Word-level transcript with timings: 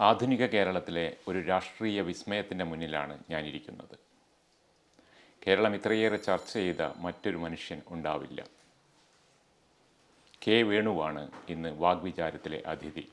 ആധുനിക 0.00 0.46
കേരളത്തിലെ 0.46 1.16
ഒരു 1.28 1.40
രാഷ്ട്രീയ 1.40 2.00
വിസ്മയത്തിന്റെ 2.00 2.64
മുന്നിലാണ് 2.64 3.18
ഞാനിരിക്കുന്നത്. 3.30 3.98
കേരളം 5.46 5.74
ഇത്രയേറെ 5.74 6.16
ചർച്ച 6.16 6.52
ചെയ്ത 6.52 6.82
മറ്റൊരു 6.96 7.36
മനുഷ്യൻ 7.36 7.82
ഉണ്ടാവില്ല. 7.88 8.44
കെ 10.48 10.62
വേണുവാണ് 10.62 11.30
ഇന്ന് 11.48 11.68
വാഗ്വിചാരത്തിലെ 11.68 12.62
അതിഥി. 12.66 13.08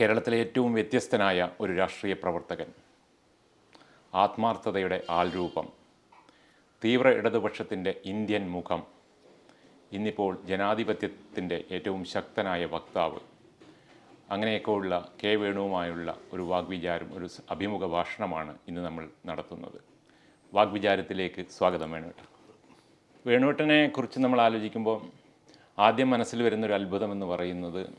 കേരളത്തിലെ 0.00 0.38
ഏറ്റവും 0.38 0.74
വ്യത്യസ്തനായ 0.74 1.50
ഒരു 1.60 1.72
രാഷ്ട്രീയ 1.72 2.14
പ്രവർത്തകൻ. 2.14 2.66
ആത്മാർത്ഥതയുടെ 4.14 5.04
ആൾരൂപം. 5.10 5.68
തീവ്ര 6.84 7.08
ഇടതുപക്ഷത്തിന്റെ 7.08 8.00
ഇന്ത്യൻ 8.04 8.50
മുഖം. 8.50 8.86
ഇന്നിപ്പോൾ 9.92 10.42
ജനാധിപത്യത്തിന്റെ 10.44 11.64
ഏറ്റവും 11.70 12.04
ശക്തനായ 12.04 12.64
വക്താവ്. 12.64 13.33
അങ്ങനെയൊക്കെയുള്ള 14.30 15.08
കെ 15.24 15.34
വേണുവുമായുള്ള 15.34 16.16
ഒരു 16.32 16.42
വാഗ്വിചാരം 16.42 17.18
ഒരു 17.18 17.28
അഭിമുഖ 17.50 17.86
ഭാഷണമാണ് 17.86 18.58
ഇന്ന് 18.68 18.80
നമ്മൾ 18.80 19.08
നടത്തുന്നത്. 19.26 19.80
വാഗ്വിചാരത്തിലേക്ക് 20.54 21.46
സ്വാഗതം 21.48 21.90
വേണുവേട്ടൻ 21.90 22.26
വേണുവേട്ടനെ 23.26 23.88
കുറിച്ച് 23.88 24.20
നമ്മൾ 24.20 24.40
ആലോചിക്കുമ്പോൾ 24.40 25.02
ആദ്യം 25.78 26.10
മനസ്സിൽ 26.10 26.42
വരുന്നൊരു 26.42 26.72
അത്ഭുതം 26.72 27.12
എന്ന് 27.12 27.26
പറയുന്നത് 27.26 27.90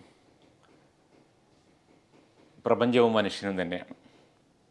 പ്രപഞ്ചവും 2.66 3.14
മനുഷ്യനും 3.14 3.62
തന്നെയാണ്. 3.62 3.96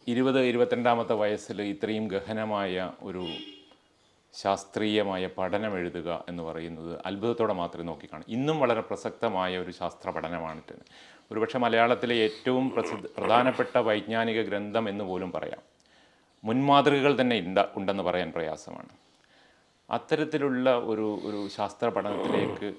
ഇരുപത് 0.08 0.41
ഇരുപത്തിരണ്ടാമത്തെ 0.41 1.14
വയസ്സിൽ 1.14 1.62
ഇത്രയും 1.62 2.08
ഗഹനമായ 2.08 2.92
ഒരു 3.00 3.27
ശാസ്ത്രീയമായ 4.34 5.27
പഠനം 5.27 5.78
എഴുതുക 5.78 6.24
എന്ന് 6.28 6.42
പറയുന്നത് 6.42 7.00
അത്ഭുതത്തോടെ 7.06 7.52
മാത്രമേ 7.52 7.84
നോക്കിക്കാണൂ. 7.84 8.24
ഇന്നും 8.28 8.60
വളരെ 8.60 8.80
പ്രസക്തമായ 8.80 9.58
ഒരു 9.58 9.70
ശാസ്ത്ര 9.70 10.10
പഠനമാണിത്. 10.10 10.74
ഒരുപക്ഷെ 11.33 11.59
മലയാളത്തിലെ 11.59 12.14
ഏറ്റവും 12.14 12.70
പ്രസിദ്ധ 12.70 13.06
പ്രധാനപ്പെട്ട 13.19 13.78
വൈജ്ഞാനിക 13.78 14.42
ഗ്രന്ഥം 14.42 14.88
എന്ന് 14.88 15.05
പോലും 15.05 15.33
പറയാം. 15.33 15.62
മുൻമാതൃകകൾ 16.45 17.20
തന്നെ 17.20 17.36
ഉണ്ട 17.39 17.58
ഉണ്ടെന്ന് 17.77 18.03
പറയാൻ 18.03 18.33
പ്രയാസമാണ്. 18.33 18.89
അത്തരത്തിലുള്ള 19.91 20.78
ഒരു 20.78 21.20
ഒരു 21.25 21.48
ശാസ്ത്ര 21.48 21.89
പഠനത്തിലേക്ക് 21.89 22.75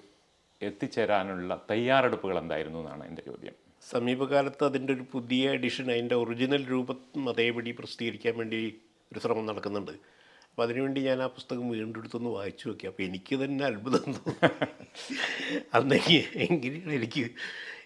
എത്തിച്ചേരാനുള്ള 0.61 1.65
തയ്യാറെടുപ്പുകൾ 1.71 2.37
എന്തായിരുന്നു 2.39 2.79
എന്നാണ് 2.79 3.07
എന്റെ 3.07 3.21
ചോദ്യം. 3.21 3.53
സമീപകാലത്ത് 3.89 4.63
അതിന്റെ 4.63 4.93
ഒരു 4.93 5.05
പുതിയ 5.11 5.49
എഡിഷൻ 5.49 5.91
അതിന്റെ 5.91 6.15
ഒറിജിനൽ 6.15 6.69
രൂപം 6.69 7.29
അതേപടി 7.29 7.71
പ്രസിദ്ധീകരിക്കാൻ 7.71 8.37
വേണ്ടി 8.37 8.81
ഒരു 9.11 9.19
ശ്രമം 9.19 9.45
നടക്കുന്നുണ്ട്. 9.45 9.91
അപ്പോൾ 9.91 10.63
അതിനുവേണ്ടി 10.63 11.01
ഞാൻ 11.01 11.21
ആ 11.21 11.27
പുസ്തകം 11.27 11.69
വീണ്ടും 11.69 11.99
എടുത്തൊന്ന് 11.99 12.29
വായിച്ചു 12.29 12.67
നോക്കി. 12.67 12.87
അപ്പോൾ 12.87 13.03
എനിക്ക് 13.03 13.35
തന്നെ 13.35 13.65
അത്ഭുതം 13.65 14.13
തോന്നി. 14.13 14.65
അന്നെങ്കിൽ 15.73 16.23
എങ്ങനെയാണ് 16.35 16.93
എനിക്ക് 16.93 17.31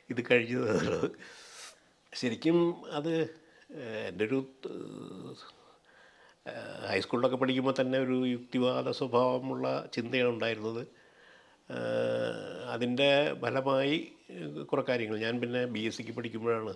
ഇത് 0.10 0.22
എന്നുള്ളത്. 0.34 1.10
ശരിക്കും 2.14 2.58
അത് 2.92 3.14
എന്റെ 4.08 4.24
ഒരു 4.26 4.40
ഹൈസ്കൂളിലൊക്കെ 6.90 7.38
പഠിക്കുമ്പോൾ 7.38 7.74
തന്നെ 7.80 7.98
ഒരു 8.00 8.18
യുക്തിവാദ 8.26 8.90
സ്വഭാവമുള്ള 8.92 9.90
ചിന്തയാണ് 9.94 10.30
ഉണ്ടായിരുന്നത്. 10.30 10.84
അതിന്റെ 12.74 13.10
ഫലമായി 13.42 13.98
കുറേ 14.72 14.84
കാര്യങ്ങൾ. 14.90 15.18
ഞാൻ 15.20 15.34
പിന്നെ 15.42 15.66
ബി 15.66 15.80
എസ് 15.80 15.98
സിക്ക് 15.98 16.12
പഠിക്കുമ്പോഴാണ് 16.12 16.74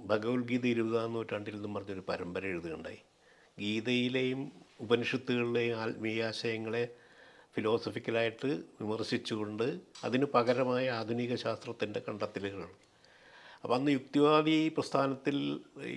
ഭഗവത്ഗീത 0.00 0.66
ഇരുപതാം 0.66 1.12
നൂറ്റാണ്ടിൽ 1.12 1.54
നിന്നും 1.54 1.74
പറഞ്ഞൊരു 1.74 2.04
പരമ്പര 2.08 2.44
എഴുതുകയുണ്ടായി. 2.46 3.00
ഗീതയിലെയും 3.58 4.40
ഉപനിഷത്തുകളിലെയും 4.80 5.76
ആത്മീയാശയങ്ങളെ 5.76 6.84
ഫിലോസഫിക്കലായിട്ട് 7.54 8.50
വിമർശിച്ചുകൊണ്ട് 8.80 9.66
അതിന് 10.06 10.26
പകരമായ 10.34 10.84
ആധുനിക 11.00 11.34
ശാസ്ത്രത്തിന്റെ 11.44 12.00
കണ്ടെത്തലുകളാണ്. 12.08 12.76
അപ്പോൾ 13.62 13.74
അന്ന് 13.74 13.90
യുക്തിവാദി 13.90 14.56
പ്രസ്ഥാനത്തിൽ 14.76 15.36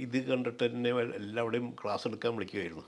ഇത് 0.06 0.18
കണ്ടിട്ട് 0.30 0.64
തന്നെ 0.66 0.92
എല്ലാവരുടെയും 1.22 1.70
ക്ലാസ് 1.82 2.08
എടുക്കാൻ 2.10 2.36
വിളിക്കുമായിരുന്നു 2.36 2.86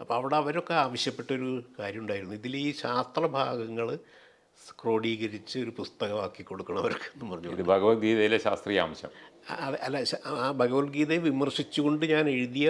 അപ്പോൾ 0.00 0.14
അവിടെ 0.14 0.36
അവരൊക്കെ 0.42 0.74
ആവശ്യപ്പെട്ടൊരു 0.74 1.50
കാര്യം 1.78 2.00
ഉണ്ടായിരുന്നു 2.00 2.34
ഇതിൽ 2.40 2.54
ഈ 2.56 2.70
ശാസ്ത്രഭാഗങ്ങൾ 2.82 3.88
ക്രോഡീകരിച്ച് 4.80 5.56
ഒരു 5.64 5.72
പുസ്തകമാക്കി 5.78 6.42
കൊടുക്കണം 6.42 6.80
അവർക്ക് 6.82 7.08
എന്ന് 7.14 7.26
പറഞ്ഞു. 7.30 7.64
ഭഗവത്ഗീതയിലെ 7.74 8.38
ശാസ്ത്രീയ 8.46 8.80
അംശം. 8.86 9.12
അല്ല 9.86 9.96
ആ 10.26 10.50
ഭഗവത്ഗീതയെ 10.62 11.20
വിമർശിച്ചുകൊണ്ട് 11.28 12.04
ഞാൻ 12.14 12.24
എഴുതിയ 12.36 12.68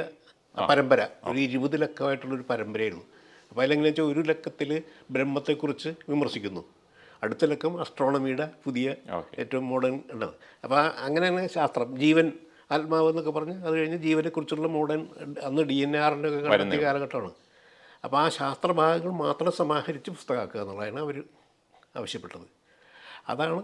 പരമ്പര 0.71 1.01
ഒരു 1.31 1.39
ഇരുപതിലക്കമായിട്ടുള്ളൊരു 1.39 2.47
പരമ്പരയായിരുന്നു. 2.51 3.07
അപ്പോൾ 3.55 3.63
അതിലെങ്ങനെ 3.63 3.89
വെച്ചാൽ 3.89 4.05
ഒരു 4.05 4.21
ലക്കത്തിൽ 4.21 4.83
ബ്രഹ്മത്തെക്കുറിച്ച് 5.11 5.89
വിമർശിക്കുന്നു. 6.09 6.63
അടുത്ത 7.23 7.45
ലക്കം 7.45 7.81
അസ്ട്രോണമിയുടെ 7.81 8.51
പുതിയ 8.65 8.95
ഏറ്റവും 9.39 9.69
മോഡേൺ 9.69 10.03
ഉള്ളത്. 10.13 10.35
അപ്പോൾ 10.65 10.79
അങ്ങനെയാണ് 10.79 11.49
ശാസ്ത്രം 11.49 11.99
ജീവൻ 11.99 12.33
ആത്മാവ് 12.71 13.09
എന്നൊക്കെ 13.09 13.31
പറഞ്ഞ് 13.31 13.65
അത് 13.67 13.75
കഴിഞ്ഞ് 13.75 13.97
ജീവനെക്കുറിച്ചുള്ള 13.97 14.69
മോഡേൺ 14.69 15.09
അന്ന് 15.43 15.63
ഡി 15.63 15.75
എൻ 15.75 15.97
ആറിന്റെ 15.97 16.29
ഒക്കെ 16.29 16.41
കണ്ടെത്തിയ 16.41 16.81
കാലഘട്ടമാണ്. 16.85 17.33
അപ്പോൾ 18.05 18.19
ആ 18.23 18.29
ശാസ്ത്രഭാഗങ്ങൾ 18.29 19.13
മാത്രം 19.13 19.53
സമാഹരിച്ച് 19.53 20.11
പുസ്തകമാക്കുക 20.11 20.61
എന്നുള്ളതാണ് 20.61 21.01
അവർ 21.01 21.23
ആവശ്യപ്പെട്ടത്. 21.97 22.47
അതാണ് 23.29 23.63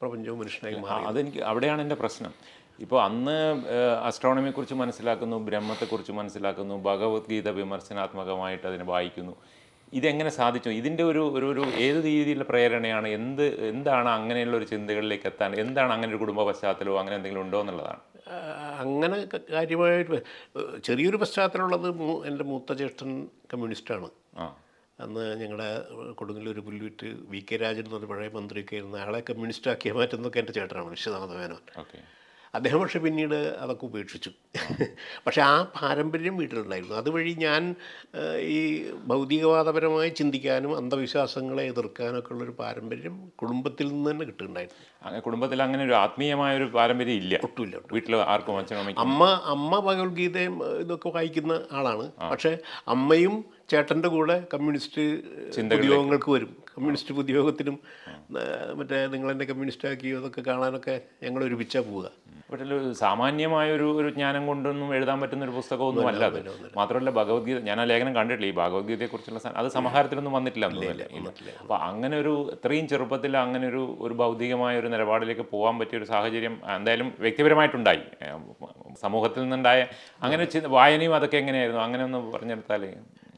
പ്രപഞ്ചവും 0.00 0.38
മനുഷ്യനായി 0.38 0.74
മാറി 0.74 1.04
അതെനിക്ക് 1.04 1.38
അവിടെയാണ് 1.38 1.82
എന്റെ 1.82 1.94
പ്രശ്നം. 1.94 2.32
ഇപ്പോൾ 2.80 3.02
അന്ന് 3.02 3.64
അസ്ട്രോണമിയെക്കുറിച്ച് 4.04 4.74
മനസ്സിലാക്കുന്നു 4.74 5.36
ബ്രഹ്മത്തെക്കുറിച്ച് 5.36 6.12
മനസ്സിലാക്കുന്നു 6.12 6.74
ഭഗവത്ഗീത 6.74 7.48
വിമർശനാത്മകമായിട്ട് 7.48 8.66
അതിനെ 8.66 8.84
വായിക്കുന്നു. 8.84 9.36
ഇതെങ്ങനെ 9.92 10.30
സാധിച്ചു? 10.30 10.68
ഇതിന്റെ 10.68 11.02
ഒരു 11.02 11.32
ഒരു 11.32 11.46
ഒരു 11.46 11.60
ഏത് 11.60 12.04
രീതിയിലുള്ള 12.04 12.44
പ്രേരണയാണ്? 12.44 13.08
എന്ത് 13.08 13.68
എന്താണ് 13.68 14.08
അങ്ങനെയുള്ള 14.08 14.56
ഒരു 14.56 14.64
ചിന്തകളിലേക്ക് 14.64 15.26
എത്താൻ? 15.26 15.60
എന്താണ് 15.60 15.92
അങ്ങനെ 15.92 16.10
ഒരു 16.10 16.16
കുടുംബ 16.16 16.42
പശ്ചാത്തലമോ 16.42 16.98
അങ്ങനെ 16.98 17.16
എന്തെങ്കിലും 17.16 17.42
ഉണ്ടോ 17.42 17.60
എന്നുള്ളതാണ്. 17.60 18.00
അങ്ങനെ 18.78 19.28
കാര്യമായിട്ട് 19.50 20.22
ചെറിയൊരു 20.84 21.16
പശ്ചാത്തലമുള്ളത് 21.16 21.88
എന്റെ 22.26 22.44
മൂത്ത 22.44 22.72
ജ്യേഷ്ഠൻ 22.72 23.24
കമ്മ്യൂണിസ്റ്റാണ്. 23.24 24.08
ആ. 24.38 24.56
അന്ന് 25.00 25.40
ഞങ്ങളുടെ 25.40 25.86
കൊടുങ്ങല്ലൂർ 26.12 26.60
പുല്ലുവിറ്റ് 26.60 27.16
വി 27.28 27.44
കെ 27.52 27.56
രാജൻ 27.56 27.84
എന്ന് 27.84 27.96
പറഞ്ഞ 27.96 28.06
പഴയ 28.06 28.28
മന്ത്രിയൊക്കെ 28.28 28.74
ആയിരുന്നു. 28.74 28.98
അയാളെ 28.98 29.20
കമ്മ്യൂണിസ്റ്റാക്കിയ 29.20 29.92
മാറ്റുന്നൊക്കെ 29.92 30.38
എന്റെ 30.38 30.52
ചേട്ടനാണ് 30.52 30.90
വിശ്വനാഥ 30.90 31.28
മേനോൻ. 31.28 31.80
ഓക്കെ. 31.80 32.19
അദ്ദേഹം 32.54 32.80
പക്ഷേ 32.80 32.98
പിന്നീട് 32.98 33.34
അതൊക്കെ 33.34 33.84
ഉപേക്ഷിച്ചു. 33.86 34.30
പക്ഷേ 35.26 35.42
ആ 35.42 35.62
പാരമ്പര്യം 35.62 36.36
വീട്ടിലുണ്ടായിരുന്നു. 36.36 36.96
അതുവഴി 36.96 37.32
ഞാൻ 37.38 37.74
ഈ 38.38 38.90
ഭൗതികവാദപരമായി 39.10 40.08
ചിന്തിക്കാനും 40.08 40.76
അന്ധവിശ്വാസങ്ങളെ 40.76 41.62
എതിർക്കാനൊക്കെ 41.62 42.32
ഉള്ളൊരു 42.32 42.54
പാരമ്പര്യം 42.58 43.16
കുടുംബത്തിൽ 43.42 43.88
നിന്ന് 43.88 44.10
തന്നെ 44.10 44.26
കിട്ടുന്നുണ്ടായിരുന്നു. 44.26 44.86
അങ്ങനെ 45.04 45.20
കുടുംബത്തിൽ 45.20 45.62
അങ്ങനെ 45.62 45.84
ഒരു 45.84 45.92
ആത്മീയമായ 45.92 46.56
ഒരു 46.56 46.64
പാരമ്പര്യം 46.64 47.18
ഇല്ല. 47.22 47.40
ഒട്ടുമില്ല 47.44 47.76
വീട്ടിൽ 47.92 48.16
ആർക്കും 48.16 48.58
അച്ഛനും 48.58 49.00
അമ്മ 49.06 49.24
അമ്മ 49.54 49.72
ഭഗവത്ഗീതയും 49.88 50.56
ഇതൊക്കെ 50.80 51.08
വായിക്കുന്ന 51.08 51.60
ആളാണ്. 51.72 52.12
പക്ഷേ 52.32 52.52
അമ്മയും 52.88 53.36
ചേട്ടന്റെ 53.70 54.08
കൂടെ 54.08 54.36
കമ്മ്യൂണിസ്റ്റ് 54.52 55.02
പൊതുയോഗങ്ങൾക്ക് 55.70 56.30
വരും. 56.34 56.50
കമ്മ്യൂണിസ്റ്റ് 56.72 57.12
പൊതുയോഗത്തിനും 57.16 57.76
ഏഹ്, 58.40 58.72
മറ്റേ 58.78 58.98
നിങ്ങളെന്നെ 59.12 59.44
കമ്മ്യൂണിസ്റ്റ് 59.46 59.86
ആക്കിയോ 59.88 60.18
അതൊക്കെ 60.20 60.42
കാണാനൊക്കെ 60.48 60.94
ഞങ്ങൾ 61.24 61.40
ഒരുമിച്ചാണ് 61.46 61.86
പോവുക. 61.88 62.08
ഒരു 62.54 62.76
സാമാന്യമായ 63.00 63.68
ഒരു 63.76 63.88
ഒരു 63.98 64.08
ജ്ഞാനം 64.10 64.42
കൊണ്ടൊന്നും 64.48 64.88
എഴുതാൻ 64.96 65.18
പറ്റുന്ന 65.22 65.44
ഒരു 65.44 65.54
പുസ്തകമൊന്നും 65.58 66.06
അല്ല 66.10 66.22
അത് 66.30 66.38
മാത്രമല്ല 66.76 67.10
ഭഗവത്ഗീത 67.18 67.58
ഞാൻ 67.68 67.78
ആ 67.80 67.86
ലേഖനം 67.90 68.12
കണ്ടിട്ടില്ല. 68.16 68.48
ഈ 68.50 68.56
ഭഗവത്ഗീതയെക്കുറിച്ചുള്ള 68.60 69.40
അത് 69.60 69.68
സമാഹാരത്തിലൊന്നും 69.76 70.34
വന്നിട്ടില്ല 70.36 70.66
അപ്പോൾ 71.60 71.76
അങ്ങനെ 71.88 72.16
ഒരു 72.22 72.32
ഇത്രയും 72.56 72.88
ചെറുപ്പത്തിൽ 72.92 73.32
അങ്ങനെ 73.44 73.66
ഒരു 73.72 73.82
ഒരു 74.00 74.16
ഭൗതികമായ 74.22 74.74
ഒരു 74.82 74.90
നിലപാടിലേക്ക് 74.94 75.46
പോകാൻ 75.54 75.76
പറ്റിയ 75.80 76.00
ഒരു 76.00 76.08
സാഹചര്യം 76.12 76.56
എന്തായാലും 76.76 77.10
വ്യക്തിപരമായിട്ടുണ്ടായി. 77.24 78.04
സമൂഹത്തിൽ 79.04 79.42
നിന്നുണ്ടായ 79.44 79.80
അങ്ങനെ 80.22 80.44
വായനയും 80.76 81.14
അതൊക്കെ 81.18 81.38
എങ്ങനെയായിരുന്നു? 81.42 81.82
അങ്ങനെ 81.86 82.04
ഒന്ന് 82.08 82.20
പറഞ്ഞെടുത്താൽ 82.34 82.84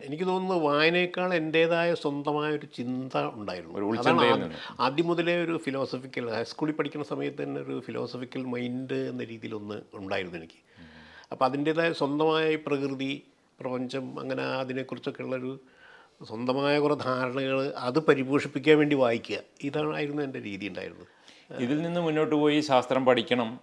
എനിക്ക് 0.03 0.25
തോന്നുന്നത് 0.25 0.67
വായനയേക്കാൾ 0.67 1.35
എന്റേതായ 1.35 1.95
സ്വന്തമായ 1.95 2.53
ഒരു 2.53 2.67
ചിന്ത 2.77 3.19
ഉണ്ടായിരുന്നു. 3.19 3.79
ഒരു 3.79 3.85
അതാണ് 3.99 4.57
ആദ്യം- 4.81 5.09
മുതലേ 5.09 5.45
ഒരു 5.45 5.61
ഫിലോസഫിക്കൽ 5.65 6.31
ഹൈസ്കൂളിൽ 6.31 6.73
പഠിക്കുന്ന 6.73 7.05
സമയത്ത് 7.05 7.43
തന്നെ 7.43 7.61
ഒരു 7.61 7.81
ഫിലോസഫിക്കൽ 7.81 8.45
മൈൻഡ് 8.45 8.95
എന്ന 8.95 9.25
രീതിയിലൊന്ന് 9.25 9.81
ഉണ്ടായിരുന്നു 9.95 10.39
എനിക്ക്. 10.39 10.55
അപ്പോൾ 11.33 11.45
അതിന്റേതായ 11.45 11.93
സ്വന്തമായ 11.93 12.57
പ്രകൃതി 12.57 13.23
പ്രപഞ്ചം 13.61 14.21
അങ്ങനെ 14.21 14.43
അതിനെക്കുറിച്ചൊക്കെ 14.43 15.23
ഉള്ളൊരു 15.23 15.61
സ്വന്തമായ 16.23 16.79
കുറേ 16.79 16.95
ധാരണകൾ 16.95 17.75
അത് 17.77 17.99
പരിപോഷിപ്പിക്കാൻ 17.99 18.79
വേണ്ടി 18.79 18.97
വായിക്കുക. 18.97 19.37
ഇതായിരുന്നു 19.63 20.23
എന്റെ 20.23 20.43
രീതി 20.43 20.69
ഉണ്ടായിരുന്നത്. 20.69 21.07
ഇതിൽ 21.63 21.83
നിന്ന് 21.83 22.01
മുന്നോട്ട് 22.01 22.35
പോയി 22.35 22.61
ശാസ്ത്രം 22.61 23.05
പഠിക്കണം. 23.05 23.61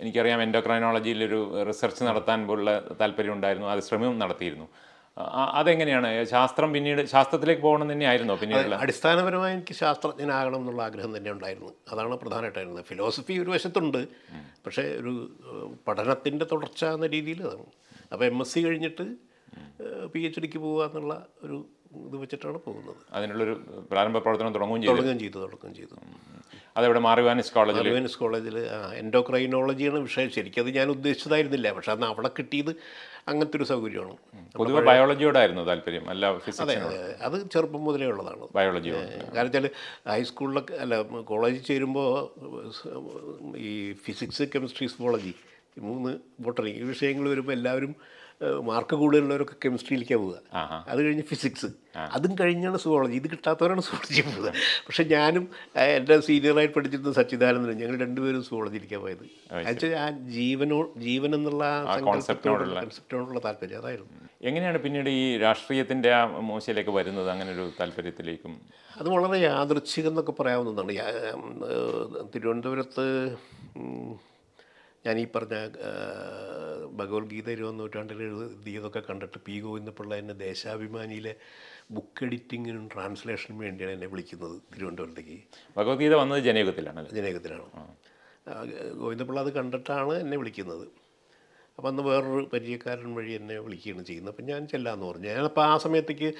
എനിക്കറിയാം 0.00 0.42
എൻഡോക്രൈനോളജിയിലൊരു 0.42 1.64
റിസർച്ച് 1.68 2.04
നടത്താൻ 2.04 2.46
പോലുള്ള 2.46 2.84
താല്പര്യം 3.00 3.32
ഉണ്ടായിരുന്നു. 3.32 3.68
അത് 3.68 3.80
ശ്രമം 3.80 4.18
നടത്തിയിരുന്നു. 4.18 4.68
അതെങ്ങനെയാണ്? 5.58 6.24
ശാസ്ത്രം 6.24 6.72
പിന്നീട് 6.72 7.06
ശാസ്ത്രത്തിലേക്ക് 7.06 7.62
പോകണം 7.62 7.92
തന്നെയായിരുന്നോ 7.92 8.34
പിന്നീട് 8.36 8.74
അടിസ്ഥാനപരമായി 8.74 9.52
എനിക്ക് 9.52 9.74
ശാസ്ത്രജ്ഞനാകണം 9.74 10.56
എന്നുള്ള 10.56 10.82
ആഗ്രഹം 10.82 11.16
തന്നെ 11.16 11.30
ഉണ്ടായിരുന്നു 11.30 11.72
അതാണ് 11.92 12.14
പ്രധാനമായിട്ടായിരുന്നത്. 12.14 12.84
ഫിലോസഫി 12.84 13.32
ഒരു 13.32 13.50
വശത്തുണ്ട് 13.50 14.08
പക്ഷേ 14.66 14.82
ഒരു 14.82 15.14
പഠനത്തിന്റെ 15.88 16.46
തുടർച്ച 16.52 16.84
എന്ന 16.84 17.06
രീതിയിൽ 17.06 17.42
അതാണ്. 17.42 17.66
അപ്പോൾ 18.12 18.24
എം 18.24 18.40
എസ് 18.40 18.54
സി 18.54 18.60
കഴിഞ്ഞിട്ട് 18.60 19.06
പി 20.14 20.20
എച്ച് 20.20 20.40
ഡിക്ക് 20.40 20.58
പോകുക 20.58 20.84
എന്നുള്ള 20.84 21.26
ഒരു 21.42 21.66
ഇത് 22.06 22.16
വെച്ചിട്ടാണ് 22.16 22.58
പോകുന്നത്. 22.58 22.96
അതിനുള്ളൊരു 23.12 23.84
പ്രാരംഭ 23.90 24.18
പ്രവർത്തനം 24.18 24.52
തുടങ്ങുകയും 24.52 24.82
ചെയ്തു. 24.82 24.92
തുടങ്ങുകയും 24.92 25.18
ചെയ്തു 25.18 25.38
തുടങ്ങുകയും 25.38 25.74
ചെയ്തു. 25.74 25.94
അതെവിടെ? 26.76 26.98
മാറിവാനിസ് 26.98 27.52
കോളേജിൽ 27.52 27.78
മാറിവാനിസ് 27.78 28.18
കോളേജിൽ 28.18 28.56
എൻഡോക്രൈനോളജിയാണ് 28.94 29.98
വിഷയം 29.98 30.30
ശരിക്കും 30.30 30.62
അത് 30.62 30.70
ഞാൻ 30.70 30.88
ഉദ്ദേശിച്ചതായിരുന്നില്ല. 30.88 31.72
പക്ഷെ 31.72 31.92
അന്ന് 31.92 32.06
അവിടെ 32.06 32.30
കിട്ടിയത് 32.38 32.72
അങ്ങനത്തെ 33.30 33.56
ഒരു 33.58 33.66
സൗകര്യമാണ്. 33.70 34.14
പൊതുവെ 34.58 34.80
ബയോളജിയോടായിരുന്നു 34.88 35.62
താല്പര്യം. 35.68 36.04
അല്ല 36.12 36.24
ഫിസിക്സ് 36.44 36.62
അതെ, 36.64 36.76
അത് 37.26 37.36
ചെറുപ്പം 37.54 37.82
മുതലേ 37.86 38.08
ഉള്ളതാണ്. 38.12 38.44
ബയോളജി 38.56 38.90
കാരണം 39.36 39.48
വെച്ചാൽ 39.48 39.66
ഹൈസ്കൂളിലൊക്കെ 40.12 40.74
അല്ല 40.84 41.00
കോളേജിൽ 41.30 41.64
ചേരുമ്പോൾ 41.70 42.10
ഈ 43.68 43.72
ഫിസിക്സ് 44.04 44.46
കെമിസ്ട്രി 44.54 44.88
സുവോളജി 44.94 45.34
മൂന്ന് 45.88 46.12
ബോട്ടണി 46.44 46.72
ഈ 46.82 46.84
വിഷയങ്ങൾ 46.92 47.26
വരുമ്പോൾ 47.32 47.54
എല്ലാവരും 47.58 47.94
മാർക്ക് 48.42 48.94
കൂടുതലുള്ളവരൊക്കെ 48.96 49.54
കെമിസ്ട്രിയിലേക്കാണ് 49.64 50.20
പോവുക. 50.20 50.38
അത് 50.88 51.02
കഴിഞ്ഞ് 51.02 51.22
ഫിസിക്സ് 51.22 51.66
അതും 51.98 52.34
കഴിഞ്ഞാണ് 52.40 52.78
സുവോളജി 52.78 53.14
ഇത് 53.14 53.30
കിട്ടാത്തവരാണ് 53.30 53.80
സുവോളജി 53.80 54.20
പോവുക. 54.20 54.52
പക്ഷെ 54.86 55.04
ഞാനും 55.04 55.48
എന്റെ 55.76 56.20
സീനിയറായിട്ട് 56.20 56.74
പഠിച്ചിരുന്ന 56.74 57.12
സച്ചിദാനന്ദനും 57.12 57.78
ഞങ്ങൾ 57.78 58.00
രണ്ടുപേരും 58.00 58.42
സുവോളജിയിലേക്കാണ് 58.44 59.02
പോയത്. 59.02 59.24
എന്നുവെച്ചാൽ 59.52 59.94
ആ 59.96 60.10
ജീവനോ 60.10 60.92
ജീവൻ 60.96 61.34
എന്നുള്ള 61.34 61.64
കോൺസെപ്റ്റിനോടുള്ള 62.04 62.80
കൺസെപ്റ്റിനോടുള്ള 62.80 63.40
താല്പര്യം. 63.44 63.78
അതായിരുന്നു. 63.78 64.28
എങ്ങനെയാണ് 64.42 64.78
പിന്നീട് 64.78 65.10
ഈ 65.10 65.38
രാഷ്ട്രീയത്തിന്റെ 65.38 66.12
ആ 66.12 66.24
മൂശയിലേക്ക് 66.24 66.90
വരുന്നത്? 66.90 67.30
അങ്ങനെ 67.30 67.52
ഒരു 67.52 67.70
താല്പര്യത്തിലേക്കും. 67.80 68.60
അത് 68.96 69.08
വളരെ 69.08 69.38
യാദൃച്ഛികം 69.44 70.08
എന്നൊക്കെ 70.08 70.32
പറയാവുന്നതാണ്. 70.32 70.92
തിരുവനന്തപുരത്ത് 72.34 73.06
ഞാൻ 75.06 75.18
ഈ 75.18 75.26
പറഞ്ഞ 75.34 75.54
ഭഗവത്ഗീത 76.96 77.50
ഇരുപത് 77.50 77.78
നൂറ്റാണ്ടിൽ 77.78 78.22
എഴുതിയതൊക്കെ 78.22 79.02
കണ്ടിട്ട് 79.10 79.38
പി 79.46 79.60
ഗോവിന്ദപിള്ള 79.60 80.14
എന്നെ 80.16 80.34
ദേശാഭിമാനിയിലെ 80.34 81.34
ബുക്ക് 81.90 82.24
എഡിറ്റിങ്ങിനും 82.24 82.88
ട്രാൻസ്ലേഷനും 82.94 83.58
വേണ്ടിയാണ് 83.58 83.92
എന്നെ 83.94 84.06
വിളിക്കുന്നത് 84.06 84.62
തിരുവനന്തപുരത്തേക്ക്. 84.74 85.38
ഭഗവത്ഗീത 85.76 86.14
വന്നത് 86.14 86.42
ജനയുഗത്തിലാണ് 86.44 87.10
ജനയുഗത്തിലാണ്. 87.10 87.66
ഗോവിന്ദപിള്ള 88.92 89.40
അത് 89.40 89.52
കണ്ടിട്ടാണ് 89.52 90.14
എന്നെ 90.14 90.36
വിളിക്കുന്നത്. 90.38 90.88
അപ്പം 91.78 91.88
അന്ന് 91.88 92.02
വേറൊരു 92.02 92.44
പരിചയക്കാരൻ 92.52 93.14
വഴി 93.14 93.32
എന്നെ 93.32 93.58
വിളിക്കുകയാണ് 93.58 94.04
ചെയ്യുന്നത്. 94.04 94.34
അപ്പം 94.34 94.44
ഞാൻ 94.44 94.68
ചെല്ലാന്ന് 94.68 95.06
പറഞ്ഞു. 95.06 95.28
ഞാനപ്പോൾ 95.28 95.64
ആ 95.64 95.76
സമയത്തേക്ക് 95.78 96.34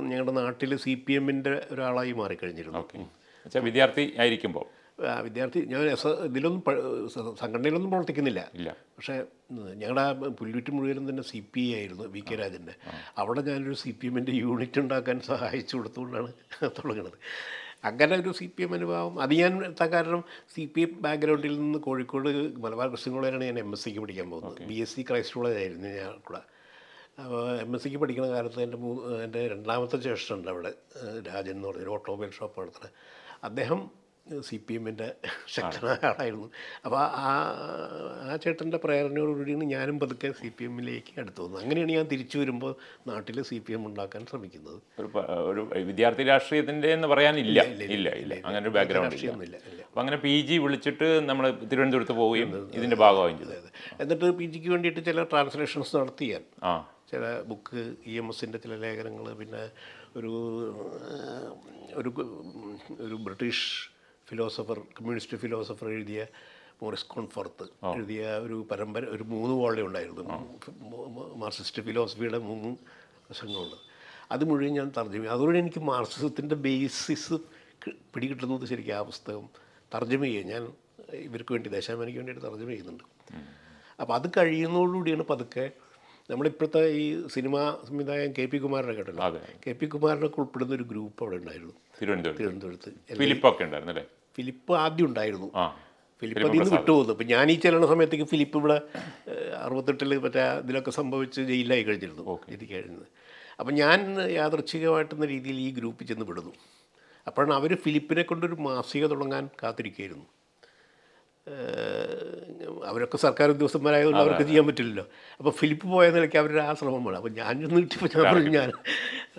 ഞങ്ങളുടെ 0.00 0.32
നാട്ടിൽ 0.32 0.76
സി 0.76 1.04
പി 1.06 1.12
എമ്മിന്റെ 1.12 1.66
ഒരാളായി 1.70 2.12
മാറിക്കഴിഞ്ഞിരുന്നു. 2.12 3.58
വിദ്യാർത്ഥി 3.58 4.04
ആയിരിക്കുമ്പോൾ 4.18 4.66
വിദ്യാർത്ഥി 5.26 5.60
ഞാൻ 5.70 5.82
എസ് 5.94 6.10
ഇതിലൊന്നും 6.28 6.62
സംഘടനയിലൊന്നും 7.40 7.90
പ്രവർത്തിക്കുന്നില്ല. 7.92 8.40
പക്ഷേ 8.96 9.16
ഞങ്ങളുടെ 9.80 10.02
ആ 10.06 10.10
പുല്ലുറ്റി 10.38 10.70
മുഴുവനും 10.76 11.04
തന്നെ 11.10 11.24
സി 11.30 11.38
പി 11.54 11.62
ഐ 11.68 11.76
ആയിരുന്നു 11.78 12.06
വി 12.16 12.22
കെ 12.28 12.36
രാജന്റെ 12.40 12.74
അവിടെ 13.20 13.42
ഞാനൊരു 13.48 13.76
സി 13.82 13.90
പി 14.00 14.08
എമ്മിന്റെ 14.10 14.34
യൂണിറ്റ് 14.42 14.80
ഉണ്ടാക്കാൻ 14.84 15.18
സഹായിച്ചു 15.30 15.74
കൊടുത്തുകൊണ്ടാണ് 15.76 16.30
തുടങ്ങുന്നത് 16.78 17.18
അങ്ങനെ 17.88 18.14
ഒരു 18.22 18.30
സി 18.38 18.46
പി 18.54 18.62
എം 18.66 18.72
അനുഭവം 18.78 19.14
അത് 19.24 19.32
ഞാൻ 19.40 19.52
എത്താൻ 19.66 19.88
കാരണം 19.92 20.22
സി 20.54 20.62
പി 20.74 20.80
എം 20.86 20.92
ബാക്ക്ഗ്രൗണ്ടിൽ 21.04 21.54
നിന്ന് 21.60 21.78
കോഴിക്കോട് 21.86 22.30
മലബാർ 22.64 22.88
ക്രിസ്ത്യൻ 22.92 23.14
കോളേജാണ് 23.16 23.44
ഞാൻ 23.50 23.58
എം 23.64 23.70
എസ് 23.76 23.84
സിക്ക് 23.84 24.00
പഠിക്കാൻ 24.04 24.26
പോകുന്നത്. 24.32 24.58
ബി 24.70 24.78
എസ് 24.84 24.94
സി 24.96 25.02
ക്രൈസ്റ്റ് 25.10 25.36
കോളേജായിരുന്നു 25.38 25.90
ഞാൻ 25.98 26.16
കൂടെ. 26.28 26.42
അപ്പോൾ 27.22 27.40
എം 27.62 27.70
എസ് 27.76 27.84
സിക്ക് 27.84 28.00
പഠിക്കുന്ന 28.02 28.28
കാലത്ത് 28.34 28.60
എന്റെ 28.66 28.80
മൂന്ന് 28.86 29.14
എന്റെ 29.26 29.40
രണ്ടാമത്തെ 29.54 29.96
ജ്യേഷ്ഠനുണ്ട് 30.06 30.50
അവിടെ 30.54 30.72
രാജൻ 31.30 31.54
എന്ന് 31.56 31.68
പറഞ്ഞൊരു 31.68 31.94
ഓട്ടോമൊബൈൽ 31.98 32.32
ഷോപ്പ് 32.40 32.60
നടത്തുന്നത്. 32.62 32.92
അദ്ദേഹം 33.48 33.80
സി 34.48 34.56
പി 34.66 34.74
എമ്മിന്റെ 34.74 35.06
ശക്തനായ 35.48 35.98
ആളായിരുന്നു 36.08 36.48
അപ്പോൾ 36.84 36.98
ആ 37.20 37.30
ആ 38.24 38.36
ചേട്ടന്റെ 38.36 38.78
പ്രേരണയോടുകൂടിയാണ് 38.84 39.64
ഞാനും 39.72 39.96
പതുക്കെ 40.00 40.28
സി 40.40 40.48
പി 40.56 40.64
എമ്മിലേക്ക് 40.64 41.12
അടുത്തു 41.20 41.40
വന്നത്. 41.44 41.60
അങ്ങനെയാണ് 41.62 41.92
ഞാൻ 41.92 42.06
തിരിച്ചു 42.12 42.36
വരുമ്പോൾ 42.38 42.72
നാട്ടിൽ 43.08 43.38
സി 43.42 43.58
പി 43.58 43.72
എം 43.72 43.84
ഉണ്ടാക്കാൻ 43.86 44.22
ശ്രമിക്കുന്നത്. 44.30 44.78
ഒരു 44.98 45.08
ഒരു 45.50 45.84
വിദ്യാർത്ഥി 45.88 46.26
രാഷ്ട്രീയത്തിന്റെ 46.30 46.90
എന്ന് 46.96 47.08
പറയാനില്ല. 47.08 47.58
ഇല്ല 47.90 48.08
ഇല്ല 48.18 48.34
അങ്ങനെ 48.44 48.62
ഒരു 48.64 48.74
ബാക്ക്ഗ്രൗണ്ട് 48.76 49.16
ഇല്ല. 49.18 49.56
അപ്പോൾ 49.88 50.00
അങ്ങനെ 50.00 50.18
പി 50.24 50.34
ജി 50.48 50.58
വിളിച്ചിട്ട് 50.58 51.08
നമ്മൾ 51.30 51.44
തിരുവനന്തപുരത്ത് 51.70 52.16
പോവുകയും 52.20 52.50
ഇതിന്റെ 52.78 52.96
ഭാഗമായും 52.96 53.38
ചെയ്തത് 53.42 53.68
എന്നിട്ട് 54.00 54.30
പി 54.38 54.46
ജിക്ക് 54.52 54.70
വേണ്ടിയിട്ട് 54.70 55.02
ചില 55.04 55.22
ട്രാൻസ്ലേഷൻസ് 55.32 55.94
നടത്തിയാൽ 55.96 56.44
ആ. 56.62 56.74
ചില 57.12 57.24
ബുക്ക് 57.46 57.82
ഇ 58.06 58.14
എം 58.18 58.26
എസിന്റെ 58.28 58.58
ചില 58.58 58.74
ലേഖനങ്ങൾ 58.82 59.26
പിന്നെ 59.34 59.62
ഒരു 60.16 60.32
ഒരു 61.96 62.10
ഒരു 63.04 63.16
ബ്രിട്ടീഷ് 63.26 63.68
ഫിലോസഫർ 64.28 64.78
കമ്മ്യൂണിസ്റ്റ് 64.78 65.36
ഫിലോസഫർ 65.36 65.88
എഴുതിയ 65.88 66.26
മോറിസ് 66.82 67.06
കോൺഫോർത്ത് 67.06 67.64
എഴുതിയ 67.96 68.26
ഒരു 68.26 68.66
പരമ്പര 68.70 69.04
ഒരു 69.04 69.22
മൂന്ന് 69.22 69.54
വോളി 69.54 69.80
ഉണ്ടായിരുന്നു. 69.80 70.24
മാർക്സിസ്റ്റ് 71.36 71.82
ഫിലോസഫിയുടെ 71.82 72.38
മൂന്ന് 72.38 72.76
വശങ്ങളുണ്ട് 73.30 73.76
അത് 74.32 74.44
മുഴുവൻ 74.44 74.74
ഞാൻ 74.74 74.92
തർജമ 74.98 75.26
അതുകൊണ്ട് 75.26 75.58
എനിക്ക് 75.58 75.80
മാർക്സിസത്തിന്റെ 75.80 76.54
ബേസിസ് 76.54 77.34
പിടികിട്ടുന്നത് 78.14 78.64
ശരിക്കും 78.68 78.94
ആ 78.94 79.02
പുസ്തകം 79.02 79.48
തർജമ 79.94 80.22
ചെയ്യുക. 80.22 80.46
ഞാൻ 80.46 80.62
ഇവർക്ക് 81.14 81.52
വേണ്ടി 81.52 81.70
ദശാമനിക്ക് 81.70 82.18
വേണ്ടിയിട്ട് 82.18 82.42
തർജമ 82.42 82.68
ചെയ്യുന്നുണ്ട്. 82.68 83.04
അപ്പോൾ 84.00 84.14
അത് 84.14 84.26
കഴിയുന്നതോടുകൂടിയാണ് 84.36 85.22
പതുക്കെ 85.22 85.70
നമ്മളിപ്പോഴത്തെ 86.30 86.80
ഈ 87.02 87.26
സിനിമാ 87.26 87.78
സംവിധായകൻ 87.88 88.34
കെ 88.38 88.44
പി 88.46 88.58
കുമാരനെ 88.58 88.92
കേട്ടല്ലോ. 88.92 89.40
കെ 89.66 89.72
പി 89.72 89.86
കുമാരനൊക്കെ 89.86 90.40
ഉൾപ്പെടുന്ന 90.40 90.74
ഒരു 90.74 90.82
ഗ്രൂപ്പ് 90.82 91.24
അവിടെ 91.24 91.36
ഉണ്ടായിരുന്നു. 91.36 91.72
തിരുവനന്തപുരത്ത്. 92.00 92.40
തിരുവനന്തപുരത്ത്. 92.40 93.16
ഫിലിപ്പൊക്കെ 93.18 93.64
ഉണ്ടായിരുന്നു 93.64 93.92
അല്ലേ 93.92 94.06
ഫിലിപ്പ് 94.38 94.72
ആദ്യം 94.74 95.06
ഉണ്ടായിരുന്നു. 95.06 95.48
ഫിലിപ്പ് 96.20 96.46
അതിൽ 96.46 96.58
നിന്ന് 96.58 96.76
വിട്ടുപോകുന്നു. 96.76 97.12
അപ്പം 97.12 97.26
ഞാൻ 97.26 97.50
ഈ 97.50 97.54
ചെല്ലണ 97.54 97.86
സമയത്തേക്ക് 97.86 98.24
ഫിലിപ്പ് 98.24 98.58
ഇവിടെ 98.58 98.82
അറുപത്തെട്ടിൽ 99.56 100.18
മറ്റേ 100.18 100.42
ഇതിലൊക്കെ 100.58 100.90
സംഭവിച്ച് 100.90 101.40
ജയിലിലായി 101.40 101.82
കഴിഞ്ഞിരുന്നു. 101.82 102.38
കഴിഞ്ഞത്. 102.72 103.06
അപ്പം 103.60 103.74
ഞാൻ 103.74 103.98
യാദൃച്ഛികമായിട്ടുന്ന 104.30 105.24
രീതിയിൽ 105.24 105.56
ഈ 105.56 105.70
ഗ്രൂപ്പിൽ 105.70 106.06
ചെന്ന് 106.06 106.24
വിടുന്നു. 106.24 106.52
അപ്പോഴാണ് 107.26 107.54
അവർ 107.54 107.74
ഫിലിപ്പിനെ 107.76 108.22
കൊണ്ടൊരു 108.22 108.54
മാസിക 108.54 109.06
തുടങ്ങാൻ 109.06 109.48
കാത്തിരിക്കുകയായിരുന്നു. 109.62 110.26
അവരൊക്കെ 112.84 113.16
സർക്കാർ 113.16 113.50
ഉദ്യോഗസ്ഥന്മാരായതുകൊണ്ട് 113.50 114.20
അവർക്ക് 114.20 114.42
ചെയ്യാൻ 114.42 114.66
പറ്റില്ലല്ലോ. 114.66 115.06
അപ്പോൾ 115.38 115.50
ഫിലിപ്പ് 115.50 115.86
പോയ 115.88 116.10
നിലയ്ക്ക് 116.10 116.36
അവരുടെ 116.36 116.62
ആ 116.62 116.74
ശ്രമം 116.74 117.04
വേണം. 117.04 117.16
അപ്പോൾ 117.16 117.28
ഞാൻ 117.28 117.60
ചെന്ന് 117.60 117.80
കിട്ടിയപ്പോൾ 117.80 118.10
ഞാൻ 118.16 118.34
പറഞ്ഞു 118.34 118.50
ഞാൻ 118.58 118.72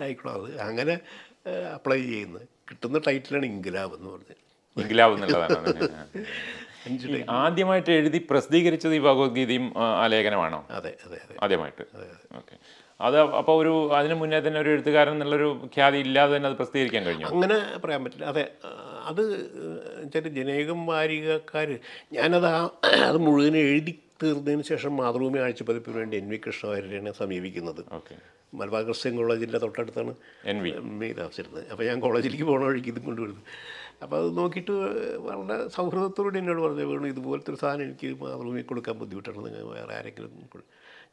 ആയിക്കോളാം. 0.00 0.46
അത് 0.46 0.60
അങ്ങനെ 0.60 0.94
അപ്ലൈ 1.74 2.02
ചെയ്യുന്നത് 2.02 2.46
കിട്ടുന്ന 2.70 2.98
ടൈറ്റിലാണ് 3.06 3.46
ഇൻഗ്ലാബ് 3.46 3.94
എന്ന് 3.94 4.10
പറഞ്ഞത്. 4.10 4.49
ഇംഗ്ലാവ് 4.76 5.14
എന്നുള്ളതാണ്. 5.14 5.72
ആദ്യമായിട്ട് 7.40 7.90
എഴുതി 7.92 8.18
പ്രസിദ്ധീകരിച്ചത് 8.30 8.94
ഈ 8.94 9.00
ഭഗവത്ഗീതയും 9.00 9.64
ആ, 9.76 9.86
ആ 10.02 10.06
ലേഖനമാണോ? 10.06 10.60
അതെ 10.70 10.92
അതെ 11.06 11.18
അതെ. 11.24 11.34
ആദ്യമായിട്ട്. 11.42 11.84
ഓക്കെ. 12.36 12.54
അത് 13.00 13.16
അപ്പോൾ 13.38 13.54
ഒരു 13.62 13.72
അതിന് 13.94 14.14
മുന്നേ 14.14 14.38
തന്നെ 14.38 14.60
ഒരു 14.60 14.68
എഴുത്തുകാരൻ 14.68 15.12
എന്നുള്ളൊരു 15.12 15.48
ഖ്യാതി 15.74 15.98
ഇല്ലാതെ 15.98 16.36
തന്നെ 16.36 16.48
അത് 16.48 16.56
പ്രസിദ്ധീകരിക്കാൻ 16.56 17.04
കഴിഞ്ഞു? 17.04 17.26
അങ്ങനെ 17.26 17.56
പറയാൻ 17.84 18.04
പറ്റില്ല. 18.04 18.24
അതെ 18.24 18.44
അത് 19.04 19.22
വെച്ചാൽ 20.00 20.28
ജനേകം 20.38 20.86
വാരികക്കാർ 20.86 21.68
ഞാനത് 22.12 22.46
ആ 22.46 22.58
അത് 23.04 23.18
മുഴുവൻ 23.18 23.56
എഴുതി 23.64 23.92
തീർന്നതിന് 24.22 24.62
ശേഷം 24.62 24.96
മാതൃഭൂമി 24.96 25.38
ആഴ്ചപ്പതിപ്പിന് 25.38 25.96
വേണ്ടി 25.96 26.16
എൻ 26.16 26.28
വി 26.28 26.36
കൃഷ്ണവാര്യരെയാണ് 26.46 27.12
സമീപിക്കുന്നത്. 27.12 27.82
ഓക്കെ. 27.92 28.16
മലബാർ 28.54 28.82
ക്രിസ്ത്യൻ 28.82 29.16
കോളേജിന്റെ 29.16 29.58
തൊട്ടടുത്താണ് 29.58 30.12
എൻ 30.44 30.58
വി. 30.62 30.70
എം 30.82 30.98
വി 30.98 31.08
താമസിച്ചിരുന്നത്. 31.12 31.64
അപ്പോൾ 31.72 31.84
ഞാൻ 31.84 32.00
കോളേജിലേക്ക് 32.00 32.44
പോകണ 32.44 32.64
വഴിക്ക് 32.64 32.88
ഇതും 32.88 33.04
കൊണ്ടുവരുന്നു. 33.04 33.44
അപ്പോൾ 34.02 34.22
അത് 34.22 34.38
നോക്കിയിട്ട് 34.38 34.72
വളരെ 35.26 35.68
സൗഹൃദത്തോടെ 35.76 36.38
എന്നോട് 36.38 36.60
പറഞ്ഞു 36.64 36.86
വേണു 36.92 37.06
ഇതുപോലത്തെ 37.06 37.52
ഒരു 37.52 37.58
സാധനം 37.64 37.84
എനിക്ക് 37.84 38.08
മാതൃഭൂമി 38.22 38.62
കൊടുക്കാൻ 38.70 38.96
ബുദ്ധിമുട്ടാണ് 39.02 39.44
നിങ്ങൾ 39.46 39.62
വേറെ 39.74 39.94
ആരെങ്കിലും 39.98 40.48
കൊടു-" 40.54 40.66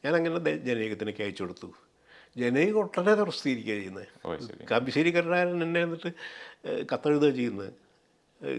ഞാനങ്ങനെ 0.06 0.40
ജനകത്തിനൊക്കെ 0.70 1.24
അയച്ചു 1.24 1.44
കൊടുത്തു. 1.44 1.70
ജനേകം 2.36 2.80
ഒട്ടനെ 2.82 3.14
പ്രസിദ്ധീകരിക്കുക 3.22 3.76
ചെയ്യുന്നത്. 3.80 4.08
ഓ 4.26 4.36
ശരി. 4.48 4.66
കാമ്പിശ്ശേരി 4.72 5.12
കരുണാകരൻ 5.16 5.64
എന്നെ 5.68 5.82
എന്നിട്ട് 5.88 6.12
കത്തെഴുതുക 6.94 7.32
ചെയ്യുന്നത്. 7.40 7.74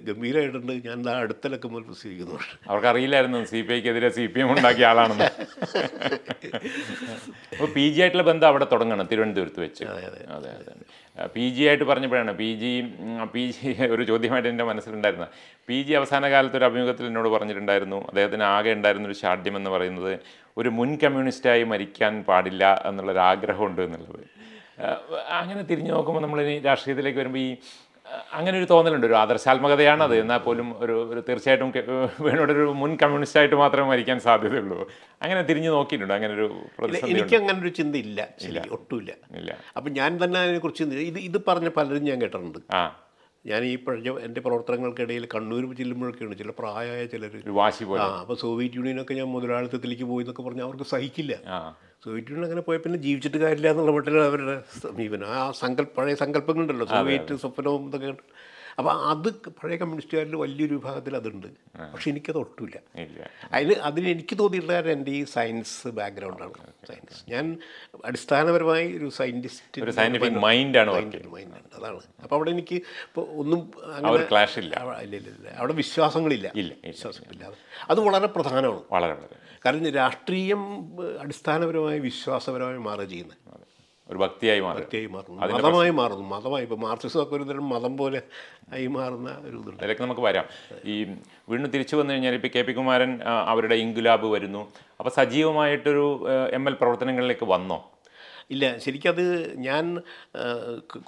ഗംഭീരമായിട്ടുണ്ട് 0.06 0.72
ഞാൻ 0.86 1.08
ആ 1.10 1.12
അടുത്തലൊക്കെ 1.24 1.68
മുതൽ 1.68 1.84
പ്രസിദ്ധീകരിക്കുന്നു. 1.88 2.38
അവർക്ക് 2.70 2.88
അറിയില്ലായിരുന്നു 2.92 3.44
സി 3.52 3.60
പി 3.66 3.72
ഐക്കെതിരെ 3.74 4.10
സി 4.16 4.26
പി 4.34 4.40
എം 4.40 4.50
ഉണ്ടാക്കിയ 4.54 4.86
ആളാണെന്ന്. 4.90 5.28
അപ്പോൾ 7.52 7.68
പി 7.76 7.84
ജി 7.94 8.00
ആയിട്ടുള്ള 8.02 8.24
ബന്ധം 8.30 8.48
അവിടെ 8.48 8.66
തുടങ്ങണം 8.72 9.06
തിരുവനന്തപുരത്ത് 9.12 9.60
വെച്ച്. 9.66 9.84
അതെ. 9.84 10.02
അതെ 10.36 10.50
അതെ. 10.58 10.74
പി 11.34 11.44
ജി 11.56 11.62
ആയിട്ട് 11.62 11.84
പറഞ്ഞപ്പോഴാണ് 11.84 12.32
പി 12.32 12.48
ജി 12.60 12.72
പി 13.32 13.44
ജി 13.50 13.70
ഒരു 13.90 14.02
ചോദ്യമായിട്ട് 14.02 14.48
എന്റെ 14.48 14.64
മനസ്സിലുണ്ടായിരുന്നത് 14.64 15.30
പി 15.68 15.78
ജി 15.82 15.92
അവസാന 15.92 16.28
കാലത്ത് 16.30 16.56
ഒരു 16.56 16.64
അഭിമുഖത്തിൽ 16.64 17.06
എന്നോട് 17.06 17.28
പറഞ്ഞിട്ടുണ്ടായിരുന്നു 17.28 18.00
അദ്ദേഹത്തിന് 18.08 18.44
ആകെ 18.48 18.72
ഉണ്ടായിരുന്ന 18.72 19.08
ഒരു 19.08 19.18
ഷാഢ്യം 19.18 19.56
എന്ന് 19.56 19.70
പറയുന്നത് 19.70 20.12
ഒരു 20.56 20.68
മുൻ 20.68 20.92
കമ്മ്യൂണിസ്റ്റായി 20.96 21.64
മരിക്കാൻ 21.64 22.14
പാടില്ല 22.28 22.64
എന്നുള്ളൊരു 22.84 23.22
ആഗ്രഹമുണ്ട് 23.26 23.82
എന്നുള്ളത് 23.82 24.22
അങ്ങനെ 25.32 25.62
തിരിഞ്ഞു 25.62 25.92
നോക്കുമ്പോൾ 25.92 26.22
നമ്മളിനി 26.22 26.54
രാഷ്ട്രീയത്തിലേക്ക് 26.60 27.18
വരുമ്പോൾ 27.18 27.38
ഈ 27.38 27.50
അങ്ങനെ 28.32 28.58
ഒരു 28.58 28.64
തോന്നലുണ്ട്. 28.64 29.06
ഒരു 29.06 29.14
ആദർശാത്മകതയാണ് 29.14 30.02
അത്. 30.02 30.16
എന്നാൽ 30.20 30.36
പോലും 30.36 30.78
ഒരു 30.78 31.10
ഒരു 31.12 31.20
തീർച്ചയായിട്ടും 31.28 31.72
വേണോട് 32.20 32.52
ഒരു 32.52 32.72
മുൻ 32.72 32.96
കമ്മ്യൂണിസ്റ്റ് 33.02 33.38
ആയിട്ട് 33.38 33.56
മാത്രമേ 33.56 33.88
മരിക്കാൻ 33.88 34.20
സാധ്യതയുള്ളൂ. 34.20 34.88
അങ്ങനെ 35.22 35.42
തിരിഞ്ഞു 35.42 35.70
നോക്കിയിട്ടുണ്ട്. 35.70 36.14
അങ്ങനെ 36.14 36.34
ഒരു 36.34 36.46
എനിക്ക് 37.06 37.36
അങ്ങനെ 37.36 37.60
ഒരു 37.60 37.68
ചിന്ത 37.68 37.96
ഇല്ല. 37.96 38.28
ഒട്ടുമില്ല. 38.70 39.12
ഇല്ല. 39.36 39.56
അപ്പം 39.76 39.92
ഞാൻ 39.92 40.18
തന്നെ 40.24 40.40
അതിനെക്കുറിച്ച് 40.40 40.84
കുറിച്ച് 40.84 41.06
ഇത് 41.06 41.18
ഇത് 41.18 41.42
പറഞ്ഞ 41.48 41.68
പലരും 41.68 42.04
ഞാൻ 42.04 42.22
കേട്ടിട്ടുണ്ട്. 42.22 42.58
ആ. 42.74 42.96
ഞാൻ 43.50 43.62
ഈ 43.64 43.72
പഴയ 43.84 44.10
എന്റെ 44.26 44.40
പ്രവർത്തനങ്ങൾക്കിടയിൽ 44.40 45.24
കണ്ണൂർ 45.34 45.62
ചെല്ലുമ്പോഴൊക്കെയാണ് 45.80 46.38
ചില 46.38 46.50
പ്രായമായ 46.58 47.04
ചിലർ. 47.12 47.34
വാശി 47.58 47.84
പോലെ. 47.84 48.02
ആ 48.02 48.20
അപ്പോൾ 48.22 48.36
സോവിയറ്റ് 48.44 48.76
യൂണിയനൊക്കെ 48.78 49.14
ഞാൻ 49.20 49.28
മുതലാളിത്തത്തിലേക്ക് 49.34 50.06
പോയി 50.12 50.24
എന്നൊക്കെ 50.24 50.42
പറഞ്ഞാൽ 50.42 50.66
അവർക്ക് 50.68 50.86
സഹിക്കില്ല. 50.94 51.34
സോവിയറ്റ് 52.04 52.30
യൂണിയൻ 52.30 52.46
അങ്ങനെ 52.48 52.62
പോയ 52.68 52.76
പിന്നെ 52.84 52.98
ജീവിച്ചിട്ട് 53.06 53.38
കാര്യമില്ല 53.44 53.70
എന്നുള്ള 53.74 53.92
മട്ടിൽ 53.96 54.18
അവരുടെ 54.30 54.56
സമീപനം. 54.86 55.28
ആ 55.36 55.50
സങ്കല്പ 55.62 55.90
പഴയ 55.98 56.14
സങ്കല്പങ്ങളുണ്ടല്ലോ. 56.24 56.86
സോവിയറ്റ് 56.94 57.36
സ്വപ്നവും 57.44 57.84
ഇതൊക്കെ. 57.88 58.12
അപ്പോൾ 58.78 58.92
അത് 59.10 59.28
പഴയ 59.30 59.76
കമ്മ്യൂണിസ്റ്റുകാരിൽ 59.76 60.36
വലിയൊരു 60.36 60.74
വിഭാഗത്തിൽ 60.74 61.16
അതുണ്ട്. 61.16 61.46
പക്ഷെ 61.92 62.10
എനിക്കത് 62.10 62.38
ഒട്ടുമില്ല. 62.38 62.78
അതിന് 63.52 63.74
അതിന് 63.74 64.08
എനിക്ക് 64.08 64.38
തോന്നിയിട്ടുള്ള 64.38 64.90
എന്റെ 64.90 65.10
ഈ 65.10 65.24
സയൻസ് 65.24 65.88
ബാക്ക്ഗ്രൗണ്ടാണ് 65.88 66.52
സയൻസ്. 66.88 67.30
ഞാൻ 67.30 67.58
അടിസ്ഥാനപരമായി 68.04 68.98
ഒരു 68.98 69.08
സയന്റിസ്റ്റ് 69.08 69.82
ഒരു 69.82 70.38
മൈൻഡാണ് 70.38 70.90
അതാണ്. 70.90 72.00
അപ്പോൾ 72.22 72.36
അവിടെ 72.36 72.50
എനിക്ക് 72.50 72.74
ഇപ്പോൾ 72.74 73.26
ഒന്നും 73.42 73.72
അങ്ങനെ 73.94 74.26
ക്ലാഷ് 74.30 74.58
ഇല്ല. 74.58 74.74
ഇല്ല 75.02 75.16
ഇല്ല 75.16 75.48
അവിടെ 75.56 75.72
വിശ്വാസങ്ങളില്ല. 75.72 76.52
ഇല്ല 76.56 76.74
വിശ്വാസങ്ങളില്ല 76.84 77.52
അത് 77.90 78.00
വളരെ 78.00 78.26
പ്രധാനമാണ്. 78.26 78.82
വളരെ 78.92 79.16
കാരണം 79.66 79.90
രാഷ്ട്രീയം 79.90 80.62
അടിസ്ഥാനപരമായി 81.20 81.98
വിശ്വാസപരമായി 81.98 82.76
മാറുക 82.76 83.04
ചെയ്യുന്നത്. 83.04 83.67
ഒരു 84.10 84.18
ഭക്തിയായി 84.18 84.60
മാറി 84.60 84.80
ഭക്തിയായി 84.80 85.06
മാറുന്നു. 85.06 85.38
മതമായി 85.56 85.90
മാറുന്നു. 85.90 86.24
മതമായി 86.34 86.62
ഇപ്പോൾ 86.62 86.80
മാർക്സിസം 86.86 87.22
ഒക്കെ 87.22 87.34
ഒരു 87.38 87.44
തരം 87.50 87.68
മതം 87.68 87.96
പോലെ 87.96 88.22
ആയി 88.72 88.86
മാറുന്ന 88.86 89.28
ഒരു 89.46 89.56
ഇതുണ്ട്. 89.60 89.82
അതിലേക്ക് 89.82 90.02
നമുക്ക് 90.02 90.20
വരാം. 90.20 90.46
ഈ 90.92 90.96
വീണ്ടും 91.50 91.70
തിരിച്ചു 91.70 91.96
വന്നു 91.96 92.12
കഴിഞ്ഞാൽ 92.12 92.34
ഇപ്പോൾ 92.34 92.52
കെ 92.56 92.62
പി 92.62 92.72
കുമാരൻ 92.72 93.12
അവരുടെ 93.52 93.74
ഇൻകുലാബ് 93.74 94.26
വരുന്നു. 94.26 94.62
അപ്പോൾ 95.00 95.10
സജീവമായിട്ടൊരു 95.10 96.06
എം 96.58 96.66
എൽ 96.68 96.74
പ്രവർത്തനങ്ങളിലേക്ക് 96.74 97.48
വന്നോ? 97.54 97.78
ഇല്ല 98.54 98.66
ശരിക്കത് 98.78 99.24
ഞാൻ 99.64 99.84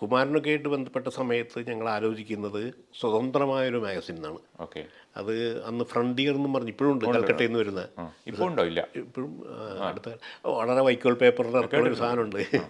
കുമാരനൊക്കെ 0.00 0.50
ആയിട്ട് 0.50 0.68
ബന്ധപ്പെട്ട 0.68 1.08
സമയത്ത് 1.08 1.58
ഞങ്ങൾ 1.68 1.86
ആലോചിക്കുന്നത് 1.88 2.62
സ്വതന്ത്രമായൊരു 3.00 3.78
മാഗസിൻ 3.84 4.16
എന്നാണ് 4.16 4.40
ഓക്കെ. 4.60 4.80
അത് 5.16 5.64
അന്ന് 5.64 5.84
ഫ്രണ്ടിയർ 5.84 6.34
എന്നും 6.34 6.52
പറഞ്ഞ് 6.52 6.68
ഇപ്പോഴും 6.68 6.92
ഉണ്ട് 6.92 7.04
കൽക്കട്ടയിൽ 7.18 7.46
നിന്ന് 7.46 7.58
വരുന്ന. 7.58 7.88
ഇപ്പോൾ 8.26 8.44
ഉണ്ടോ 8.44 8.64
ഇല്ല? 8.64 8.86
ഇപ്പോഴും 8.96 9.44
അടുത്ത 9.82 10.14
വളരെ 10.48 10.80
വൈക്കോൾ 10.80 11.14
പേപ്പറിന്റെ 11.14 11.58
ഇറക്കുന്ന 11.58 11.82
ഒരു 11.86 11.94
സാധനമുണ്ട്. 11.94 12.60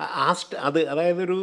ആ- 0.00 0.04
ആ 0.04 0.32
സ്റ്റ- 0.32 0.58
അത് 0.58 0.88
അതായത് 0.88 1.22
ഒരു 1.22 1.38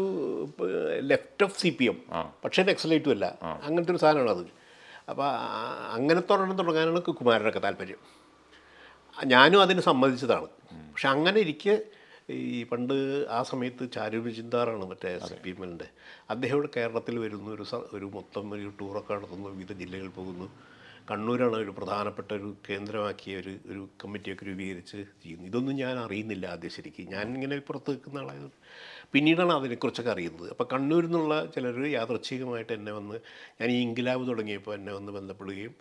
left 0.99 1.43
of 1.43 1.61
C 1.61 1.75
P 1.79 1.85
M 1.85 1.97
പക്ഷേ 2.45 2.63
നക്സലൈറ്റും 2.63 3.09
അല്ല. 3.09 3.37
അങ്ങനത്തെ 3.63 3.91
ഒരു 3.91 3.97
സാധനമാണ് 3.97 4.29
അത്. 4.29 4.45
അപ്പോൾ 5.09 5.27
അങ്ങനത്തെ 5.93 6.33
ഒരെണ്ണം 6.33 6.57
തുടങ്ങാനാണ് 6.57 7.01
കുമാരനൊക്കെ 7.01 7.59
താല്പര്യം. 7.59 7.97
ഞാനും 9.25 9.61
അതിന് 9.61 9.81
സമ്മതിച്ചതാണ്. 9.81 10.47
പക്ഷെ 10.91 11.07
അങ്ങനെ 11.07 11.39
ഇരിക്കെ 11.39 11.79
ഈ 12.29 12.63
പണ്ട് 12.63 12.93
ആ 13.29 13.43
സമയത്ത് 13.43 13.91
ചാരു 13.91 14.29
ചിന്താറാണ് 14.29 14.85
മറ്റേ 14.85 15.11
സി 15.19 15.35
പി 15.43 15.49
എം 15.49 15.61
എല്ലിന്റെ 15.63 15.87
അദ്ദേഹം 16.29 16.55
ഇവിടെ 16.55 16.69
കേരളത്തിൽ 16.77 17.19
വരുന്നു 17.19 17.49
ഒരു 17.51 17.65
ഒരു 17.93 18.05
മൊത്തം 18.05 18.53
ഒരു 18.53 18.71
ടൂറൊക്കെ 18.79 19.13
നടത്തുന്നു 19.13 19.49
വിവിധ 19.49 19.73
ജില്ലകളിൽ 19.73 20.09
പോകുന്നു. 20.09 20.47
കണ്ണൂരാണ് 21.09 21.55
ഒരു 21.55 21.71
പ്രധാനപ്പെട്ട 21.71 22.33
ഒരു 22.33 22.55
കേന്ദ്രമാക്കിയ 22.69 23.37
ഒരു 23.37 23.53
ഒരു 23.71 23.89
കമ്മിറ്റിയൊക്കെ 24.03 24.45
രൂപീകരിച്ച് 24.45 24.97
ചെയ്യുന്നു 25.23 25.45
ഇതൊന്നും 25.47 25.75
ഞാൻ 25.75 25.95
അറിയുന്നില്ല 25.99 26.45
ആദ്യം 26.45 26.69
ശരിക്കും. 26.69 27.05
ഞാൻ 27.05 27.25
ഇങ്ങനെ 27.35 27.59
പുറത്ത് 27.59 27.91
നിൽക്കുന്ന 27.91 28.19
ആളായത് 28.19 28.49
പിന്നീടാണ് 29.13 29.53
അതിനെക്കുറിച്ചൊക്കെ 29.53 30.11
അറിയുന്നത്. 30.11 30.49
അപ്പോൾ 30.49 30.67
കണ്ണൂരിൽ 30.73 31.07
നിന്നുള്ള 31.07 31.45
ചിലർ 31.55 31.79
യാദൃച്ഛികമായിട്ട് 31.89 32.73
എന്നെ 32.73 32.91
വന്ന് 32.91 33.19
ഞാൻ 33.61 33.69
ഈ 33.71 33.79
ഇൻകിലാബ് 33.81 34.27
തുടങ്ങിയപ്പോൾ 34.27 34.73
എന്നെ 34.73 34.93
വന്ന് 34.93 35.11
ബന്ധപ്പെടുകയും 35.11 35.75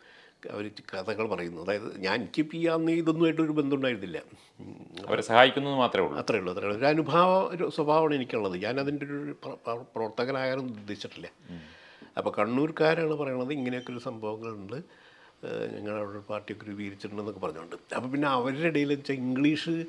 അവർ 0.51 0.71
കഥകൾ 0.95 1.27
പറയുന്നു. 1.29 1.61
അതായത് 1.63 2.01
ഞാൻ 2.01 2.17
എനിക്ക് 2.21 2.57
ഈ 2.57 2.67
അന്ന് 2.67 2.93
ഇതൊന്നുമായിട്ടൊരു 2.93 3.53
ബന്ധം 3.53 3.77
ഉണ്ടായിരുന്നില്ല. 3.77 4.19
ഉം. 4.61 4.76
അവരെ 5.09 5.23
സഹായിക്കുന്നു 5.23 5.71
മാത്രമേ 5.71 6.07
ഉള്ളൂ. 6.07 6.19
അത്രേ 6.19 6.39
ഉള്ളൂ 6.39 6.55
അത്രേ 6.55 6.67
ഉള്ളൂ. 6.67 6.79
ഒരു 6.79 6.87
അനുഭാവ 6.87 7.55
ഒരു 7.55 7.71
സ്വഭാവമാണ് 7.75 8.15
എനിക്കുള്ളത്. 8.15 8.57
ഞാൻ 8.57 8.81
അതിന്റെ 8.81 9.07
ഒരു 9.07 9.37
പ്ര- 9.45 9.55
പ്ര- 9.67 9.85
പ്രവർത്തകനാകാനും 9.97 10.63
ഉദ്ദേശിച്ചിട്ടില്ല. 10.63 11.29
അപ്പോൾ 12.19 12.31
കണ്ണൂർക്കാരാണ് 12.39 13.15
പറയണത് 13.15 13.53
ഇങ്ങനെയൊക്കെ 13.53 13.93
ഒരു 13.93 13.99
സംഭവങ്ങളുണ്ട്. 13.99 14.75
ഞങ്ങൾ 14.75 15.67
ഞങ്ങളവിടെ 15.67 16.11
ഒരു 16.11 16.23
പാർട്ടിയൊക്കെ 16.31 16.67
രൂപീകരിച്ചിട്ടുണ്ടെന്നൊക്കെ 16.67 17.41
പറഞ്ഞുകൊണ്ട്. 17.41 17.95
അപ്പോൾ 17.95 18.09
പിന്നെ 18.09 18.29
അവരുടെ 18.29 18.67
ഇടയിൽ 18.67 18.89
വെച്ചാൽ 18.89 19.15
ഇംഗ്ലീഷ് 19.15 19.85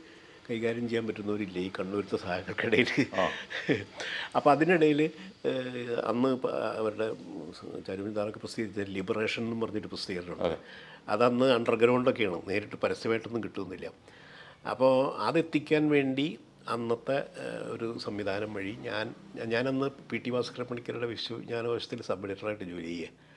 കൈകാര്യം 0.49 0.89
ചെയ്യാൻ 0.89 1.07
പറ്റുന്നവരില്ല 1.07 1.57
ഈ 1.57 1.71
കണ്ണൂരത്തെ 1.79 2.17
സഹായങ്ങൾക്കിടയിൽ? 2.17 3.05
അപ്പോൾ 4.35 4.51
അതിനിടയിൽ 4.51 5.09
അന്ന് 6.05 6.47
അവരുടെ 6.77 7.13
ചരുവിന്താറൊക്കെ 7.87 8.39
പ്രസിദ്ധീകരിച്ച 8.39 8.95
ലിബറേഷൻ 8.95 9.43
എന്ന് 9.43 9.65
പറഞ്ഞൊരു 9.65 9.87
പ്രസിദ്ധീകരണമുണ്ട്. 9.87 10.57
അതന്ന് 11.09 11.45
അണ്ടർഗ്രൗണ്ടൊക്കെയാണ് 11.45 12.41
നേരിട്ട് 12.47 12.75
പരസ്യമായിട്ടൊന്നും 12.75 13.43
കിട്ടുന്നില്ല. 13.43 13.91
അപ്പോൾ 14.69 15.21
അതെത്തിക്കാൻ 15.21 15.89
വേണ്ടി 15.89 16.39
അന്നത്തെ 16.69 17.17
ഒരു 17.74 17.97
സംവിധാനം 17.97 18.53
വഴി 18.53 18.74
ഞാൻ 18.79 19.15
ഞാനന്ന് 19.45 19.88
പി 20.12 20.17
ടി 20.17 20.29
ഭാസ്കര 20.29 20.63
പണിക്കരുടെ 20.63 21.07
വിശ്വവിജ്ഞാനകോശത്തിൽ 21.07 22.01
സബ് 22.01 22.25
എഡിറ്ററായിട്ട് 22.25 22.63
ജോലി 22.63 22.86
ചെയ്യുക 22.86 23.27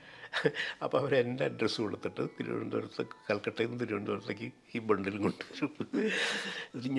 അപ്പോൾ 0.83 0.97
അവർ 0.97 1.15
എന്റെ 1.15 1.43
അഡ്രസ്സ് 1.45 1.81
കൊടുത്തിട്ട് 1.81 2.23
തിരുവനന്തപുരത്ത് 2.39 3.05
കൽക്കട്ടയിൽ 3.29 3.67
നിന്ന് 3.67 3.79
തിരുവനന്തപുരത്തേക്ക് 3.79 4.51
ഈ 4.75 4.79
ബണ്ടിൽ 4.79 5.17
കൊണ്ടുവരും. 5.17 5.71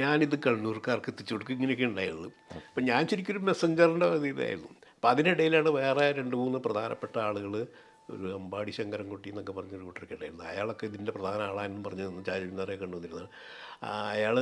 ഞാനിത് 0.00 0.36
കണ്ണൂർക്കാർക്ക് 0.46 1.10
എത്തിച്ചു 1.10 1.34
കൊടുക്കും. 1.34 1.54
ഇങ്ങനെയൊക്കെ 1.54 1.84
ഉണ്ടായിരുന്നു 1.84 2.28
അപ്പം 2.56 2.84
ഞാൻ 2.84 3.08
ശരിക്കും 3.08 3.32
ഒരു 3.32 3.42
മെസ്സഞ്ചറിന്റെ 3.50 4.06
ഇതായിരുന്നു. 4.06 4.68
അപ്പം 4.94 5.10
അതിനിടയിലാണ് 5.10 5.68
വേറെ 5.68 6.12
രണ്ട് 6.12 6.36
മൂന്ന് 6.36 6.58
പ്രധാനപ്പെട്ട 6.58 7.18
ആളുകൾ 7.18 7.66
ഒരു 8.14 8.26
അമ്പാടി 8.38 8.72
ശങ്കരൻകുട്ടി 8.78 9.28
എന്നൊക്കെ 9.32 9.52
പറഞ്ഞൊരു 9.58 9.84
കൂട്ടരൊക്കെ 9.88 10.14
ഉണ്ടായിരുന്നു. 10.16 10.44
അയാളൊക്കെ 10.52 10.84
ഇതിന്റെ 10.90 11.12
പ്രധാന 11.16 11.40
ആളാണെന്ന് 11.50 11.84
പറഞ്ഞ് 11.88 12.06
നിന്ന് 12.08 12.76
കണ്ടുവന്നിരുന്നത് 12.82 13.28
അയാൾ 14.12 14.36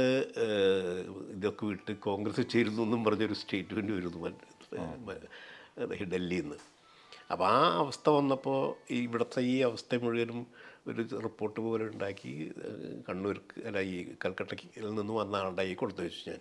ഇതൊക്കെ 1.36 1.64
വിട്ട് 1.70 1.92
കോൺഗ്രസ് 2.08 2.42
ചേരുന്നു 2.54 2.82
എന്നും 2.86 3.02
പറഞ്ഞൊരു 3.06 3.36
സ്റ്റേറ്റ്മെന്റ് 3.42 3.92
വരുന്നു 3.98 4.20
ഡൽഹിയിൽ 6.14 6.44
നിന്ന് 6.44 6.58
അപ്പോൾ 7.32 7.46
ആ 7.56 7.58
അവസ്ഥ 7.82 8.06
വന്നപ്പോൾ 8.18 8.60
ഈ 8.94 8.96
ഇവിടുത്തെ 9.08 9.40
ഈ 9.52 9.54
അവസ്ഥ 9.68 9.98
മുഴുവനും 10.04 10.40
ഒരു 10.90 11.02
റിപ്പോർട്ട് 11.26 11.58
പോലെ 11.66 11.84
ഉണ്ടാക്കി 11.92 12.32
കണ്ണൂർ 13.08 13.36
കണ്ണൂർക്ക് 13.40 13.60
അല്ല 13.68 13.80
ഈ 13.90 13.96
കൽക്കട്ടയിൽ 14.22 14.88
നിന്ന് 14.98 15.14
വന്ന 15.20 15.42
ആളുടെ 15.42 15.64
ഈ 15.70 15.74
കൊടുത്തു 15.80 16.02
വെച്ചു 16.06 16.22
ഞാൻ. 16.30 16.40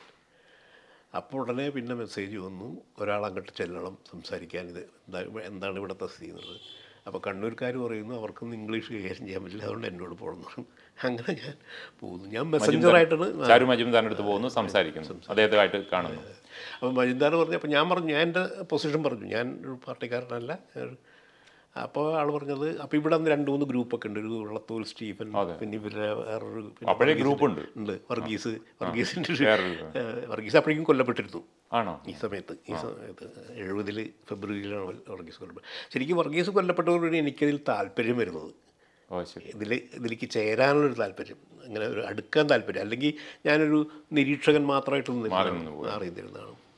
അപ്പോൾ 1.20 1.38
ഉടനെ 1.42 1.66
പിന്നെ 1.76 1.96
മെസ്സേജ് 2.02 2.38
വന്നു 2.46 2.68
ഒരാൾ 3.02 3.22
അങ്ങോട്ട് 3.28 3.52
ചെല്ലണം 3.60 3.96
സംസാരിക്കാൻ. 4.12 4.66
ഇത് 4.74 4.82
എന്താ 5.06 5.20
എന്താണ് 5.50 5.78
ഇവിടുത്തെ 5.82 6.08
സ്ഥിതി? 6.16 6.30
എന്നുള്ളത്. 6.32 6.60
അപ്പോൾ 7.10 7.22
കണ്ണൂർക്കാർ 7.28 7.74
പറയുന്നു 7.86 8.14
അവർക്കൊന്നും 8.20 8.56
ഇംഗ്ലീഷ് 8.60 8.90
കൈകാര്യം 8.96 9.26
ചെയ്യാൻ 9.28 9.42
പറ്റില്ല 9.44 9.64
അതുകൊണ്ട് 9.68 9.88
എന്നോട് 9.92 10.16
പോകണം 10.22 10.66
അങ്ങനെ 11.08 11.32
ഞാൻ 11.42 11.54
പോകുന്നു. 12.00 12.26
ഞാൻ 12.36 12.46
മെസ്സഞ്ചറായിട്ടാണ് 12.54 13.28
ചാരു 13.52 13.66
മജുംദാറിന്റെ 13.72 14.12
അടുത്ത് 14.12 14.26
പോകുന്നു 14.30 14.50
സംസാരിക്കുന്നു. 14.60 15.16
അദ്ദേഹത്തുമായിട്ട് 15.32 15.80
കാണുന്നു. 15.94 16.22
അപ്പോൾ 16.80 16.94
മജുന്ദാർ 17.00 17.32
പറഞ്ഞു 17.42 17.58
അപ്പോൾ 17.60 17.72
ഞാൻ 17.78 17.86
പറഞ്ഞു 17.92 18.12
ഞാൻ 18.18 18.26
എന്റെ 18.28 18.44
പൊസിഷൻ 18.72 19.02
പറഞ്ഞു. 19.08 19.28
ഞാൻ 19.36 19.46
ഒരു 19.66 19.76
പാർട്ടിക്കാരനല്ല 19.86 20.52
അപ്പോൾ 21.76 22.18
ആൾ 22.18 22.32
പറഞ്ഞത് 22.32 22.80
അപ്പോൾ 22.82 22.98
ഇവിടെ 22.98 23.26
രണ്ട് 23.26 23.52
മൂന്ന് 23.52 23.66
ഗ്രൂപ്പൊക്കെ 23.66 24.08
ഉണ്ട്. 24.08 24.20
ഒരു 24.20 24.28
ഉള്ളത്തൂൽ 24.28 24.84
സ്റ്റീഫൻ 24.84 25.32
പിന്നെ 25.62 25.78
ഇവരുടെ 25.78 26.14
വേറൊരു 26.14 26.72
അപ്പോഴേ 26.90 27.14
ഗ്രൂപ്പ് 27.14 27.46
ഉണ്ട്. 27.46 27.62
ഉണ്ട്. 27.78 28.00
വർഗീസ് 28.12 28.48
വർഗീസിന്റെ 28.82 29.56
വർഗീസ് 30.28 30.58
അപ്പോഴേക്കും 30.58 30.84
കൊല്ലപ്പെട്ടിരുന്നു. 30.84 31.44
ആണോ? 31.74 32.02
ഈ 32.08 32.12
സമയത്ത്. 32.12 32.54
ഈ 32.70 32.76
സമയത്ത്. 32.76 33.54
എഴുപതിൽ 33.54 34.10
ഫെബ്രുവരിയിലാണ് 34.30 34.86
വർഗീസ് 35.10 35.40
കൊല്ലപ്പെട്ടത്. 35.40 35.94
ശരിക്കും 35.94 36.18
വർഗീസ് 36.18 36.50
കൊല്ലപ്പെട്ടതോടുകൂടി 36.50 37.18
എനിക്കതിൽ 37.18 37.60
താല്പര്യം 37.70 38.18
വരുന്നത്. 38.18 38.52
ഇതിൽ 39.46 39.74
ഇതിലേക്ക് 39.94 40.30
ചേരാനുള്ളൊരു 40.30 40.94
താല്പര്യം. 40.94 41.38
അങ്ങനെ 41.66 41.86
ഒരു 41.86 42.00
അടുക്കാൻ 42.00 42.50
താല്പര്യം. 42.50 42.82
അല്ലെങ്കിൽ 42.82 43.14
ഞാനൊരു 43.46 43.88
നിരീക്ഷകൻ 44.12 44.66
മാത്രമായിട്ടൊന്നും 44.66 45.36
അറിയുന്നിരുന്നതാണ് 45.92 46.69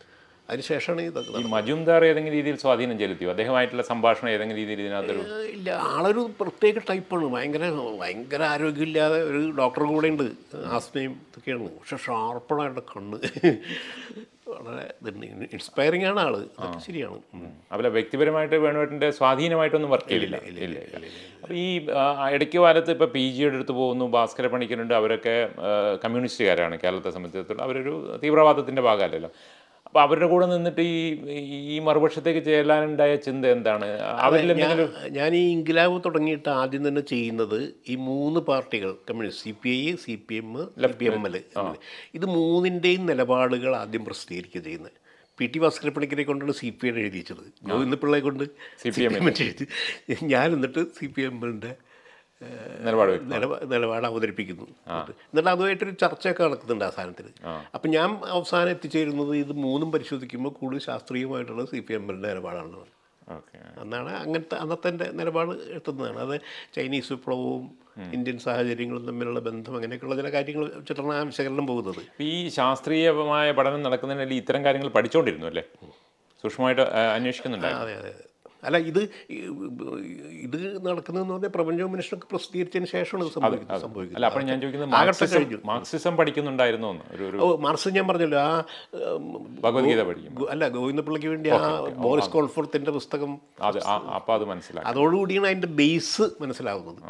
അതിനുശേഷമാണ് 0.51 1.01
ഇതൊക്കെ 1.10 1.41
മജുംദാർ 1.55 2.01
ഏതെങ്കിലും 2.10 2.36
രീതിയിൽ 2.38 2.58
സ്വാധീനം 2.63 2.98
ചെലുത്തിയോ? 3.01 3.29
അദ്ദേഹമായിട്ടുള്ള 3.34 3.84
സംഭാഷണം 3.91 4.29
ഏതെങ്കിലും 4.36 4.60
രീതിയിൽ 4.62 4.81
ഇതിനകത്തൊരു 4.86 5.22
ഇല്ല 5.55 5.70
ആളൊരു 5.91 6.24
പ്രത്യേക 6.41 6.84
ടൈപ്പാണ്. 6.89 7.27
ഭയങ്കര 7.36 7.70
ഭയങ്കര 8.01 8.41
ആരോഗ്യമില്ലാതെ 8.55 9.20
ഒരു 9.31 9.41
ഡോക്ടർ 9.60 9.84
കൂടെ 9.93 10.10
ഉണ്ട്. 10.13 10.27
ആസ്മയും 10.77 11.13
ഇതൊക്കെയാണ്. 11.29 11.70
പക്ഷെ 11.79 11.98
ഷാർപ്പണായിട്ട് 12.08 12.84
കണ്ണ് 12.91 13.20
വളരെ 14.53 14.86
ഇൻസ്പയറിംഗ് 15.55 16.05
ആണ് 16.10 16.20
ആൾ. 16.24 16.34
അതൊക്കെ 16.60 16.79
ശരിയാണ്. 16.88 17.20
അവരെ 17.75 17.89
വ്യക്തിപരമായിട്ട് 17.98 18.58
വേണുവേട്ടന്റെ 18.65 19.10
സ്വാധീനമായിട്ടൊന്നും 19.20 19.91
വർക്ക് 19.93 20.10
ചെയ്തില്ല. 20.13 20.38
ഇല്ല 20.65 20.79
അപ്പോൾ 21.43 21.55
ഈ 21.63 21.67
ഇടയ്ക്ക് 22.36 22.60
കാലത്ത് 22.65 22.91
ഇപ്പോൾ 22.96 23.10
പി 23.15 23.24
ജിയുടെ 23.36 23.58
അടുത്ത് 23.60 23.75
പോകുന്നു 23.79 24.05
ഭാസ്കര 24.17 24.48
പണിക്കരുണ്ട് 24.55 24.93
അവരൊക്കെ 25.00 25.36
കമ്മ്യൂണിസ്റ്റുകാരാണ് 26.03 26.75
കേരളത്തെ 26.84 27.13
സംബന്ധിച്ചിടത്തോളം. 27.15 27.63
അവരൊരു 27.67 27.96
തീവ്രവാദത്തിന്റെ 28.24 28.84
ഭാഗമല്ലല്ലോ. 28.89 29.31
അപ്പോൾ 29.91 30.01
അവരുടെ 30.01 30.25
കൂടെ 30.25 30.45
നിന്നിട്ട് 30.45 30.81
ഈ 30.89 31.00
ഈ 31.67 31.79
മറുപക്ഷത്തേക്ക് 31.79 32.39
ചെല്ലാനുണ്ടായ 32.39 33.15
ചിന്ത 33.17 33.45
എന്താണ്? 33.48 33.88
അവരിൽ 34.21 34.51
ഞാൻ- 35.15 35.33
ഈ 35.36 35.51
ഇംഗ്ലാവ് 35.51 36.01
തുടങ്ങിയിട്ട് 36.05 36.50
ആദ്യം 36.51 36.88
തന്നെ 36.88 37.01
ചെയ്യുന്നത് 37.01 37.57
ഈ 37.89 37.95
മൂന്ന് 38.01 38.39
പാർട്ടികൾ 38.41 38.95
communist 39.10 39.43
C 39.43 39.55
P 39.63 39.69
I 39.81 39.95
C 39.95 40.15
P 40.29 40.36
M 40.36 40.48
P 41.00 41.05
M 41.10 41.27
L 41.27 41.36
ഇത് 42.13 42.25
മൂന്നിന്റെയും 42.29 43.05
നിലപാടുകൾ 43.05 43.75
ആദ്യം 43.75 44.05
പ്രസിദ്ധീകരിക്കുക 44.05 44.62
ചെയ്യുന്നത്. 44.62 44.98
പി 45.38 45.45
ടി 45.45 45.60
ഭാസ്കര 45.60 45.89
പണിക്കരെ 45.89 46.24
കൊണ്ടാണ് 46.24 46.51
സി 46.53 46.69
പി 46.81 46.88
ഐ 46.88 47.00
എഴുതിച്ചത് 47.00 47.43
ഗോവിന്ദപിള്ളയെ 47.69 48.21
കൊണ്ട് 48.21 48.43
സി 48.79 48.89
പി 48.89 49.03
എം 49.03 49.13
എഴുതി. 49.29 49.67
ഞാൻ 50.25 50.53
എന്നിട്ട് 50.53 50.83
സി 51.00 51.05
പി 51.07 51.21
എം 51.21 51.36
എല്ലിന്റെ 51.38 51.71
നിലപാട് 52.86 53.12
നിലപാട് 53.74 54.05
അവതരിപ്പിക്കുന്നു. 54.07 54.67
എന്നിട്ട് 55.29 55.50
അതുമായിട്ടൊരു 55.50 55.91
ചർച്ചയൊക്കെ 56.03 56.43
നടക്കുന്നുണ്ട് 56.43 56.86
ആ 56.86 56.89
സാധനത്തിൽ. 56.89 57.27
അപ്പം 57.75 57.89
ഞാൻ 57.89 58.10
അവസാനം 58.38 58.69
എത്തിച്ചേരുന്നത് 58.69 59.36
ഇത് 59.36 59.51
മൂന്നും 59.65 59.91
പരിശോധിക്കുമ്പോൾ 59.91 60.50
കൂടുതൽ 60.50 60.83
ശാസ്ത്രീയമായിട്ടുള്ള 60.89 61.65
സി 61.65 61.79
പി 61.79 61.93
എം 61.93 62.03
എല്ലിന്റെ 62.03 62.29
നിലപാടാണ് 62.29 62.81
അന്നാണ് 63.81 64.10
അങ്ങനത്തെ 64.10 64.55
അന്നത്തെ 64.55 64.89
നിലപാട് 65.19 65.51
എത്തുന്നതാണ് 65.77 66.19
അത് 66.19 66.36
ചൈനീസ് 66.75 67.13
വിപ്ലവവും 67.13 67.63
ഇന്ത്യൻ 68.13 68.38
സാഹചര്യങ്ങളും 68.39 69.07
തമ്മിലുള്ള 69.07 69.39
ബന്ധം 69.39 69.75
അങ്ങനെയൊക്കെയുള്ള 69.75 70.15
ചില 70.21 70.29
കാര്യങ്ങൾ 70.33 70.65
വെച്ചിട്ടാണ് 70.75 71.13
ആ 71.13 71.21
വിശകലനം 71.21 71.67
പോകുന്നത്. 71.67 72.01
ഈ 72.21 72.50
ശാസ്ത്രീയമായ 72.50 73.51
പഠനം 73.51 73.83
നടക്കുന്നതിനിടയിൽ 73.88 74.41
ഇത്തരം 74.43 74.65
കാര്യങ്ങൾ 74.65 74.89
പഠിച്ചുകൊണ്ടിരുന്നു 74.89 75.48
അല്ലേ? 75.48 75.63
സൂക്ഷ്മമായിട്ട് 76.43 76.81
അന്വേഷിക്കുന്നുണ്ടായിരുന്നു. 77.15 77.86
അതെ 77.86 77.95
അതെ. 78.01 78.12
അല്ല 78.63 78.77
ഇത് 78.89 78.99
ഇത് 80.45 80.57
നടക്കുന്നതെന്ന് 80.87 81.33
പറഞ്ഞാൽ 81.33 81.51
പ്രപഞ്ചവും 81.55 81.91
മനുഷ്യനൊക്കെ 81.93 82.27
പ്രസിദ്ധീകരിച്ചതിന് 82.33 82.89
ശേഷമാണ് 82.93 83.25
ഇത് 83.25 83.33
സംഭവിക്കുന്നത്. 83.35 83.81
സംഭവിക്കുന്നത്. 83.85 84.91
മാർക്സിസം 85.71 86.13
പഠിക്കുന്നുണ്ടായിരുന്നു 86.19 86.89
ഓ 87.45 87.47
മാർക്സ് 87.65 87.93
ഞാൻ 87.97 88.05
പറഞ്ഞല്ലോ 88.11 88.39
ആ 88.45 88.49
ഭഗവത്ഗീത 89.65 90.03
പഠിക്കും 90.09 90.49
അല്ല 90.55 90.69
ഗോവിന്ദപിള്ളയ്ക്ക് 90.77 91.29
വേണ്ടി 91.33 91.49
ആ 91.57 91.59
ബോറിസ് 92.05 92.31
കോൾഫോർത്തിന്റെ 92.35 92.91
പുസ്തകം 92.99 93.33
അത് 93.69 93.79
അപ്പോൾ 94.17 94.35
അതോടുകൂടിയാണ് 94.91 95.47
അതിന്റെ 95.51 95.71
ബേസ് 95.81 96.27
മനസ്സിലാവുന്നത്. 96.43 97.01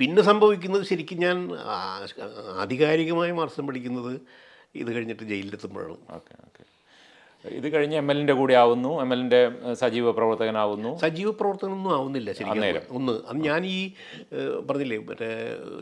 പിന്നെ 0.00 0.22
സംഭവിക്കുന്നത് 0.30 0.84
ശരിക്കും 0.92 1.20
ഞാൻ 1.26 1.36
ആധികാരികമായി 2.64 3.32
മാർക്സം 3.40 3.66
പഠിക്കുന്നത് 3.70 4.12
ഇത് 4.82 4.90
കഴിഞ്ഞിട്ട് 4.94 5.24
ജയിലിലെത്തുമ്പോഴാണ്. 5.32 5.98
Okay 6.16 6.32
okay. 6.46 6.62
ഇത് 7.58 7.66
കഴിഞ്ഞ് 7.72 7.96
എം 7.96 8.10
എല്ലിന്റെ 8.10 8.32
കൂടെ 8.32 8.54
ആവുന്നു. 8.54 9.00
എം 9.02 9.12
എല്ലിന്റെ 9.14 9.40
സജീവ 9.82 10.10
പ്രവർത്തകനാവുന്നു. 10.10 10.90
സജീവ 11.04 11.30
പ്രവർത്തകനൊന്നും 11.30 11.94
ആവുന്നില്ല 11.94 12.32
ശരിക്കും 12.32 12.94
ഒന്ന് 12.98 13.14
അത് 13.28 13.40
ഞാൻ 13.48 13.66
ഈ 13.66 13.78
പറഞ്ഞില്ലേ 14.68 14.98
മറ്റേ 15.10 15.30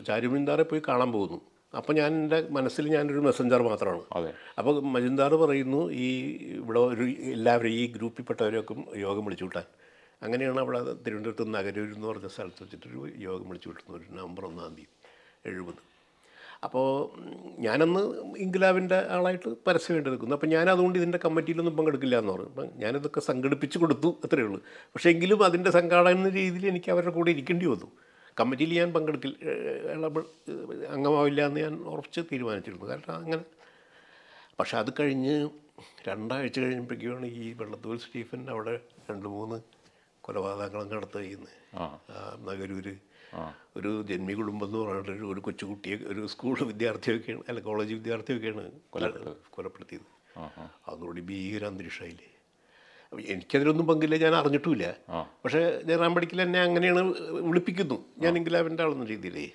ചാരുമിന്താറെ 0.07 0.63
പോയി 0.63 0.81
കാണാൻ 0.87 1.11
പോകുന്നു. 1.11 1.39
അപ്പോൾ 1.73 1.93
ഞാൻ 1.93 2.11
എന്റെ 2.21 2.37
മനസ്സിൽ 2.57 2.85
ഞാനൊരു 2.95 3.19
മെസ്സഞ്ചർ 3.19 3.61
മാത്രമാണ്. 3.61 4.03
അതെ. 4.17 4.33
അപ്പോൾ 4.59 4.75
മജുന്ദാർ 4.95 5.33
പറയുന്നു 5.35 5.81
ഈ 5.91 6.07
ഇവിടെ 6.59 6.79
ഒരു 6.79 7.05
എല്ലാവരും 7.37 7.73
ഈ 7.79 7.91
ഗ്രൂപ്പിൽപ്പെട്ടവരെയൊക്കെ 7.97 8.75
യോഗം 9.05 9.25
വിളിച്ചു 9.25 9.43
വിട്ടാൻ 9.43 9.65
അങ്ങനെയാണ് 10.23 10.59
അവിടെ 10.59 10.79
തിരുവനന്തപുരത്ത് 11.05 11.55
നഗരൂർ 11.55 11.89
എന്ന് 11.95 12.07
പറഞ്ഞ 12.07 12.27
സ്ഥലത്ത് 12.27 12.63
വെച്ചിട്ടൊരു 12.63 13.01
യോഗം 13.27 13.49
വിളിച്ചു 13.49 13.69
വിട്ടുന്നത് 13.69 13.97
ഒരു 14.01 14.15
നവംബർ 14.19 14.45
ഒന്നാം 14.45 14.75
തീയതി 14.75 14.87
എഴുപത്. 15.49 15.81
അപ്പോൾ 16.65 17.19
ഞാനന്ന് 17.59 17.99
ഇൻഗുലാബിന്റെ 18.37 19.05
ആളായിട്ട് 19.09 19.49
പരസ്യം 19.67 19.97
എടുക്കുന്നു 19.97 20.35
അപ്പോൾ 20.35 20.47
ഞാൻ 20.47 20.69
അതുകൊണ്ട് 20.69 20.99
ഇതിന്റെ 20.99 21.19
കമ്മിറ്റിയിലൊന്നും 21.25 21.77
പങ്കെടുക്കില്ല 21.77 22.19
എന്ന് 22.19 22.33
പറഞ്ഞു. 22.33 22.45
അപ്പം 22.45 22.69
ഞാനിതൊക്കെ 22.75 23.19
സംഘടിപ്പിച്ച് 23.19 23.77
കൊടുത്തു 23.77 24.15
അത്രയേ 24.23 24.45
ഉള്ളൂ. 24.45 24.61
പക്ഷേ 24.79 25.09
എങ്കിലും 25.09 25.45
അതിന്റെ 25.45 25.71
സംഘാടന 25.71 26.29
രീതിയിൽ 26.29 26.67
എനിക്ക് 26.67 26.91
അവരുടെ 26.91 27.11
കൂടെ 27.11 27.31
ഇരിക്കേണ്ടി 27.31 27.65
വന്നു. 27.65 27.91
കമ്മിറ്റിയിൽ 28.39 28.73
ഞാൻ 28.79 28.93
പങ്കെടുക്കില്ല 28.93 29.35
അംഗമാവില്ല 30.89 31.45
എന്ന് 31.45 31.59
ഞാൻ 31.59 31.75
ഉറച്ച് 31.75 32.21
തീരുമാനിച്ചിരുന്നു. 32.21 32.85
കാരണം 32.85 33.15
അങ്ങനെ 33.15 33.43
പക്ഷേ 34.59 34.77
അത് 34.77 34.87
കഴിഞ്ഞ് 34.99 35.49
രണ്ടാഴ്ച 36.07 36.59
കഴിഞ്ഞപ്പോഴേക്കാണ് 36.59 37.25
ഈ 37.25 37.53
വെള്ളത്തൂർ 37.53 37.97
സ്റ്റീഫൻ 37.97 38.49
അവിടെ 38.49 38.79
രണ്ട് 39.11 39.27
മൂന്ന് 39.27 39.61
കൊലപാതകങ്ങളും 40.21 40.95
നടത്തുകയെന്ന്. 40.95 41.77
ആ. 41.77 41.99
ഒരു 43.77 44.05
ജന്മി 44.09 44.33
കുടുംബം 44.33 44.67
എന്ന് 44.67 44.77
പറഞ്ഞിട്ട് 44.77 45.11
ഒരു- 45.11 45.41
കൊച്ചുകുട്ടിയെ 45.41 45.95
ഒരു 45.95 46.27
സ്കൂൾ 46.27 46.57
വിദ്യാർത്ഥിയൊക്കെയാണ് 46.61 47.41
അല്ല 47.49 47.59
കോളേജ് 47.59 47.93
വിദ്യാർത്ഥിയൊക്കെയാണ് 47.93 48.71
കൊലപ്പെടുത്തിയത്. 49.51 50.39
ആ 50.39 50.41
ആ. 50.57 50.69
അതോടെ 50.87 51.21
ഭീകര 51.21 51.65
അന്തരീക്ഷമായില്ലേ 51.65 52.31
എനിക്കതിലൊന്നും 53.27 53.87
പങ്കില്ല 53.87 54.17
ഞാൻ 54.17 54.35
അറിഞ്ഞിട്ടുമില്ല. 54.35 54.95
പക്ഷേ 55.45 55.81
ജയറാം 55.85 56.15
പടിക്കൽ 56.15 56.41
എന്നെ 56.41 56.61
അങ്ങനെയാണ് 56.61 57.13
വിളിപ്പിക്കുന്നു. 57.29 58.05
ഞാൻ 58.17 58.57
അവന്റെ 58.57 58.83
ആളെന്ന 58.83 59.05
രീതിയിലേ. 59.05 59.51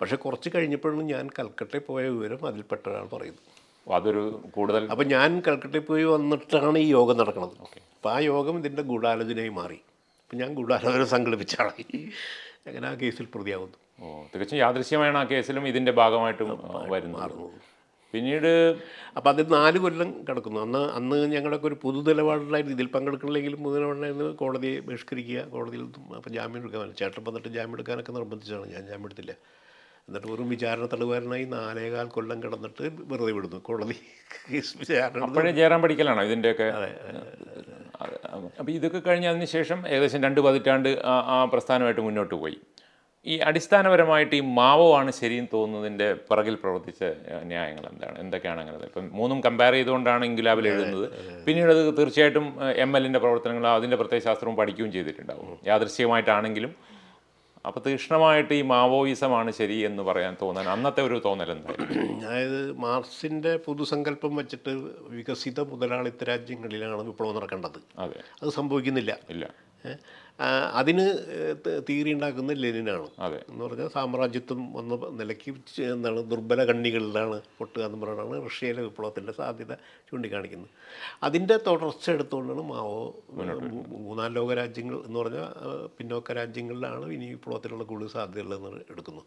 പക്ഷെ 0.00 0.16
കുറച്ച് 0.16 0.50
കഴിഞ്ഞപ്പോഴും 0.54 1.06
ഞാൻ 1.06 1.30
കൽക്കട്ടയിൽ 1.38 1.80
പോയ 1.80 2.08
വിവരം 2.08 2.46
അതിൽപ്പെട്ട 2.46 2.88
ഒരാൾ 2.88 3.06
പറയുന്നു 3.06 3.92
അതൊരു 3.94 4.44
കൂടുതൽ 4.50 4.90
അപ്പം 4.90 5.08
ഞാൻ 5.08 5.42
കൽക്കട്ടയിൽ 5.48 5.80
പോയി 5.80 6.04
വന്നിട്ടാണ് 6.04 6.78
ഈ 6.78 6.88
യോഗം 6.88 7.16
നടക്കുന്നത് 7.16 7.52
അപ്പം 7.52 8.12
ആ 8.12 8.18
യോഗം 8.18 8.58
ഇതിന്റെ 8.58 8.82
ഗൂഢാലോചനയായി 8.82 9.48
മാറി. 9.48 9.74
അപ്പം 9.74 10.38
ഞാൻ 10.38 10.54
ഗൂഢാലോചന 10.54 11.04
സംഘടിപ്പിച്ച 11.04 11.60
ആളായി. 11.60 12.10
അങ്ങനെ 12.68 12.86
ആ 12.90 12.94
കേസിൽ 13.02 13.26
പ്രതിയാകുന്നു. 13.34 13.76
ഓ 14.02 14.06
തികച്ചും 14.32 14.58
യാദൃശ്യമാണ് 14.64 15.18
ആ 15.20 15.24
കേസിലും 15.32 15.64
ഇതിന്റെ 15.70 15.92
ഭാഗമായിട്ടും 16.00 16.50
വരുന്നു 16.94 17.18
വരുന്നത്. 17.22 17.60
പിന്നീട് 18.14 18.48
അപ്പോൾ 19.16 19.30
അത് 19.32 19.42
നാല് 19.54 19.78
കൊല്ലം 19.82 20.08
കിടക്കുന്നു. 20.28 20.60
അന്ന് 20.66 20.80
അന്ന് 20.98 21.16
ഞങ്ങളൊക്കെ 21.34 21.66
ഒരു 21.70 21.76
പൊതു 21.82 22.00
നിലപാടുണ്ടായിരുന്നു 22.08 22.74
ഇതിൽ 22.76 22.88
പങ്കെടുക്കണില്ലെങ്കിലും 22.94 23.60
പൊതു 23.64 23.74
നിലപാടുണ്ടായിരുന്നു 23.76 24.26
കോടതിയെ 24.40 24.80
ബഹിഷ്കരിക്കുക 24.88 25.42
കോടതിയിൽ 25.54 25.82
അപ്പം 26.18 26.30
ജാമ്യം 26.36 26.60
എടുക്കാൻ 26.62 26.92
ചേട്ടൻ 27.00 27.22
വന്നിട്ട് 27.28 27.50
ജാമ്യം 27.56 27.76
എടുക്കാനൊക്കെ 27.78 28.14
നിർബന്ധിച്ചാണ്. 28.18 28.66
ഞാൻ 28.74 28.82
ജാമ്യം 28.90 29.08
എടുത്തില്ല. 29.10 29.34
എന്നിട്ട് 30.08 30.28
വെറും 30.32 30.48
വിചാരണ 30.54 30.84
തടവുകാരനായി 30.92 31.44
നാലേകാൽ 31.56 32.06
കൊല്ലം 32.16 32.38
കിടന്നിട്ട് 32.44 32.84
വെറുതെ 33.10 33.32
വിടുന്നു 33.36 33.58
കോടതി. 33.68 33.96
കേസ് 34.48 34.72
വിചാരണ 34.80 35.50
ജയറാം 35.60 35.82
പഠിക്കലാണോ 35.84 36.24
ഇതിന്റെയൊക്കെ 36.30 36.68
അപ്പോൾ 38.58 38.70
ഇതൊക്കെ 38.70 38.98
കഴിഞ്ഞ് 38.98 39.28
അതിന് 39.28 39.44
ശേഷം 39.44 39.88
ഏകദേശം 39.88 40.22
രണ്ട് 40.22 40.40
പതിറ്റാണ്ട് 40.40 41.00
ആ 41.04 41.44
പ്രസ്ഥാനമായിട്ട് 41.44 42.00
മുന്നോട്ട് 42.00 42.34
പോയി. 42.34 42.58
ഈ 43.26 43.38
അടിസ്ഥാനപരമായിട്ട് 43.38 44.36
ഈ 44.36 44.40
മാവോ 44.40 44.86
ആണ് 44.98 45.10
ശരിയെന്ന് 45.12 45.50
തോന്നുന്നതിന്റെ 45.52 46.12
പിറകിൽ 46.12 46.54
പ്രവർത്തിച്ച 46.54 47.02
ന്യായങ്ങൾ 47.50 47.84
എന്താണ്? 47.92 48.18
എന്തൊക്കെയാണ് 48.20 48.60
അങ്ങനെ 48.60 48.76
ഇപ്പം 48.84 49.10
മൂന്നും 49.12 49.40
കമ്പയർ 49.40 49.72
ചെയ്തുകൊണ്ടാണ് 49.72 50.24
ഇൻഗുലാബിൽ 50.24 50.68
എഴുതുന്നത്. 50.68 51.06
പിന്നീട് 51.46 51.70
അത് 51.70 51.98
തീർച്ചയായിട്ടും 51.98 52.46
എം 52.76 52.96
എല്ലിന്റെ 52.96 53.18
പ്രവർത്തനങ്ങളോ 53.18 53.74
അതിന്റെ 53.74 53.96
പ്രത്യയശാസ്ത്രവും 53.96 54.56
പഠിക്കുകയും 54.56 54.92
ചെയ്തിട്ടുണ്ടാവും. 54.92 55.58
യാദൃശ്ചികമായിട്ടാണെങ്കിലും 55.66 56.99
അപ്പോൾ 57.64 57.80
തീക്ഷ്ണമായിട്ട് 57.80 58.54
ഈ 58.54 58.62
മാവോയിസമാണ് 58.62 59.50
ശരി 59.50 59.76
എന്ന് 59.78 60.02
പറയാൻ 60.02 60.36
തോന്നാൻ 60.42 60.68
അന്നത്തെ 60.68 61.02
ഒരു 61.02 61.22
തോന്നൽ 61.24 61.50
എന്തായിരുന്നു? 61.50 62.20
അതായത് 62.24 62.78
മാർസിന്റെ 62.78 63.56
പൊതുസങ്കല്പം 63.56 64.36
വെച്ചിട്ട് 64.36 64.70
വികസിത 65.08 65.60
മുതലാളിത്ത 65.60 66.24
രാജ്യങ്ങളിലാണ് 66.24 67.02
വിപ്ലവം 67.02 67.36
നടക്കേണ്ടത്. 67.36 67.80
അതെ 67.98 68.50
സംഭവിക്കുന്നില്ല. 68.50 69.18
ഇല്ല. 69.30 69.46
അതിന് 70.78 71.04
തീരി 71.88 72.10
ഉണ്ടാക്കുന്ന 72.12 72.52
ലെനിനാണ്. 72.52 73.08
എന്ന് 73.50 73.62
പറഞ്ഞാൽ 73.64 73.88
സാമ്രാജ്യത്വം 73.88 74.60
വന്ന 74.72 74.98
നിലയ്ക്ക് 75.20 75.50
എന്താണ് 75.94 76.20
ദുർബല 76.30 76.64
കണ്ണികളിലാണ് 76.64 77.36
പൊട്ടുക 77.58 77.82
എന്ന് 77.88 77.98
പറഞ്ഞാണ് 78.04 78.46
റഷ്യയിലെ 78.46 78.82
വിപ്ലവത്തിന്റെ 78.82 79.32
സാധ്യത 79.40 79.74
ചൂണ്ടിക്കാണിക്കുന്നത്. 80.10 80.72
അതിന്റെ 81.22 81.56
തുടർച്ച 81.66 82.10
എടുത്തുകൊണ്ടാണ് 82.10 82.64
മാവോ 82.72 82.98
മൂന്നാം 84.08 84.32
ലോക 84.38 84.52
രാജ്യങ്ങൾ 84.62 84.98
എന്ന് 85.06 85.20
പറഞ്ഞാൽ 85.20 85.48
പിന്നോക്ക 85.98 86.32
രാജ്യങ്ങളിലാണ് 86.40 87.06
ഇനി 87.16 87.28
വിപ്ലവത്തിനുള്ള 87.34 87.84
കൂടുതൽ 87.84 88.12
സാധ്യതയുള്ളതെന്ന് 88.18 88.82
എടുക്കുന്നത്. 88.90 89.26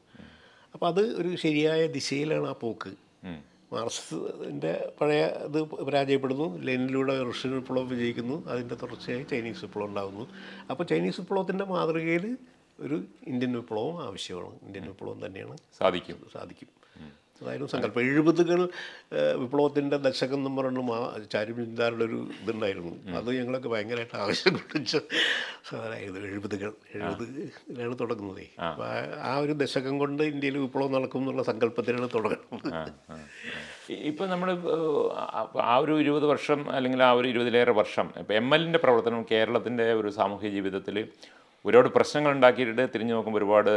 അപ്പോൾ 0.75 0.87
അത് 0.87 1.01
ഒരു 1.21 1.31
ശരിയായ 1.45 1.81
ദിശയിലാണ് 1.97 2.47
ആ 2.47 2.55
പോക്ക്. 2.65 2.93
ഉം. 3.73 3.79
മാർക്സിന്റെ 3.79 4.93
പഴയ 5.01 5.25
ഇത് 5.25 5.61
പരാജയപ്പെടുന്നു. 5.61 6.57
ലെനിലൂടെ 6.57 7.23
റഷ്യൻ 7.23 7.55
വിപ്ലവം 7.55 7.87
വിജയിക്കുന്നു. 7.87 8.47
അതിന്റെ 8.47 8.75
തുടർച്ചയായി 8.75 9.23
ചൈനീസ് 9.23 9.65
വിപ്ലവം 9.65 9.87
ഉണ്ടാകുന്നു. 9.87 10.27
അപ്പോൾ 10.69 10.83
ചൈനീസ് 10.83 11.21
വിപ്ലവത്തിന്റെ 11.21 11.65
മാതൃകയിൽ 11.65 12.37
ഒരു 12.79 13.03
ഇന്ത്യൻ 13.27 13.53
വിപ്ലവം 13.53 14.03
ആവശ്യമാണ്. 14.03 14.59
ഇന്ത്യൻ 14.63 14.85
വിപ്ലവം 14.85 15.25
തന്നെയാണ് 15.25 15.57
സാധിക്കും. 15.77 16.27
സാധിക്കും. 16.33 16.82
അതായിരുന്നു 17.41 17.71
സങ്കല്പം. 17.71 18.01
എഴുപതുകൾ 18.01 18.69
വിപ്ലവത്തിന്റെ 19.35 19.97
ദശകം 19.97 20.47
എന്ന് 20.47 20.61
പറഞ്ഞു 20.61 20.79
മാ 20.79 21.19
ചാരുചിന്താരുടെ 21.31 22.05
ഒരു 22.05 22.27
ഇതുണ്ടായിരുന്നു. 22.41 23.07
അത് 23.17 23.37
ഞങ്ങളൊക്കെ 23.37 23.69
ഭയങ്കരമായിട്ട് 23.69 24.17
ആവശ്യം 24.17 24.53
കൊണ്ടിച്ച 24.53 24.97
സാധനമായിരുന്നു 25.69 26.19
എഴുപതുകൾ. 26.19 26.73
എഴുപതിലാണ് 26.95 27.99
തുടങ്ങുന്നത്. 27.99 28.61
അപ്പോൾ 28.63 28.87
ആ- 28.87 29.33
ആ 29.33 29.37
ഒരു 29.37 29.51
ദശകം 29.51 29.99
കൊണ്ട് 29.99 30.23
ഇന്ത്യയിൽ 30.23 30.57
വിപ്ലവം 30.57 30.91
നടക്കും 30.91 31.19
എന്നുള്ള 31.19 31.43
സങ്കല്പത്തിലാണ് 31.43 32.09
തുടങ്ങുന്നത്. 32.15 32.91
ഇപ്പം 33.93 34.29
നമ്മൾ 34.29 34.57
ആ 35.61 35.77
ഒരു 35.77 35.99
ഇരുപത് 35.99 36.25
വർഷം 36.25 36.71
അല്ലെങ്കിൽ 36.71 37.03
ആ 37.03 37.11
ഒരു 37.11 37.27
ഇരുപതിലേറെ 37.27 37.71
വർഷം 37.71 38.13
ഇപ്പം 38.17 38.35
എം 38.35 38.55
എല്ലിന്റെ 38.55 38.79
പ്രവർത്തനം 38.79 39.25
കേരളത്തിന്റെ 39.31 39.93
ഒരു 39.93 40.09
സാമൂഹ്യ 40.09 40.49
ജീവിതത്തിൽ 40.49 41.07
ഒരുപാട് 41.65 41.87
പ്രശ്നങ്ങൾ 41.89 42.31
ഉണ്ടാക്കിയിട്ട് 42.31 42.89
തിരിഞ്ഞു 42.93 43.13
നോക്കുമ്പോൾ 43.13 43.39
ഒരുപാട് 43.39 43.69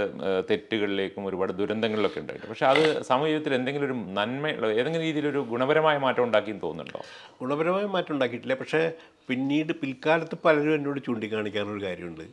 തെറ്റുകളിലേക്കും 0.51 1.27
ഒരുപാട് 1.27 1.53
ദുരന്തങ്ങളിലൊക്കെ 1.53 2.20
ഉണ്ടായിട്ട് 2.20 2.46
പക്ഷേ 2.46 2.66
അത് 2.66 3.03
സമൂഹത്തിൽ 3.03 3.55
എന്തെങ്കിലും 3.55 3.87
ഒരു 3.87 3.92
നന്മ 3.92 4.49
ഏതെങ്കിലും 4.49 5.05
രീതിയിലൊരു 5.05 5.38
ഗുണപരമായ 5.38 5.99
മാറ്റം 5.99 6.25
ഉണ്ടാക്കിയെന്ന് 6.25 6.62
തോന്നുന്നുണ്ടോ? 6.62 7.01
ഗുണപരമായ 7.40 7.85
മാറ്റം 7.85 8.14
ഉണ്ടാക്കിയിട്ടില്ല. 8.14 8.55
പക്ഷേ 8.55 8.92
പിന്നീട് 9.29 9.72
പിൽക്കാലത്ത് 9.72 10.38
പലരും 10.44 10.75
എന്നോട് 10.75 11.01
ചൂണ്ടിക്കാണിക്കാനൊരു 11.07 11.85
കാര്യമുണ്ട്. 11.85 12.27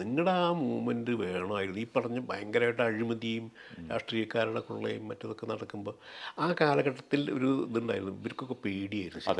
നിങ്ങളുടെ 0.00 0.30
ആ 0.30 0.52
മൂവ്മെന്റ് 0.52 1.10
വേണമായിരുന്നു. 1.10 1.80
ഈ 1.80 1.86
പറഞ്ഞ 1.96 2.18
ഭയങ്കരമായിട്ട് 2.18 2.82
അഴിമതിയും 2.82 3.46
രാഷ്ട്രീയക്കാരുടെ 3.92 4.60
കൊള്ളയും 4.60 5.08
മറ്റതൊക്കെ 5.08 5.46
നടക്കുമ്പോൾ 5.46 5.96
ആ 6.38 6.54
കാലഘട്ടത്തിൽ 6.60 7.30
ഒരു 7.30 7.50
ഇതുണ്ടായിരുന്നു. 7.70 8.12
ഇവർക്കൊക്കെ 8.12 8.54
പേടിയായിരുന്നു. 8.54 9.30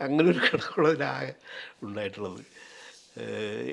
അങ്ങനെ 0.00 0.28
ഒരു 0.30 0.38
ഘടകമുള്ളതിലാകെ 0.38 1.34
ഉണ്ടായിട്ടുള്ളത്. 1.82 2.42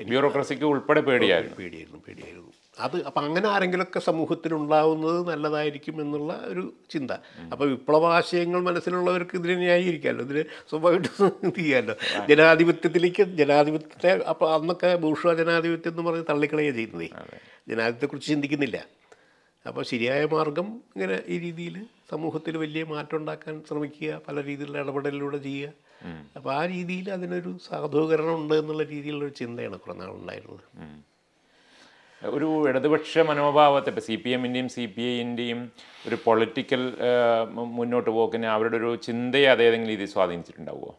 ബ്യൂറോക്രസിക്ക് 0.08 0.64
ഉൾപ്പെടെ 0.64 1.00
പേടിയായിരുന്നു. 1.00 1.56
പേടിയായിരുന്നു 1.56 2.00
പേടിയായിരുന്നു. 2.08 2.52
അത് 2.86 2.96
അപ്പം 3.06 3.22
അങ്ങനെ 3.24 3.48
ആരെങ്കിലുമൊക്കെ 3.48 4.00
സമൂഹത്തിൽ 4.00 4.54
ഉണ്ടാവുന്നത് 4.54 5.28
നല്ലതായിരിക്കും 5.28 6.02
എന്നുള്ള 6.02 6.32
ഒരു 6.52 6.64
ചിന്ത. 6.92 7.12
അപ്പോൾ 7.52 7.66
വിപ്ലവാശയങ്ങൾ 7.72 8.60
മനസ്സിലുള്ളവർക്ക് 8.68 9.36
ഇതിനെ 9.36 9.54
ന്യായീകരിക്കാമല്ലോ 9.54 10.24
ഇതിന് 10.24 10.44
സ്വഭാവമായിട്ട് 10.70 11.10
ചെയ്യാമല്ലോ 11.58 11.96
ജനാധിപത്യത്തിലേക്ക് 12.30 13.22
ജനാധിപത്യത്തെ 13.40 14.12
അപ്പോൾ 14.32 14.54
അന്നൊക്കെ 14.54 14.96
ഭൂഷ 14.96 15.26
ജനാധിപത്യം 15.26 15.92
എന്ന് 15.92 16.02
പറഞ്ഞ് 16.10 16.24
തള്ളിക്കളയുക 16.30 16.74
ചെയ്യുന്നതേ 16.74 17.10
ജനാധിപത്യത്തെക്കുറിച്ച് 17.70 18.30
ചിന്തിക്കുന്നില്ല. 18.32 18.78
അപ്പോൾ 19.66 19.82
ശരിയായ 19.82 20.24
മാർഗം 20.32 20.68
ഇങ്ങനെ 20.94 21.16
ഈ 21.28 21.38
രീതിയിൽ 21.38 21.74
സമൂഹത്തിൽ 22.10 22.56
വലിയ 22.56 22.84
മാറ്റം 22.84 23.16
ഉണ്ടാക്കാൻ 23.16 23.54
ശ്രമിക്കുക 23.68 24.20
പല 24.28 24.36
രീതിയിലുള്ള 24.44 24.78
ഇടപെടലിലൂടെ 24.84 25.38
ചെയ്യുക. 25.38 25.72
അപ്പോൾ 26.36 26.50
ആ 26.54 26.66
രീതിയിൽ 26.66 27.06
അതിനൊരു 27.12 27.50
സാധൂകരണം 27.66 28.34
ഉണ്ട് 28.40 28.54
എന്നുള്ള 28.54 28.82
രീതിയിലുള്ളൊരു 28.82 29.34
ചിന്തയാണ് 29.40 29.76
കുറേ 29.78 29.94
നാളുണ്ടായിരുന്നത് 29.98 30.64
ഒരു 32.22 32.68
ഇടതുപക്ഷ 32.68 33.18
മനോഭാവത്തെ 33.18 33.90
ഇപ്പോൾ 33.90 34.00
സി 34.00 34.14
പി 34.14 34.30
എമ്മിന്റെയും 34.30 34.68
സി 34.68 34.84
പി 34.86 35.02
ഐന്റെയും 35.02 35.70
ഒരു 36.08 36.16
പൊളിറ്റിക്കൽ 36.24 36.82
മുന്നോട്ട് 37.78 38.10
പോക്കിന് 38.10 38.46
അവരുടെ 38.46 38.76
ഒരു 38.76 38.96
ചിന്തയെ 38.96 39.46
അത് 39.50 39.62
ഏതെങ്കിലും 39.62 39.92
രീതിയിൽ 39.92 40.10
സ്വാധീനിച്ചിട്ടുണ്ടാവുമോ 40.14 40.92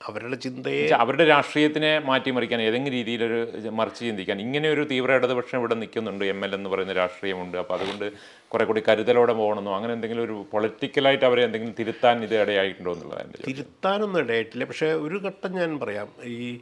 അവരുടെ 0.00 0.36
ചിന്തയെ 0.36 0.84
അവരുടെ 0.88 1.24
രാഷ്ട്രീയത്തിനെ 1.24 1.90
മാറ്റിമറിക്കാൻ 1.98 2.60
ഏതെങ്കിലും 2.62 2.96
രീതിയിലൊരു 2.98 3.40
മറിച്ച് 3.70 4.00
ചിന്തിക്കാൻ. 4.04 4.40
ഇങ്ങനെ 4.40 4.68
ഒരു 4.70 4.84
തീവ്ര 4.90 5.16
ഇടതുപക്ഷം 5.18 5.58
ഇവിടെ 5.58 5.74
നിൽക്കുന്നുണ്ട് 5.74 6.24
എം 6.24 6.44
എൽ 6.44 6.54
എന്ന് 6.54 6.70
പറയുന്ന 6.70 6.92
രാഷ്ട്രീയമുണ്ട്. 6.92 7.56
അപ്പോൾ 7.56 7.74
അതുകൊണ്ട് 7.74 8.06
കുറെ 8.48 8.64
കൂടി 8.64 8.82
കരുതലോടെ 8.88 9.32
പോകണമെന്നോ 9.32 9.74
അങ്ങനെ 9.76 9.92
എന്തെങ്കിലും 9.92 10.24
ഒരു 10.24 10.46
പൊളിറ്റിക്കലായിട്ട് 10.52 11.24
അവരെ 11.24 11.44
എന്തെങ്കിലും 11.44 11.74
തിരുത്താൻ 11.80 12.24
ഇത് 12.24 12.34
ഇടയായിട്ടുണ്ടോ 12.42 12.92
എന്നുള്ളതാണ്. 12.92 13.44
തിരുത്താനൊന്നും 13.50 14.20
ഇടയായിട്ടില്ല. 14.20 14.64
പക്ഷേ 14.64 14.88
ഒരു 15.06 15.18
ഘട്ടം 15.28 15.52
ഞാൻ 15.60 15.78
പറയാം. 15.80 16.08
ഈ 16.24 16.60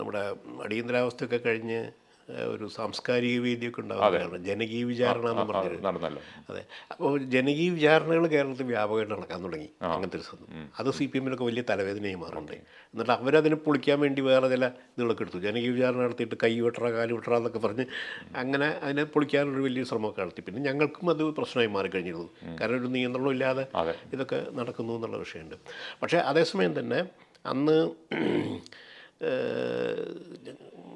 നമ്മുടെ 0.00 0.24
അടിയന്തരാവസ്ഥയൊക്കെ 0.64 1.40
കഴിഞ്ഞ് 1.46 1.80
ഒരു 2.52 2.66
സാംസ്കാരിക 2.76 3.40
വേദിയൊക്കെ 3.40 3.80
ഉണ്ടാവുന്നതാണ് 3.80 4.38
ജനകീയ 4.44 4.84
വിചാരണ 4.84 5.26
എന്ന് 5.30 5.44
പറഞ്ഞത് 5.50 5.86
അതെ. 6.50 6.62
അപ്പോൾ 6.92 7.18
ജനകീയ 7.34 7.70
വിചാരണകൾ 7.70 8.26
കേരളത്തിൽ 8.26 8.66
വ്യാപകമായിട്ട് 8.66 9.12
നടക്കാൻ 9.14 9.44
തുടങ്ങി 9.44 9.68
അങ്ങനത്തെ 9.82 10.18
ഒരു 10.18 10.26
സംഭവം. 10.28 10.70
അത് 10.78 10.90
സി 10.90 11.06
പി 11.06 11.18
എമ്മിനൊക്കെ 11.18 11.44
വലിയ 11.44 11.64
തലവേദനയായി 11.70 12.14
മാറുന്നുണ്ട്. 12.14 12.52
എന്നിട്ട് 12.92 13.12
അവരതിനെ 13.12 13.56
പൊളിക്കാൻ 13.56 14.00
വേണ്ടി 14.00 14.20
വേറെ 14.20 14.48
ചില 14.54 14.66
ഇതുകളൊക്കെ 14.66 15.22
എടുത്തു. 15.22 15.38
ജനകീയ 15.38 15.70
വിചാരണ 15.70 15.98
നടത്തിയിട്ട് 15.98 16.38
കൈ 16.44 16.60
വെട്ടറ 16.60 16.90
കാൽ 16.90 17.12
വെട്ടറ 17.12 17.36
എന്നൊക്കെ 17.36 17.58
പറഞ്ഞ് 17.58 17.86
അങ്ങനെ 18.36 18.66
അതിനെ 18.82 19.04
പൊളിക്കാനൊരു 19.04 19.60
വലിയ 19.60 19.84
ശ്രമമൊക്കെ 19.84 20.22
നടത്തി. 20.22 20.40
പിന്നെ 20.40 20.62
ഞങ്ങൾക്കും 20.70 21.10
അത് 21.10 21.22
പ്രശ്നമായി 21.22 21.68
മാറിക്കഴിഞ്ഞിരുന്നു. 21.68 22.30
കാരണം 22.60 22.78
ഒരു 22.80 22.86
നിയന്ത്രണം 22.86 23.30
ഇല്ലാതെ 23.30 23.66
ഇതൊക്കെ 24.12 24.46
നടക്കുന്നു 24.52 24.94
എന്നുള്ള 24.94 25.16
വിഷയമുണ്ട്. 25.16 25.56
പക്ഷേ 26.02 26.18
അതേസമയം 26.18 26.78
തന്നെ 26.80 27.00
അന്ന് 27.44 27.78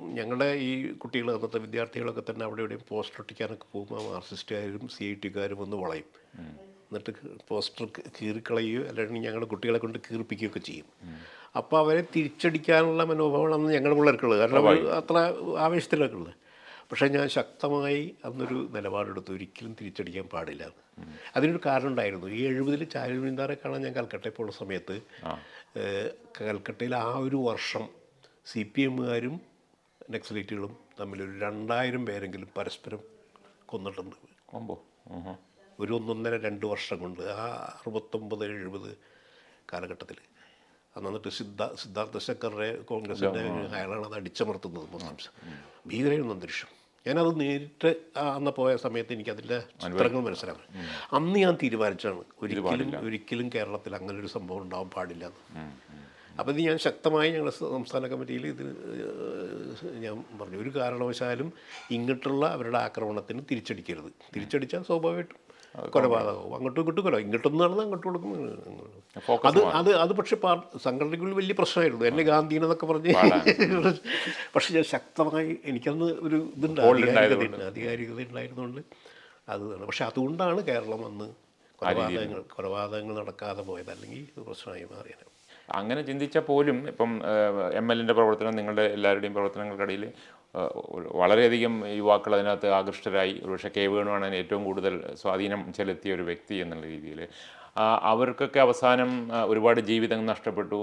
ഞങ്ങളുടെ 0.01 0.55
ഈ 0.55 0.93
കുട്ടികൾ 0.93 1.35
അന്നത്തെ 1.35 1.59
വിദ്യാർത്ഥികളൊക്കെ 1.59 2.23
തന്നെ 2.31 2.45
അവിടെ 2.45 2.61
ഇവിടെയും 2.61 2.81
പോസ്റ്റർ 2.89 3.21
ഒട്ടിക്കാനൊക്കെ 3.21 3.65
പോകുമ്പോൾ 3.73 4.13
മാർക്സിസ്റ്റുകാരും 4.13 4.89
സി 4.89 5.05
ഐ 5.05 5.15
ടിക്കാരും 5.15 5.59
വന്ന് 5.59 5.77
വളയും. 5.77 6.05
എന്നിട്ട് 6.91 7.13
പോസ്റ്റർ 7.49 7.87
കീറിക്കളയുകയോ 8.23 8.89
അല്ലെങ്കിൽ 8.89 9.15
ഞങ്ങളുടെ 9.15 9.47
കുട്ടികളെ 9.47 9.79
കൊണ്ട് 9.79 9.99
കീറിപ്പിക്കുകയൊക്കെ 9.99 10.59
ചെയ്യും. 10.59 10.87
അപ്പോൾ 11.57 11.79
അവരെ 11.79 12.05
തിരിച്ചടിക്കാനുള്ള 12.17 13.05
മനോഭാവമാണ് 13.05 13.55
അന്ന് 13.55 13.73
ഞങ്ങളുടെ 13.73 13.99
പിള്ളേർക്കുള്ളത്. 13.99 14.41
കാരണം 14.41 14.93
അത്ര 14.95 15.35
ആവേശത്തിലൊക്കെ 15.59 16.17
ഉള്ളത്. 16.17 16.35
പക്ഷേ 16.91 17.07
ഞാൻ 17.09 17.29
ശക്തമായി 17.29 18.15
അന്നൊരു 18.25 18.69
നിലപാടെടുത്തു. 18.73 19.33
ഒരിക്കലും 19.33 19.77
തിരിച്ചടിക്കാൻ 19.81 20.25
പാടില്ല. 20.25 20.71
അതിനൊരു 21.37 21.61
കാരണം 21.67 21.89
ഉണ്ടായിരുന്നു. 21.89 22.27
ഈ 22.27 22.47
എഴുപതിൽ 22.47 22.85
ചാരുവിന്ദാറെ 22.85 23.57
കാണാൻ 23.65 23.81
ഞാൻ 23.83 23.93
കൽക്കട്ടയിൽ 23.93 24.33
പോകുന്ന 24.33 24.57
സമയത്ത് 24.59 25.01
കൽക്കട്ടയിൽ 26.41 26.97
ആ 26.97 27.17
ഒരു 27.17 27.37
വർഷം 27.37 27.89
സി 28.47 28.73
പി 28.75 28.81
എമ്മുകാരും 28.83 29.50
നക്സലൈറ്റുകളും 30.15 30.77
തമ്മിലൊരു 31.01 31.39
രണ്ടായിരം 31.39 32.07
പേരെങ്കിലും 32.07 32.49
പരസ്പരം 32.57 32.99
കൊന്നിട്ടുണ്ട്. 33.67 34.17
കൊമ്പോ? 34.47 34.75
ഒരു 35.81 35.93
ഒന്നൊന്നര 35.93 36.37
രണ്ട് 36.37 36.67
വർഷം 36.67 36.99
കൊണ്ട് 36.99 37.23
ആ 37.23 37.45
അറുപത്തൊമ്പത് 37.81 38.45
എഴുപത് 38.45 38.91
കാലഘട്ടത്തിൽ. 39.73 40.19
അന്ന് 40.97 41.09
എന്നിട്ട് 41.09 41.29
സിദ്ധ 41.29 41.67
സിദ്ധാർത്ഥ 41.75 42.19
ശങ്കറിനെ 42.19 42.83
കോൺഗ്രസിന്റെ 42.83 43.41
അയാളാണ് 43.77 44.07
അത് 44.07 44.15
അടിച്ചമർത്തുന്നത് 44.15 44.87
മുസ്ലിംസ് 44.93 45.31
ഭീകരയൊന്നും 45.89 46.35
അന്തരീക്ഷം. 46.35 46.71
ഞാനത് 47.07 47.41
നേരിട്ട് 47.41 47.91
അന്ന് 48.19 48.51
പോയ 48.51 48.77
സമയത്ത് 48.77 49.13
എനിക്ക് 49.13 49.31
അതിന്റെ 49.31 49.59
ചിത്രങ്ങൾ 49.83 50.21
മനസ്സിലാവും 50.21 50.65
അന്ന് 51.13 51.39
ഞാൻ 51.39 51.55
തീരുമാനിച്ചാണ് 51.63 52.25
ഒരിക്കലും 52.43 52.97
ഒരിക്കലും 53.07 53.51
കേരളത്തിൽ 53.55 53.97
അങ്ങനെ 53.97 54.19
ഒരു 54.19 54.27
സംഭവം 54.27 54.63
ഉണ്ടാവാൻ 54.63 54.91
പാടില്ല 54.91 55.25
എന്ന്. 55.27 55.63
അപ്പോൾ 56.41 56.53
ഇത് 56.55 56.61
ഞാൻ 56.69 56.79
ശക്തമായി 56.87 57.31
ഞങ്ങളുടെ 57.35 57.55
സംസ്ഥാന 57.59 58.07
കമ്മിറ്റിയിൽ 58.13 58.47
ഇത് 58.47 58.65
ഞാൻ 60.05 60.17
പറഞ്ഞു. 60.41 60.59
ഒരു 60.65 60.73
കാരണവശാലും 60.79 61.49
ഇങ്ങോട്ടുള്ള 61.99 62.45
അവരുടെ 62.57 62.79
ആക്രമണത്തിന് 62.87 63.43
തിരിച്ചടിക്കരുത്. 63.51 64.11
തിരിച്ചടിച്ചാൽ 64.35 64.85
സ്വാഭാവികമായിട്ടും 64.91 65.39
കൊലപാതകവും 65.95 66.53
അങ്ങോട്ടും 66.57 66.81
ഇങ്ങോട്ടും 66.83 67.05
കൊല 67.07 67.17
ഇങ്ങോട്ടൊന്നും 67.25 67.61
നടന്നാൽ 67.63 67.85
അങ്ങോട്ട് 67.85 68.07
കൊടുക്കും. 68.07 68.31
അത് 69.49 69.59
അത് 69.81 69.91
അത് 70.05 70.13
പക്ഷേ 70.19 70.37
സംഘടനയ്ക്കുള്ളിൽ 70.87 71.37
വലിയ 71.41 71.55
പ്രശ്നമായിരുന്നു. 71.61 72.05
എന്നെ 72.11 72.25
ഗാന്ധിനെന്നൊക്കെ 72.31 72.87
പറഞ്ഞ് 72.87 73.13
പക്ഷെ 74.55 74.71
ഞാൻ 74.77 74.85
ശക്തമായി 74.95 75.53
എനിക്കന്ന് 75.71 76.09
ഒരു 76.27 76.39
ഇതുണ്ട് 76.57 76.81
ആധികാരികത 76.89 77.45
ഉണ്ട് 77.49 77.65
ആധികാരികത 77.71 78.21
ഉണ്ടായിരുന്നുകൊണ്ട് 78.29 78.81
അത് 79.49 79.65
പക്ഷെ 79.89 80.05
അതുകൊണ്ടാണ് 80.05 80.61
കേരളം 80.69 81.03
അന്ന് 81.11 81.29
കൊലപാതകങ്ങൾ 81.79 82.41
കൊലപാതകങ്ങൾ 82.57 83.15
നടക്കാതെ 83.21 83.63
പോയത്. 83.63 83.91
അല്ലെങ്കിൽ 83.95 84.23
പ്രശ്നമായി 84.49 84.87
മാറിയത് 84.91 85.25
അങ്ങനെ 85.79 86.03
ചിന്തിച്ചാൽ 86.09 86.45
പോലും 86.49 86.79
ഇപ്പം 86.93 87.11
എം 87.81 87.87
എല്ലിന്റെ 87.93 88.15
പ്രവർത്തനം 88.19 88.55
നിങ്ങളുടെ 88.59 88.85
എല്ലാവരുടെയും 88.97 89.35
പ്രവർത്തനങ്ങൾക്കിടയിൽ 89.37 90.05
വളരെയധികം 91.23 91.75
യുവാക്കൾ 92.01 92.33
അതിനകത്ത് 92.37 92.69
ആകൃഷ്ടരായി. 92.79 93.35
ഒരുപക്ഷെ 93.45 93.71
കെ 93.77 93.85
വേണുവാണ് 93.95 94.25
അതിന് 94.27 94.39
ഏറ്റവും 94.43 94.63
കൂടുതൽ 94.69 94.95
സ്വാധീനം 95.23 95.61
ചെലുത്തിയ 95.79 96.17
ഒരു 96.19 96.25
വ്യക്തി 96.31 96.57
എന്നുള്ള 96.65 96.85
രീതിയിൽ 96.95 97.21
അവർക്കൊക്കെ 98.11 98.61
അവസാനം 98.67 99.11
ഒരുപാട് 99.53 99.81
ജീവിതം 99.91 100.21
നഷ്ടപ്പെട്ടു 100.33 100.79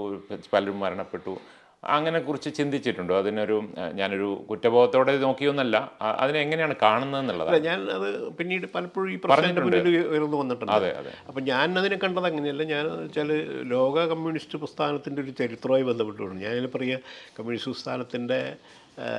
പലരും 0.52 0.78
മരണപ്പെട്ടു. 0.84 1.34
അങ്ങനെ 1.82 2.18
കുറിച്ച് 2.26 2.50
ചിന്തിച്ചിട്ടുണ്ടോ? 2.56 3.14
അതിനൊരു 3.22 3.56
ഞാനൊരു 3.98 4.28
കുറ്റബോധത്തോടെ 4.48 5.12
നോക്കിയൊന്നല്ല. 5.24 5.76
അതിനെ 6.22 6.38
എങ്ങനെയാണ് 6.44 6.74
കാണുന്നത് 6.82 7.20
എന്നുള്ളതാണ് 7.22 7.60
ഞാൻ 7.68 7.80
അത് 7.96 8.08
പിന്നീട് 8.38 8.66
പലപ്പോഴും 8.74 9.10
ഈ 9.14 9.18
പ്രശ്നത്തിന്റെ 9.24 9.62
മുന്നിൽ 9.66 9.86
ഉയർന്നു 10.12 10.38
വന്നിട്ടുണ്ട്. 10.42 10.72
അതെ 10.78 10.90
അതെ. 11.00 11.12
അപ്പം 11.28 11.42
ഞാൻ 11.50 11.78
അതിനെ 11.82 11.98
കണ്ടത് 12.04 12.28
അങ്ങനെയല്ല. 12.30 12.64
ഞാൻ 12.74 12.84
വെച്ചാൽ 13.02 13.30
ലോക 13.74 14.06
കമ്മ്യൂണിസ്റ്റ് 14.12 14.58
പ്രസ്ഥാനത്തിന്റെ 14.64 15.22
ഒരു 15.24 15.34
ചരിത്രമായി 15.42 15.86
ബന്ധപ്പെട്ടുകൊണ്ട് 15.90 16.44
ഞാനതിൽ 16.46 16.68
പറയുക 16.76 17.00
കമ്മ്യൂണിസ്റ്റ് 17.38 17.72
പ്രസ്ഥാനത്തിന്റെ 17.72 18.40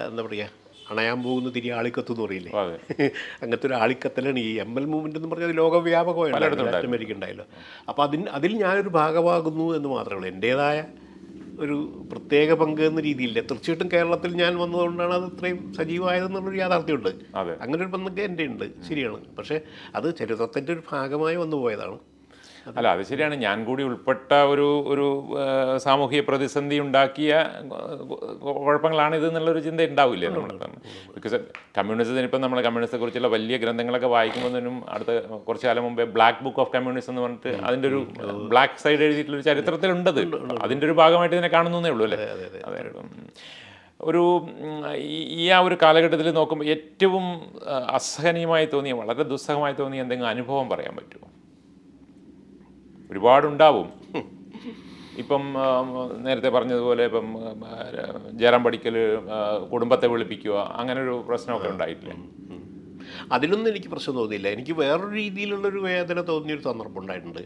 എന്താ 0.09 0.23
പറയുക 0.27 0.47
അണയാൻ 0.91 1.17
പോകുന്ന 1.25 1.49
തിരി 1.55 1.69
ആളിക്കത്ത് 1.79 2.11
എന്ന് 2.13 2.23
പറയില്ലേ? 2.25 2.51
അങ്ങനത്തെ 3.41 3.67
ഒരു 3.69 3.75
ആളിക്കത്തലാണ് 3.81 4.39
ഈ 4.45 4.51
എം 4.63 4.71
എൽ 4.79 4.85
മൂവ്മെന്റ് 4.93 5.19
എന്ന് 5.19 5.29
പറഞ്ഞാൽ 5.33 5.51
ലോകവ്യാപകമായിട്ടുണ്ടായിരുന്നു 5.59 6.87
അമേരിക്ക 6.89 7.13
ഉണ്ടായല്ലോ. 7.17 7.45
അപ്പോൾ 7.89 8.03
അതിന് 8.07 8.25
അതിൽ 8.37 8.53
ഞാനൊരു 8.63 8.91
ഭാഗമാകുന്നു 8.99 9.67
എന്ന് 9.77 9.89
മാത്രമേ 9.95 10.17
ഉള്ളൂ. 10.19 10.29
എന്റേതായ 10.33 10.79
ഒരു 11.59 11.77
പ്രത്യേക 12.11 12.53
പങ്ക് 12.53 12.81
എന്ന 12.81 13.01
രീതിയില്ല 13.01 13.39
തീർച്ചയായിട്ടും 13.39 13.89
കേരളത്തിൽ 13.93 14.33
ഞാൻ 14.41 14.53
വന്നതുകൊണ്ടാണ് 14.57 15.13
അത് 15.13 15.25
ഇത്രയും 15.25 15.73
സജീവമായതെന്നുള്ളൊരു 15.73 16.57
യാഥാർത്ഥ്യമുണ്ട്. 16.57 17.09
അങ്ങനെ 17.61 17.81
ഒരു 17.85 17.91
പങ്ക് 17.91 18.21
എന്റെ 18.21 18.45
ഉണ്ട് 18.45 18.65
ശരിയാണ്. 18.89 19.35
പക്ഷേ 19.37 19.59
അത് 19.95 20.07
ചരിത്രത്തിന്റെ 20.17 20.73
ഒരു 20.73 20.83
ഭാഗമായി 20.91 21.35
വന്നു 21.35 21.57
പോയതാണ്. 21.57 21.99
അല്ല 22.69 22.87
അത് 22.87 23.03
ശരിയാണ്. 23.03 23.35
ഞാൻ 23.35 23.65
കൂടി 23.65 23.83
ഉൾപ്പെട്ട 23.83 24.31
ഒരു 24.49 24.83
ഒരു 24.87 25.05
സാമൂഹിക 25.77 26.21
പ്രതിസന്ധി 26.21 26.79
ഉണ്ടാക്കിയ 26.79 27.31
കുഴപ്പങ്ങളാണ് 28.61 29.15
ഇത് 29.15 29.27
എന്നുള്ളൊരു 29.27 29.59
ചിന്ത 29.59 29.81
ഉണ്ടാവില്ലേ 29.81 30.27
നമ്മൾ 30.29 30.51
ബിക്കോസ് 31.15 31.37
കമ്മ്യൂണിസത്തിന് 31.77 32.19
ഇപ്പം 32.21 32.41
നമ്മൾ 32.41 32.61
കമ്മ്യൂണിസത്തെ 32.61 32.97
കുറിച്ചുള്ള 32.97 33.27
വലിയ 33.27 33.57
ഗ്രന്ഥങ്ങളൊക്കെ 33.57 34.07
വായിക്കുമ്പോഴത്തേനും 34.07 34.85
അടുത്ത 34.89 35.11
കുറച്ച് 35.47 35.67
കാലം 35.67 35.83
മുമ്പേ 35.83 36.03
ബ്ലാക്ക് 36.09 36.43
ബുക്ക് 36.43 36.59
ഓഫ് 36.59 36.73
കമ്മ്യൂണിസം 36.75 37.11
എന്ന് 37.11 37.21
പറഞ്ഞിട്ട് 37.21 37.61
അതിന്റെ 37.63 37.87
ഒരു 37.87 37.99
ബ്ലാക്ക് 38.47 38.79
സൈഡ് 38.79 38.99
എഴുതിയിട്ടുള്ള 38.99 39.37
ഒരു 39.37 39.43
ചരിത്രത്തിലുണ്ടത്. 39.43 40.21
അതിന്റെ 40.61 40.85
ഒരു 40.85 40.93
ഭാഗമായിട്ട് 40.93 41.35
ഇതിനെ 41.35 41.47
കാണുന്നേ 41.47 41.89
ഉള്ളൂ 41.89 42.05
അല്ലേ? 42.05 42.19
അതെ 42.65 42.83
ഒരു 44.01 44.21
ഈ- 44.95 45.27
ഈ 45.39 45.49
ആ 45.49 45.59
ഒരു 45.59 45.77
കാലഘട്ടത്തിൽ 45.81 46.31
നോക്കുമ്പോൾ 46.31 46.65
ഏറ്റവും 46.65 47.25
അസഹനീയമായി 47.89 48.65
തോന്നിയ 48.65 48.93
വളരെ 48.93 49.23
ദുസ്സഹമായി 49.23 49.73
തോന്നിയ 49.73 50.01
എന്തെങ്കിലും 50.01 50.29
അനുഭവം 50.29 50.69
പറയാൻ 50.69 50.95
പറ്റുമോ? 50.95 51.27
ഒരുപാടുണ്ടാവും. 53.11 53.87
ഇപ്പം 55.21 55.43
നേരത്തെ 56.25 56.49
പറഞ്ഞതുപോലെ 56.55 57.03
ഇപ്പം 57.09 57.27
ജയറാം 58.41 58.63
പഠിക്കൽ 58.65 58.95
കുടുംബത്തെ 59.71 60.07
വിളിപ്പിക്കുക 60.11 60.57
അങ്ങനെ 60.81 60.99
ഒരു 61.05 61.15
പ്രശ്നമൊക്കെ 61.29 61.69
ഉണ്ടായിട്ടില്ല? 61.73 62.13
അതിലൊന്നും 63.35 63.69
എനിക്ക് 63.71 63.89
പ്രശ്നം 63.93 64.15
തോന്നിയില്ല. 64.19 64.47
എനിക്ക് 64.55 64.73
വേറൊരു 64.81 65.11
രീതിയിലുള്ളൊരു 65.21 65.79
വേദന 65.89 66.21
തോന്നിയൊരു 66.31 66.63
സന്ദർഭം 66.67 66.99
ഉണ്ടായിട്ടുണ്ട്. 67.01 67.43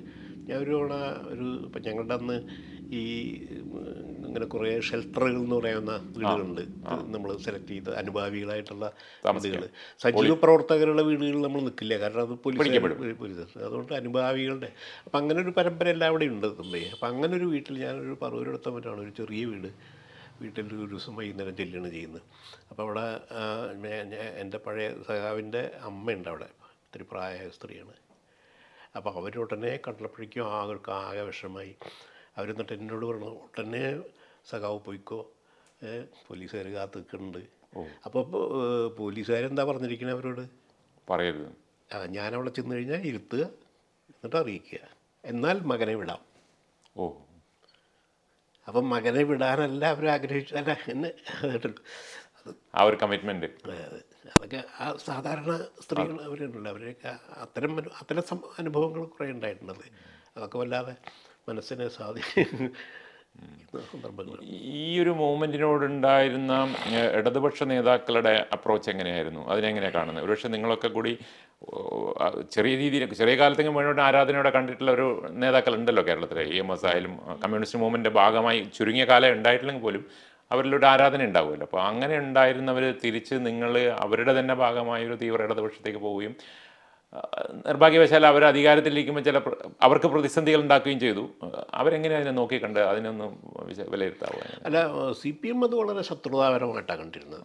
ഞാൻ 0.48 0.58
ഒരു 0.64 0.72
തവണ 0.76 0.94
ഒരു 1.34 1.46
ഇപ്പം 1.66 1.82
ഞങ്ങളുടെ 1.88 2.16
അന്ന് 2.20 2.38
ഈ 3.00 3.04
ഇങ്ങനെ 4.34 4.48
കുറേ 4.54 4.70
ഷെൽട്ടറുകൾ 4.90 5.36
എന്ന് 5.40 5.56
പറയുന്ന 5.56 5.96
വീടുകളുണ്ട്. 6.16 6.62
നമ്മൾ 7.16 7.30
സെലക്ട് 7.46 7.72
ചെയ്ത 7.72 7.90
അനുഭാവികളായിട്ടുള്ള 8.02 8.86
വീടുകൾ. 9.44 9.66
സജീവ 10.04 10.36
പ്രവർത്തകരുടെ 10.44 11.04
വീടുകളിൽ 11.10 11.42
നമ്മൾ 11.46 11.62
നിൽക്കില്ല. 11.68 11.96
കാരണം 12.04 12.22
അത് 12.28 12.34
പോലീസ് 12.44 13.58
അതുകൊണ്ട് 13.68 13.94
അനുഭാവികളുടെ 14.00 14.70
അപ്പം 15.06 15.18
അങ്ങനെ 15.22 15.40
ഒരു 15.46 15.52
പരമ്പര 15.58 15.88
എല്ലാം 15.96 16.10
അവിടെ 16.14 16.28
ഉണ്ട് 16.36 16.48
തുമ്പയെ 16.60 16.88
അപ്പം 16.94 17.08
അങ്ങനെ 17.12 17.34
ഒരു 17.40 17.48
വീട്ടിൽ 17.54 17.76
ഞാനൊരു 17.84 18.16
പറവൂരെടുത്ത 18.22 18.74
മറ്റാണ് 18.78 19.02
ഒരു 19.06 19.14
ചെറിയ 19.20 19.44
വീട്. 19.52 19.70
വീട്ടിൽ 20.42 20.64
ഒരു 20.66 20.88
ദിവസം 20.94 21.14
വൈകുന്നേരം 21.20 21.56
ചെല്ലുകയാണ് 21.60 21.92
ചെയ്യുന്നത്. 21.96 22.24
അപ്പോൾ 22.70 22.84
അവിടെ 22.84 23.06
എന്റെ 24.44 24.60
പഴയ 24.66 24.88
സഖാവിന്റെ 25.10 25.62
അമ്മയുണ്ട് 25.90 26.30
അവിടെ. 26.34 26.50
ഒത്തിരി 26.70 27.06
പ്രായമായ 27.12 27.52
സ്ത്രീയാണ്. 27.58 27.96
അപ്പോൾ 28.98 29.14
അവരുടനെ 29.20 29.76
കണ്ടപ്പോഴേക്കും 29.86 30.50
ആകൾക്ക് 30.58 30.92
ആകെ 31.04 31.24
വിഷമായി 31.30 31.76
അവരെന്നിട്ട് 32.38 32.74
എന്നോട് 32.74 33.06
പറഞ്ഞു 33.06 33.32
ഉടനെ 33.46 33.86
സഖാവ് 34.46 34.80
പോയിക്കോ? 34.80 35.32
പോലീസുകാർ 36.28 36.68
കാത്തു 36.68 36.98
നിൽക്കുന്നുണ്ട്. 36.98 37.38
അപ്പോൾ 38.06 38.24
പോലീസുകാരെന്താ 38.88 39.64
പറഞ്ഞിരിക്കണേ 39.64 40.12
അവരോട്? 40.12 40.50
പറയരുത്. 41.10 41.52
ആ, 41.96 42.06
ഞാൻ 42.06 42.36
അവിടെ 42.36 42.50
ചെന്ന് 42.50 42.76
കഴിഞ്ഞാൽ 42.76 43.02
ഇരുത്തുക 43.02 43.44
എന്നിട്ട് 44.10 44.36
അറിയിക്കുക. 44.36 44.80
എന്നാൽ 45.26 45.60
മകനെ 45.60 45.96
വിടാം. 45.96 46.22
ഓ. 46.98 47.12
അപ്പം 48.68 48.90
മകനെ 48.90 49.24
വിടാനല്ല 49.24 49.86
അവർ 49.86 50.08
ആഗ്രഹിച്ചല്ല 50.08 50.78
എന്ന് 50.88 51.08
കേട്ടിട്ടുണ്ട് 51.44 51.82
അത് 52.46 52.56
ആ 52.76 52.84
ഒരു 52.84 52.96
അതൊക്കെ 54.28 54.64
ആ 54.80 54.96
സാധാരണ 54.96 55.58
സ്ത്രീകൾ 55.82 56.22
അവരുണ്ടല്ലോ. 56.22 56.72
അവരൊക്കെ 56.72 57.16
അത്തരം 57.30 57.78
അത്തരം 57.78 58.24
അനുഭവങ്ങൾ 58.60 59.06
കുറേ 59.06 59.30
ഉണ്ടായിട്ടുണ്ടത് 59.32 59.86
അതൊക്കെ 60.38 60.58
വല്ലാതെ 60.58 60.96
മനസ്സിനെ 61.50 61.88
സന്ദർഭങ്ങൾ 61.88 62.70
ഈ 64.78 65.00
ഒരു 65.02 65.12
മൂവ്മെന്റിനോടുണ്ടായിരുന്ന 65.20 66.54
ഇടതുപക്ഷ 67.18 67.64
നേതാക്കളുടെ 67.72 68.34
അപ്രോച്ച് 68.56 68.90
എങ്ങനെയായിരുന്നു? 68.94 69.42
അതിനെങ്ങനെയാണ് 69.52 69.96
കാണുന്നത്? 69.98 70.26
ഒരുപക്ഷെ 70.26 70.50
നിങ്ങളൊക്കെ 70.56 70.90
കൂടി 70.98 71.14
ചെറിയ 72.52 72.74
രീതിയിൽ 72.76 73.14
ചെറിയ 73.22 73.36
കാലത്തെങ്കിലും 73.36 73.76
മുന്നോട്ട് 73.78 74.02
ആരാധനയോടെ 74.02 74.52
കണ്ടിട്ടുള്ള 74.58 74.92
ഒരു 74.92 75.08
നേതാക്കൾ 75.44 75.76
ഉണ്ടല്ലോ 75.80 76.04
കേരളത്തിൽ 76.10 76.40
ഇ 76.56 76.60
എം. 76.64 76.70
എസ് 76.74 76.86
ആയാലും 76.92 77.14
കമ്മ്യൂണിസ്റ്റ് 77.44 77.80
മൂവ്മെന്റിന്റെ 77.80 78.14
ഭാഗമായി 78.22 78.62
ചുരുങ്ങിയ 78.78 79.06
കാലം 79.06 79.34
ഉണ്ടായിട്ടില്ലെങ്കിൽ 79.38 79.86
പോലും 79.88 80.04
അവരിലൊരു 80.52 80.86
ആരാധന 80.86 81.22
ഉണ്ടാവുമല്ലോ. 81.30 81.66
അപ്പോൾ 81.68 81.82
അങ്ങനെ 81.90 82.16
ഉണ്ടായിരുന്നവർ 82.24 82.84
തിരിച്ച് 83.04 83.36
നിങ്ങൾ 83.48 83.72
അവരുടെ 84.06 84.34
തന്നെ 84.40 84.56
ഭാഗമായ 84.64 85.08
ഒരു 85.08 85.18
തീവ്ര 85.24 85.42
ഇടതുപക്ഷത്തേക്ക് 85.48 86.02
പോവുകയും 86.08 86.34
നിർഭാഗ്യവശാൽ 87.68 88.24
അവർ 88.26 88.44
അധികാരത്തിലിരിക്കുമ്പോൾ 88.46 89.24
ചില 89.24 89.38
അവർക്ക് 89.82 90.08
പ്രതിസന്ധികൾ 90.08 90.60
ഉണ്ടാക്കുകയും 90.62 91.00
ചെയ്തു. 91.00 91.24
അവരെങ്ങനെ 91.74 92.16
അതിനെ 92.20 92.32
നോക്കിക്കണ്ട്? 92.40 92.80
അതിനൊന്നും 92.80 93.32
വിലയിരുത്താവുക 93.70 93.90
വിലയിരുത്താവോ? 93.94 94.42
അല്ല 94.66 94.80
സി 95.22 95.32
പി 95.42 95.48
എം 95.48 95.64
അത് 95.64 95.76
വളരെ 95.82 96.04
ശത്രുതാപരമായിട്ടാണ് 96.10 97.00
കണ്ടിരുന്നത്. 97.00 97.44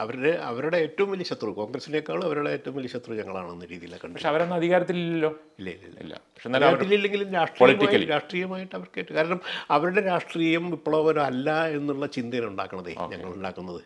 അവരുടെ 0.00 0.30
അവരുടെ 0.48 0.78
ഏറ്റവും 0.84 1.08
വലിയ 1.10 1.26
ശത്രു 1.30 1.50
കോൺഗ്രസിനേക്കാളും 1.58 2.24
അവരുടെ 2.28 2.50
ഏറ്റവും 2.56 2.74
വലിയ 2.76 2.90
ശത്രു 2.94 3.18
ഞങ്ങളാണെന്ന 3.18 3.66
രീതിയിലൊക്കെ 3.72 4.02
കണ്ടത്. 4.04 4.16
പക്ഷെ 4.16 4.30
അവരൊന്നും 4.30 4.56
അധികാരത്തിലില്ലല്ലോ? 4.56 5.30
ഇല്ല 5.58 5.68
ഇല്ല 5.88 5.98
ഇല്ല. 6.04 6.14
പക്ഷെ 6.34 6.48
അധികാരത്തിലില്ലെങ്കിലും 6.48 7.28
രാഷ്ട്രീയമായി 7.38 8.06
രാഷ്ട്രീയമായിട്ട് 8.14 8.74
അവർക്ക് 8.78 9.14
കാരണം 9.18 9.40
അവരുടെ 9.76 10.02
രാഷ്ട്രീയം 10.10 10.64
വിപ്ലവപരമല്ല 10.74 11.50
എന്നുള്ള 11.78 12.06
ചിന്തയാണ് 12.16 12.48
ഉണ്ടാക്കുന്നത് 12.52 12.90
ഞങ്ങൾ 13.12 13.30
ഉണ്ടാക്കുന്നത്. 13.38 13.82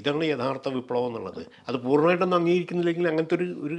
ഇതാണ് 0.00 0.24
യഥാർത്ഥ 0.32 0.68
വിപ്ലവം 0.78 1.06
എന്നുള്ളത്. 1.10 1.42
അത് 1.68 1.76
പൂർണമായിട്ടൊന്നും 1.84 2.38
അംഗീകരിക്കുന്നില്ലെങ്കിൽ 2.40 3.06
അങ്ങനത്തെ 3.10 3.36
ഒരു 3.38 3.46
ഒരു 3.66 3.76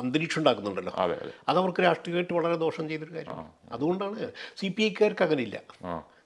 അന്തരീക്ഷം 0.00 0.40
ഉണ്ടാക്കുന്നുണ്ടല്ലോ. 0.42 0.94
അതെ 1.04 1.16
അവർക്ക് 1.18 1.44
അതവർക്ക് 1.52 1.82
രാഷ്ട്രീയമായിട്ട് 1.88 2.34
വളരെ 2.38 2.56
ദോഷം 2.64 2.88
ചെയ്തൊരു 2.92 3.14
കാര്യമാണ് 3.18 3.50
അതുകൊണ്ടാണ് 3.76 4.30
സി 4.60 4.70
പി 4.78 4.84
ഐക്കാർക്ക് 4.88 5.24
അങ്ങനെയില്ല 5.28 5.58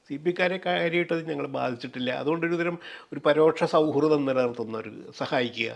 സി 0.09 0.17
പി 0.23 0.29
ഐക്കാരെ 0.31 0.57
കാര്യമായിട്ട് 0.67 1.12
അത് 1.17 1.23
ഞങ്ങൾ 1.31 1.47
ബാധിച്ചിട്ടില്ല. 1.57 2.11
അതുകൊണ്ട് 2.23 2.45
ഒരുതരം 2.47 2.77
ഒരു 3.12 3.21
പരോക്ഷ 3.27 3.64
സൗഹൃദം 3.75 4.23
നിലനിർത്തുന്ന 4.29 4.77
ഒരു 4.79 4.93
സഹായിക്കുക. 5.21 5.71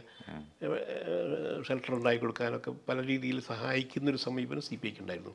ഷെൽട്ടർ 1.69 1.93
ഉണ്ടാക്കി 1.99 2.21
കൊടുക്കാനൊക്കെ 2.25 2.73
പല 2.89 2.99
രീതിയിൽ 3.11 3.39
സഹായിക്കുന്നൊരു 3.51 4.21
സമീപനം 4.27 4.65
സി 4.69 4.77
പി 4.83 4.89
ഐക്ക് 4.91 5.03
ഉണ്ടായിരുന്നു. 5.05 5.35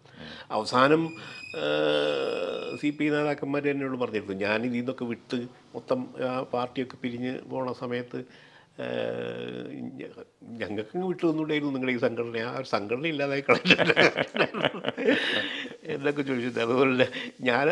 അവസാനം 0.58 1.04
സി 2.82 2.92
പി 2.98 3.06
ഐ 3.08 3.12
നേതാക്കന്മാർ 3.16 3.68
എന്നോട് 3.74 3.98
പറഞ്ഞിരുന്നു 4.04 4.38
ഞാൻ 4.46 4.60
ഇതിൽ 4.70 4.80
നിന്നൊക്കെ 4.80 5.06
വിട്ട് 5.14 5.40
മൊത്തം 5.76 6.02
ആ 6.30 6.34
പാർട്ടിയൊക്കെ 6.56 6.98
പിരിഞ്ഞ് 7.04 7.34
പോണ 7.52 7.72
സമയത്ത് 7.84 8.22
ഞങ്ങൾക്ക് 10.62 10.96
വിട്ടു 11.10 11.24
തന്നുകൂടായിരുന്നു 11.26 11.74
നിങ്ങളുടെ 11.76 11.94
ഈ 11.98 12.00
സംഘടന. 12.06 12.38
ആ 12.52 12.54
ഒരു 12.60 12.68
സംഘടന 12.76 13.06
ഇല്ലാതായി 13.14 13.44
കളഞ്ഞിട്ട്. 13.48 13.94
എന്നൊക്കെ 15.94 16.22
ചോദിച്ചിട്ട് 16.30 16.62
അതുപോലെ 16.66 17.08
ഞാൻ 17.50 17.68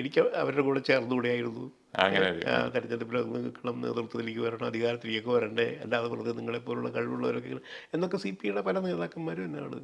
എനിക്ക് 0.00 0.20
അവരുടെ 0.42 0.64
കൂടെ 0.68 0.80
ചേർന്നുകൂടെയായിരുന്നു. 0.90 1.64
അങ്ങനെ 2.04 2.28
തെരഞ്ഞെടുപ്പിൽ 2.74 3.16
നിൽക്കണം 3.46 3.76
നേതൃത്വത്തിലേക്ക് 3.84 4.42
വരണം 4.46 4.66
അധികാരത്തിലേക്ക് 4.70 5.30
വരണ്ടേ 5.36 5.68
അല്ലാതെ 5.84 6.08
വെറുതെ 6.12 6.32
നിങ്ങളെപ്പോലുള്ള 6.38 6.90
കഴിവുള്ളവരൊക്കെ 6.96 7.60
എന്നൊക്കെ 7.94 8.20
സി 8.24 8.32
പി 8.40 8.46
ഐയുടെ 8.48 8.64
പല 8.68 8.78
നേതാക്കന്മാരും 8.86 9.44
എന്നാണ്. 9.48 9.80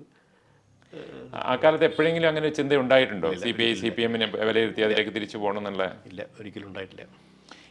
ആ 1.50 1.52
കാലത്ത് 1.62 1.86
എപ്പോഴെങ്കിലും 1.90 2.28
അങ്ങനെ 2.30 2.48
ചിന്ത 2.58 2.80
ഉണ്ടായിട്ടുണ്ടോ 2.84 3.28
C 3.42 3.50
P 3.58 3.64
I 3.70 3.72
C 3.82 3.90
P 3.96 4.02
എമ്മിനെ 4.06 4.26
വിലയിരുത്തി 4.48 4.82
അതിലേക്ക് 4.86 5.12
തിരിച്ചു 5.16 5.36
പോകണം 5.42 5.60
എന്നുള്ള 5.62 5.84
ഇല്ല 6.10 6.20
ഒരിക്കലും 6.38 6.68
ഉണ്ടായിട്ടില്ല. 6.70 7.04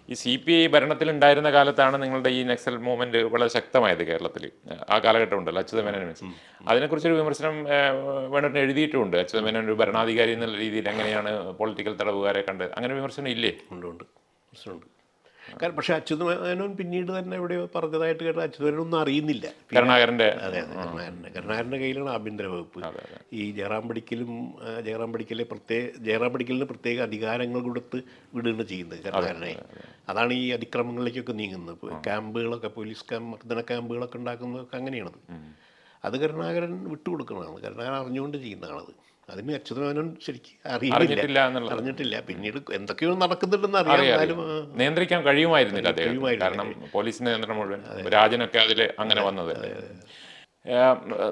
ഈ 0.09 0.15
സി 0.21 0.33
പി 0.43 0.53
ഐ 0.59 0.67
ഭരണത്തിലുണ്ടായിരുന്ന 0.73 1.49
കാലത്താണ് 1.55 1.97
നിങ്ങളുടെ 2.03 2.29
ഈ 2.37 2.41
നക്സൽ 2.51 2.75
മൂവ്മെന്റ് 2.85 3.19
വളരെ 3.33 3.51
ശക്തമായത് 3.57 4.03
കേരളത്തിൽ. 4.09 4.43
ആ 4.93 4.97
കാലഘട്ടം 5.05 5.37
ഉണ്ടല്ലോ 5.39 5.61
അച്യുതമേനോൻ 5.63 6.05
മീൻസ് 6.05 6.25
അതിനെക്കുറിച്ചൊരു 6.69 7.17
വിമർശനം 7.19 7.55
വേണ്ടിട്ട് 8.33 8.59
എഴുതിയിട്ടുമുണ്ട് 8.63 9.17
അച്യുതമേനോൻ 9.23 9.65
ഒരു 9.69 9.77
ഭരണാധികാരി 9.81 10.33
എന്നുള്ള 10.37 10.57
രീതിയിൽ 10.63 10.87
എങ്ങനെയാണ് 10.93 11.31
പൊളിറ്റിക്കൽ 11.59 11.95
തടവുകാരെ 12.01 12.43
കണ്ട് 12.49 12.65
അങ്ങനെ 12.77 12.93
വിമർശനം 12.99 13.29
ഇല്ലേ? 13.35 13.53
ഉണ്ട് 13.75 13.87
ഉണ്ട്. 13.91 14.05
കാരണം 15.51 15.75
പക്ഷേ 15.75 15.93
അച്യുതമേനോൻ 15.93 16.71
പിന്നീട് 16.77 17.11
തന്നെ 17.17 17.35
ഇവിടെ 17.37 17.55
പറഞ്ഞതായിട്ട് 17.75 18.23
കേട്ട 18.23 18.37
ഒന്നും 18.83 18.97
അറിയുന്നില്ല. 19.01 19.45
കരുണാകരന്റെ 19.75 20.27
അതെ 20.45 20.59
അതെ 20.61 20.75
കരുണാകരന്റെ 20.75 21.29
കരുണാകരന്റെ 21.35 21.77
കയ്യിലാണ് 21.77 22.09
ആഭ്യന്തര 22.09 22.47
വകുപ്പ്. 22.53 22.81
ഈ 23.33 23.51
ജയറാം 23.51 23.87
പടിക്കലും 23.89 24.31
ജയറാം 24.87 25.13
പടിക്കലെ 25.13 25.43
പ്രത്യേക 25.43 25.89
ജയറാം 26.07 26.33
പടിക്കലിന് 26.33 26.65
പ്രത്യേക 26.65 26.99
അധികാരങ്ങൾ 27.01 27.61
കൊടുത്ത് 27.61 27.99
വിടുകയാണ് 28.35 28.65
ചെയ്യുന്നത് 28.71 29.01
കരുണാകരനെ. 29.05 29.53
അതാണ് 30.09 30.33
ഈ 30.33 30.45
അതിക്രമങ്ങളിലേക്കൊക്കെ 30.57 31.33
നീങ്ങുന്നത്. 31.41 31.85
ക്യാമ്പുകളൊക്കെ 32.07 32.67
പോലീസ് 32.77 33.05
ക്യാമ്പ് 33.09 33.29
മർദ്ദന 33.33 33.61
ക്യാമ്പുകളൊക്കെ 33.61 34.17
ഉണ്ടാക്കുന്നതൊക്കെ 34.17 34.77
അങ്ങനെയാണത്. 34.77 35.19
അത് 36.05 36.15
കരുണാകരൻ 36.21 36.73
വിട്ടുകൊടുക്കുന്നതാണ് 36.89 37.61
കരുണാകരൻ 37.63 37.97
അറിഞ്ഞുകൊണ്ട് 38.01 38.37
ചെയ്യുന്നതാണത്. 38.37 38.93
അതിന് 39.33 39.53
അച്യുതമേനോൻ 39.57 40.07
ശരിക്കും 40.25 40.55
അറിയില്ല. 40.75 40.97
അറിഞ്ഞിട്ടില്ല 41.75 42.15
പിന്നീട് 42.29 42.57
എന്തൊക്കെയോ 42.79 43.11
നടക്കുന്നുണ്ടെന്ന് 43.23 43.79
അറിയാം 43.81 44.33
നിയന്ത്രിക്കാൻ 44.81 45.21
കഴിയുമായിരുന്നില്ല 45.27 45.89
അദ്ദേഹം. 45.93 46.17
കാരണം 46.45 46.69
പോലീസിന്റെ 46.95 47.29
നിയന്ത്രണം 47.31 47.59
മുഴുവൻ 47.61 47.81
രാജനൊക്കെ 48.17 48.59
അതിൽ 48.65 48.81
അങ്ങനെ 49.03 49.23
വന്നത്. 49.29 49.53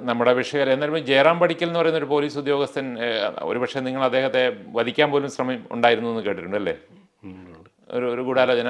നമ്മുടെ 0.10 0.31
വിഷയം 0.39 0.71
എന്നാലും 0.73 0.99
ജയറാം 1.10 1.38
പടിക്കൽ 1.41 1.67
എന്ന് 1.69 1.79
പറയുന്ന 1.79 1.99
ഒരു 2.01 2.10
പോലീസ് 2.13 2.38
ഉദ്യോഗസ്ഥൻ 2.41 2.86
ഒരുപക്ഷെ 3.49 3.79
നിങ്ങൾ 3.88 4.03
അദ്ദേഹത്തെ 4.10 4.43
വധിക്കാൻ 4.77 5.07
പോലും 5.13 5.31
ശ്രമം 5.36 5.60
ഉണ്ടായിരുന്നു 5.75 6.10
എന്ന് 6.13 6.23
കേട്ടിട്ടുണ്ട് 6.27 6.57
അല്ലേ? 6.62 6.75
ഒരു 7.97 8.05
ഒരു 8.13 8.21
ഗൂഢാലോചന 8.27 8.69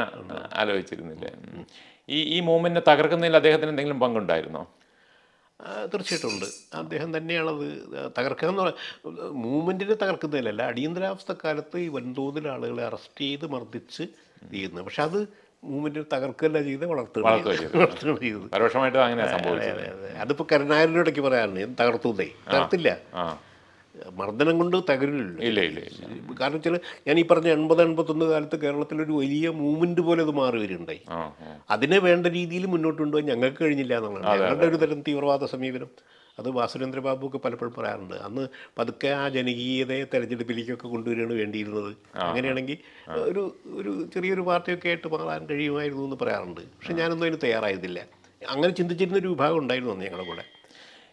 ആലോചിച്ചിരുന്നില്ലേ? 0.62 1.32
ഈ 2.10 2.20
ഈ 2.36 2.38
മൂവ്മെന്റിനെ 2.48 2.84
തകർക്കുന്നതിൽ 2.90 3.38
അദ്ദേഹത്തിന് 3.40 3.72
എന്തെങ്കിലും 3.74 4.00
പങ്കുണ്ടായിരുന്നോ? 4.04 4.64
തീർച്ചയായിട്ടും 5.92 6.30
ഉണ്ട് 6.34 6.48
അദ്ദേഹം 6.76 7.18
തന്നെയാണത് 7.18 7.66
തകർക്കുക 8.18 8.50
എന്ന് 8.50 8.66
മൂവ്മെന്റിനെ 9.46 9.96
തകർക്കുന്നതിലല്ല 10.04 10.62
അടിയന്തരാവസ്ഥ 10.64 11.32
കാലത്ത് 11.44 11.78
ഈ 11.80 11.88
വൻതോതിൽ 11.88 12.48
ആളുകളെ 12.48 12.84
അറസ്റ്റ് 12.84 13.22
ചെയ്ത് 13.22 13.46
മർദ്ദിച്ച് 13.48 14.04
ചെയ്യുന്നത്. 14.52 14.84
പക്ഷെ 14.84 15.04
അത് 15.04 15.20
മൂവ്മെന്റ് 15.64 16.02
തകർക്കുകയല്ല 16.14 16.60
ചെയ്ത് 16.62 16.86
വളർത്തുക 16.86 17.24
വളർത്തുകയാണ് 17.24 18.20
ചെയ്തത് 18.20 18.48
പരോക്ഷമായിട്ട് 18.48 19.00
അതെ 19.00 20.12
അതിപ്പോൾ 20.20 20.48
കരുണാകരനോടൊക്കെ 20.52 21.04
ഇടയ്ക്ക് 21.04 21.24
പറയാറുണ്ട് 21.28 21.78
തകർത്തുന്നേ? 21.82 22.28
തകർത്തില്ല. 22.48 22.90
മർദ്ദനം 24.20 24.58
കൊണ്ട് 24.58 24.78
തകരില്ല 24.90 25.42
ഇല്ല 25.50 25.60
ഇല്ല 25.62 25.80
കാരണം 26.40 26.54
വെച്ചാൽ 26.54 26.80
ഞാൻ 27.08 27.20
ഈ 27.20 27.24
പറഞ്ഞ 27.24 27.48
എൺപത് 27.48 27.82
എൺപത്തൊന്ന് 27.82 28.26
കാലത്ത് 28.26 28.62
കേരളത്തിലൊരു 28.62 29.12
വലിയ 29.12 29.50
മൂവ്മെന്റ് 29.50 30.02
പോലെ 30.02 30.24
അത് 30.24 30.32
മാറി 30.32 30.58
വരുന്നുണ്ടായി. 30.58 31.02
അതിനെ 31.70 32.00
വേണ്ട 32.00 32.28
രീതിയിൽ 32.28 32.66
മുന്നോട്ട് 32.66 33.02
കൊണ്ടുപോകാൻ 33.02 33.30
ഞങ്ങൾക്ക് 33.32 33.64
കഴിഞ്ഞില്ല 33.64 33.98
എന്നുള്ളതാണ്. 33.98 34.42
ഞങ്ങളുടെ 34.42 34.66
ഒരു 34.66 34.76
തരം 34.76 35.02
തീവ്രവാദ 35.02 35.46
സമീപനം. 35.46 35.90
അത് 36.40 36.50
വാസുരേന്ദ്ര 36.50 37.00
ബാബു 37.00 37.28
ഒക്കെ 37.28 37.38
പലപ്പോഴും 37.38 37.74
പറയാറുണ്ട്. 37.78 38.16
അന്ന് 38.16 38.48
പതുക്കെ 38.78 39.08
ആ 39.08 39.30
ജനകീയതയെ 39.30 40.04
തെരഞ്ഞെടുപ്പിലേക്കൊക്കെ 40.04 40.88
കൊണ്ടുവരികയാണ് 40.88 41.34
വേണ്ടിയിരുന്നത്. 41.34 41.96
അങ്ങനെയാണെങ്കിൽ 42.16 42.78
ഒരു 43.30 43.58
ഒരു 43.66 44.10
ചെറിയൊരു 44.14 44.42
പാർട്ടിയൊക്കെ 44.42 44.88
ആയിട്ട് 44.88 45.08
മാറാൻ 45.08 45.46
കഴിയുമായിരുന്നു 45.46 46.04
എന്ന് 46.04 46.16
പറയാറുണ്ട്. 46.22 46.62
പക്ഷെ 46.62 46.94
ഞാനൊന്നും 46.94 47.26
അതിന് 47.28 47.42
തയ്യാറായതില്ല 47.44 48.00
അങ്ങനെ 48.50 48.74
ചിന്തിച്ചിരുന്ന 48.74 49.18
ഒരു 49.18 49.28
വിഭാഗം 49.28 49.58
ഉണ്ടായിരുന്നു 49.58 49.94
അന്ന് 49.94 50.06
ഞങ്ങളുടെ 50.06 50.28
കൂടെ. 50.28 50.46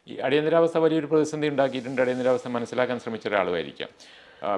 ഈ 0.07 0.15
അടിയന്തരാവസ്ഥ 0.17 0.79
വലിയൊരു 0.79 1.07
പ്രതിസന്ധി 1.07 1.49
ഉണ്ടാക്കിയിട്ടുണ്ട്. 1.49 2.03
അടിയന്തരാവസ്ഥ 2.03 2.49
മനസ്സിലാക്കാൻ 2.49 2.99
ശ്രമിച്ച 3.01 3.29
ഒരാളുമായിരിക്കാം. 3.29 3.91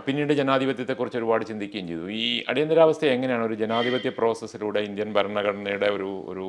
പിന്നീട് 0.06 0.32
ജനാധിപത്യത്തെക്കുറിച്ച് 0.32 1.18
ഒരുപാട് 1.18 1.44
ചിന്തിക്കുകയും 1.44 1.88
ചെയ്തു. 1.88 2.06
ഈ 2.10 2.44
അടിയന്തരാവസ്ഥ 2.48 3.04
എങ്ങനെയാണ്? 3.06 3.44
ഒരു 3.46 3.54
ജനാധിപത്യ 3.54 4.10
പ്രോസസ്സിലൂടെ 4.10 4.80
ഇന്ത്യൻ 4.80 5.12
ഭരണഘടനയുടെ 5.12 5.86
ഒരു 5.86 6.08
ഒരു 6.28 6.46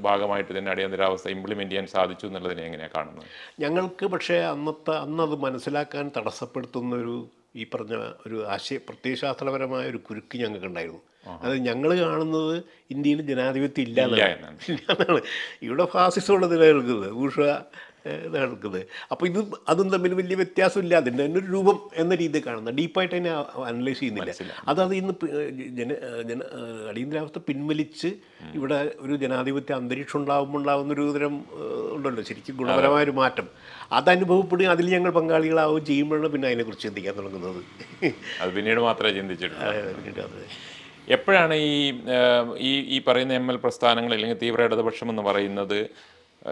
ഭാഗമായിട്ട് 0.00 0.58
തന്നെ 0.58 0.70
അടിയന്തരാവസ്ഥ 0.70 1.28
ഇംപ്ലിമെന്റ് 1.28 1.72
ചെയ്യാൻ 1.72 1.86
സാധിച്ചു 1.86 2.26
എന്നുള്ളതിനെ 2.26 2.62
എങ്ങനെയാണ് 2.62 2.94
കാണുന്നത്? 2.96 3.28
ഞങ്ങൾക്ക് 3.60 4.06
പക്ഷേ 4.06 4.38
അന്നത്തെ 4.54 4.94
അന്നത് 4.96 5.34
മനസ്സിലാക്കാൻ 5.34 6.10
തടസ്സപ്പെടുത്തുന്ന 6.16 6.94
ഒരു 6.96 7.16
ഈ 7.56 7.64
പറഞ്ഞ 7.74 7.94
ഒരു 8.26 8.46
ആശയ 8.54 8.76
പ്രത്യയശാസ്ത്രപരമായ 8.76 9.84
ഒരു 9.88 9.96
കുരുക്ക് 9.96 10.38
ഞങ്ങൾക്കുണ്ടായിരുന്നു. 10.38 11.02
അത് 11.42 11.54
ഞങ്ങൾ 11.68 11.90
കാണുന്നത് 12.00 12.56
ഇന്ത്യയിൽ 12.90 13.20
ജനാധിപത്യം 13.22 13.82
ഇല്ല 13.82 14.00
എന്നാണ്. 14.02 15.20
ഇവിടെ 15.62 15.84
ഫാസിസമാണ് 15.84 16.52
നിലനിൽക്കുന്നത് 16.52 17.12
ഊഷ 17.12 17.38
നടക്കുന്നത് 18.34 18.80
അപ്പോൾ 19.12 19.26
ഇത് 19.30 19.40
അതും 19.72 19.88
തമ്മിൽ 19.94 20.14
വലിയ 20.20 20.36
വ്യത്യാസമില്ല. 20.42 20.94
അതിന്റെ 21.02 21.22
തന്നെ 21.24 21.38
ഒരു 21.40 21.48
രൂപം 21.54 21.78
എന്ന 22.02 22.14
രീതിയിൽ 22.22 22.44
കാണുന്നത്. 22.46 22.76
ഡീപ്പായിട്ട് 22.80 23.14
അതിനെ 23.14 23.32
അനലൈസ് 23.70 24.00
ചെയ്യുന്നില്ല. 24.00 24.34
അതത് 24.68 24.82
അത് 24.86 24.94
ഇന്ന് 25.00 25.14
ജന 25.78 25.90
ജന 26.30 26.40
അടിയന്തരാവസ്ഥ 26.92 27.40
പിൻവലിച്ച് 27.48 28.10
ഇവിടെ 28.58 28.78
ഒരു 29.04 29.16
ജനാധിപത്യ 29.24 29.74
അന്തരീക്ഷം 29.80 30.18
ഉണ്ടാകുമ്പോൾ 30.20 30.60
ഉണ്ടാകുന്ന 30.60 30.92
ഒരു 30.96 31.06
തരം 31.16 31.34
ഉണ്ടല്ലോ. 31.96 32.24
ശരിക്കും 32.30 32.56
ഗുണപരമായ 32.62 33.02
ഒരു 33.08 33.16
മാറ്റം. 33.20 33.48
അത് 33.98 34.10
അനുഭവപ്പെടുകയും 34.16 34.72
അതിൽ 34.76 34.86
ഞങ്ങൾ 34.96 35.10
പങ്കാളികളാവുകയും 35.18 35.86
ചെയ്യുമ്പോഴാണ് 35.90 36.30
പിന്നെ 36.36 36.48
അതിനെക്കുറിച്ച് 36.52 36.86
ചിന്തിക്കാൻ 36.88 37.14
തുടങ്ങുന്നത്. 37.20 37.60
അത് 38.42 38.50
പിന്നീട് 38.56 38.80
മാത്രമേ 38.88 39.12
ചിന്തിച്ചിട്ടുള്ളൂ. 39.20 39.66
അതെ, 39.68 40.46
എപ്പോഴാണ് 41.14 41.54
ഈ 42.68 42.72
ഈ 42.94 42.96
പറയുന്ന 43.08 43.34
എം 43.40 43.46
എൽ 43.50 43.56
പ്രസ്ഥാനങ്ങൾ 43.64 44.12
അല്ലെങ്കിൽ 44.14 44.38
തീവ്ര 44.42 44.62
ഇടതുപക്ഷം 44.68 45.08
എന്ന് 45.12 45.22
പറയുന്നത് 45.22 45.78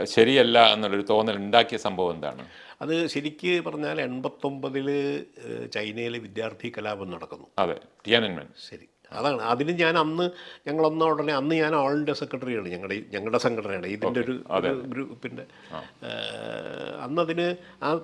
ശരിയല്ല 0.02 0.72
എന്നുള്ളൊരു 0.72 1.06
തോന്നൽ 1.10 1.36
ഉണ്ടാക്കിയ 1.36 1.78
സംഭവം 1.78 2.14
എന്താണ്? 2.14 2.46
അത് 2.80 3.06
ശരിക്ക് 3.06 3.64
പറഞ്ഞാൽ 3.64 4.00
എൺപത്തൊമ്പതിൽ 4.00 4.88
ചൈനയിലെ 5.74 6.18
വിദ്യാർത്ഥി 6.18 6.72
കലാപം 6.78 7.10
നടക്കുന്നു. 7.10 7.46
അതെ 7.58 7.80
ടിയാനൻമൻ. 8.06 8.48
ശരി. 8.70 8.88
അതാണ്. 9.12 9.42
അതിന് 9.42 9.78
ഞാൻ 9.78 9.98
അന്ന് 9.98 10.30
ഞങ്ങളൊന്ന 10.66 11.04
ഉടനെ 11.04 11.34
അന്ന് 11.34 11.54
ഞാൻ 11.54 11.74
ഓൾ 11.74 11.92
ഇന്ത്യ 11.92 12.12
സെക്രട്ടറിയാണ് 12.12 12.68
ഞങ്ങളുടെ 12.68 13.04
ഞങ്ങളുടെ 13.12 13.38
സംഘടനയുടെ 13.38 13.88
ഇതിന്റെ 13.88 14.20
ഒരു 14.20 14.42
ഗ്രൂപ്പിന്റെ. 14.86 15.46
അന്നതിന് 17.00 17.56
ആ 17.82 18.00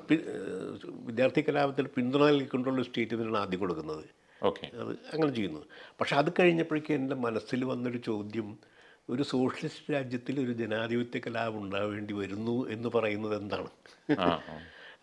വിദ്യാർത്ഥി 0.88 1.44
കലാപത്തിൽ 1.48 1.86
പിന്തുണ 1.86 2.24
നൽകിക്കൊണ്ടുള്ള 2.24 2.82
സ്റ്റേറ്റ് 2.82 3.14
ഇതിനാണ് 3.14 3.38
ആദ്യം 3.38 3.60
കൊടുക്കുന്നത്. 3.60 4.04
ഓക്കെ. 4.42 4.70
അത് 4.80 4.92
അങ്ങനെ 5.12 5.34
ചെയ്യുന്നു 5.34 5.60
പക്ഷെ 6.00 6.16
അത് 6.16 6.32
കഴിഞ്ഞപ്പോഴേക്കും 6.40 6.94
എന്റെ 6.94 7.16
മനസ്സിൽ 7.16 7.64
വന്നൊരു 7.64 7.98
ചോദ്യം 7.98 8.58
ഒരു 9.10 9.22
സോഷ്യലിസ്റ്റ് 9.30 9.92
രാജ്യത്തിൽ 9.94 10.36
ഒരു 10.40 10.52
ജനാധിപത്യ 10.58 11.20
കലാപം 11.26 11.60
ഉണ്ടാവേണ്ടി 11.62 12.14
വരുന്നു 12.14 12.56
എന്ന് 12.70 12.88
പറയുന്നത് 12.94 13.34
എന്താണ്. 13.36 13.70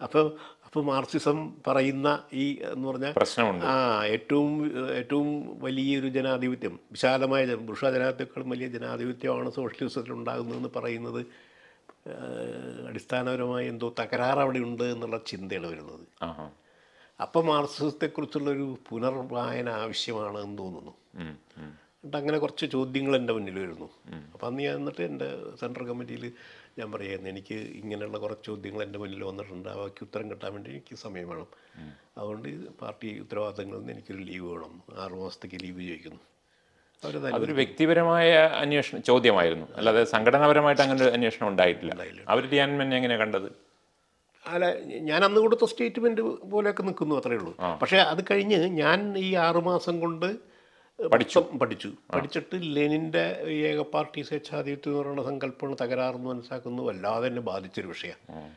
അപ്പോൾ 0.01 0.25
അപ്പോൾ 0.65 0.83
മാർക്സിസം 0.85 1.37
പറയുന്ന 1.67 2.07
ഈ 2.35 2.45
എന്ന് 2.67 2.87
പറഞ്ഞാൽ 2.87 3.13
പ്രശ്നമുണ്ട് 3.13 3.63
ആ 3.65 3.75
ഏറ്റവും 4.07 4.49
ഏറ്റവും 4.95 5.27
വലിയൊരു 5.61 6.09
ജനാധിപത്യം 6.09 6.73
വിശാലമായ 6.91 7.55
പുരുഷ 7.61 7.83
ജനാധിപത്യക്കാളും 7.95 8.49
വലിയ 8.49 8.67
ജനാധിപത്യമാണ് 8.67 9.51
സോഷ്യലിസത്തിൽ 9.57 10.13
ഉണ്ടാകുന്നതെന്ന് 10.13 10.71
പറയുന്നത് 10.77 11.21
അടിസ്ഥാനപരമായ 12.87 13.63
എന്തോ 13.69 13.87
തകരാർ 13.99 14.39
അവിടെ 14.39 14.59
ഉണ്ട് 14.67 14.85
എന്നുള്ള 14.91 15.17
ചിന്തയാണ് 15.25 15.67
വരുന്നത് 15.67 16.05
ആ 16.23 16.29
ആ. 16.37 16.45
അപ്പം 17.19 17.45
മാർക്സിസത്തെക്കുറിച്ചുള്ളൊരു 17.47 18.77
പുനർവായന 18.87 19.69
ആവശ്യമാണ് 19.79 20.39
എന്ന് 20.41 20.57
തോന്നുന്നു. 20.57 20.93
എന്നിട്ട് 22.07 22.21
അങ്ങനെ 22.23 22.37
കുറച്ച് 22.37 22.65
ചോദ്യങ്ങൾ 22.65 23.15
എന്റെ 23.15 23.33
മുന്നിൽ 23.33 23.55
വരുന്നു. 23.59 23.87
അപ്പോൾ 24.33 24.47
അന്ന് 24.47 24.61
ഞാൻ 24.63 24.75
എന്നിട്ട് 24.75 25.01
എന്റെ 25.01 25.27
സെൻട്രൽ 25.61 25.85
കമ്മിറ്റിയിൽ 25.87 26.31
ഞാൻ 26.79 26.87
പറയുന്നത് 26.91 27.29
എനിക്ക് 27.29 27.55
ഇങ്ങനെയുള്ള 27.79 28.17
കുറച്ച് 28.17 28.45
ചോദ്യങ്ങൾ 28.47 28.83
എന്റെ 28.83 28.99
മുന്നിൽ 28.99 29.23
വന്നിട്ടുണ്ട്. 29.23 29.69
അവയ്ക്ക് 29.69 30.03
ഉത്തരം 30.03 30.25
കിട്ടാൻ 30.31 30.53
വേണ്ടി 30.53 30.69
എനിക്ക് 30.71 30.95
സമയം 30.95 31.27
വേണം. 31.29 31.49
അതുകൊണ്ട് 32.17 32.49
പാർട്ടി 32.81 33.19
ഉത്തരവാദിത്തങ്ങളിൽ 33.19 33.79
നിന്ന് 33.79 33.93
എനിക്കൊരു 33.93 34.23
ലീവ് 34.29 34.47
വേണം. 34.53 34.73
ആറ് 35.03 35.11
മാസത്തേക്ക് 35.11 35.59
ലീവ് 35.63 35.81
ചോദിക്കുന്നു. 35.89 36.21
അവർ 37.03 37.13
അതൊരു 37.35 37.51
വ്യക്തിപരമായ 37.51 38.29
അന്വേഷണം 38.63 39.03
ചോദ്യമായിരുന്നു. 39.03 39.65
അല്ലാതെ 39.75 40.03
സംഘടനാപരമായിട്ട് 40.03 40.81
അങ്ങനെ 40.81 41.03
ഒരു 41.05 41.13
അന്വേഷണം 41.17 41.47
ഉണ്ടായിട്ടില്ല. 41.47 41.93
അവർ 42.27 42.49
ടിയാനൻമെൻ 42.49 42.95
എങ്ങനെ 42.95 43.17
കണ്ടത്? 43.17 43.49
അല്ല 44.45 44.65
ഞാൻ 45.09 45.21
അന്ന് 45.23 45.39
കൊടുത്ത 45.41 45.65
സ്റ്റേറ്റ്മെന്റ് 45.65 46.21
പോലെയൊക്കെ 46.51 46.83
നിൽക്കുന്നു 46.83 47.15
അത്രയേ 47.15 47.37
ഉള്ളൂ. 47.37 47.53
പക്ഷേ 47.81 47.97
അത് 47.97 48.21
കഴിഞ്ഞ് 48.31 48.59
ഞാൻ 48.81 48.99
ഈ 49.17 49.35
ആറുമാസം 49.47 49.99
കൊണ്ട് 49.99 50.56
പഠിച്ചു. 50.99 51.39
പഠിച്ചു. 51.61 51.89
പഠിച്ചിട്ട് 52.13 52.55
ലെനിന്റെ 52.75 53.23
ഏക 53.69 53.81
പാർട്ടി 53.93 54.21
സ്വേച്ഛാധിപത്യം 54.21 54.91
എന്ന് 54.91 55.01
പറയുന്ന 55.01 55.23
സങ്കല്പമാണ് 55.23 55.75
തകരാറെന്ന് 55.81 56.29
മനസ്സിലാക്കുന്നു. 56.29 56.83
വല്ലാതെ 56.83 57.27
തന്നെ 57.27 57.41
ബാധിച്ചൊരു 57.41 57.87
വിഷയമാണ് 57.87 58.53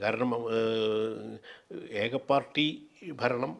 കാരണം 0.00 0.30
ഏക 2.04 2.16
പാർട്ടി 2.30 2.66
ഭരണം 3.20 3.52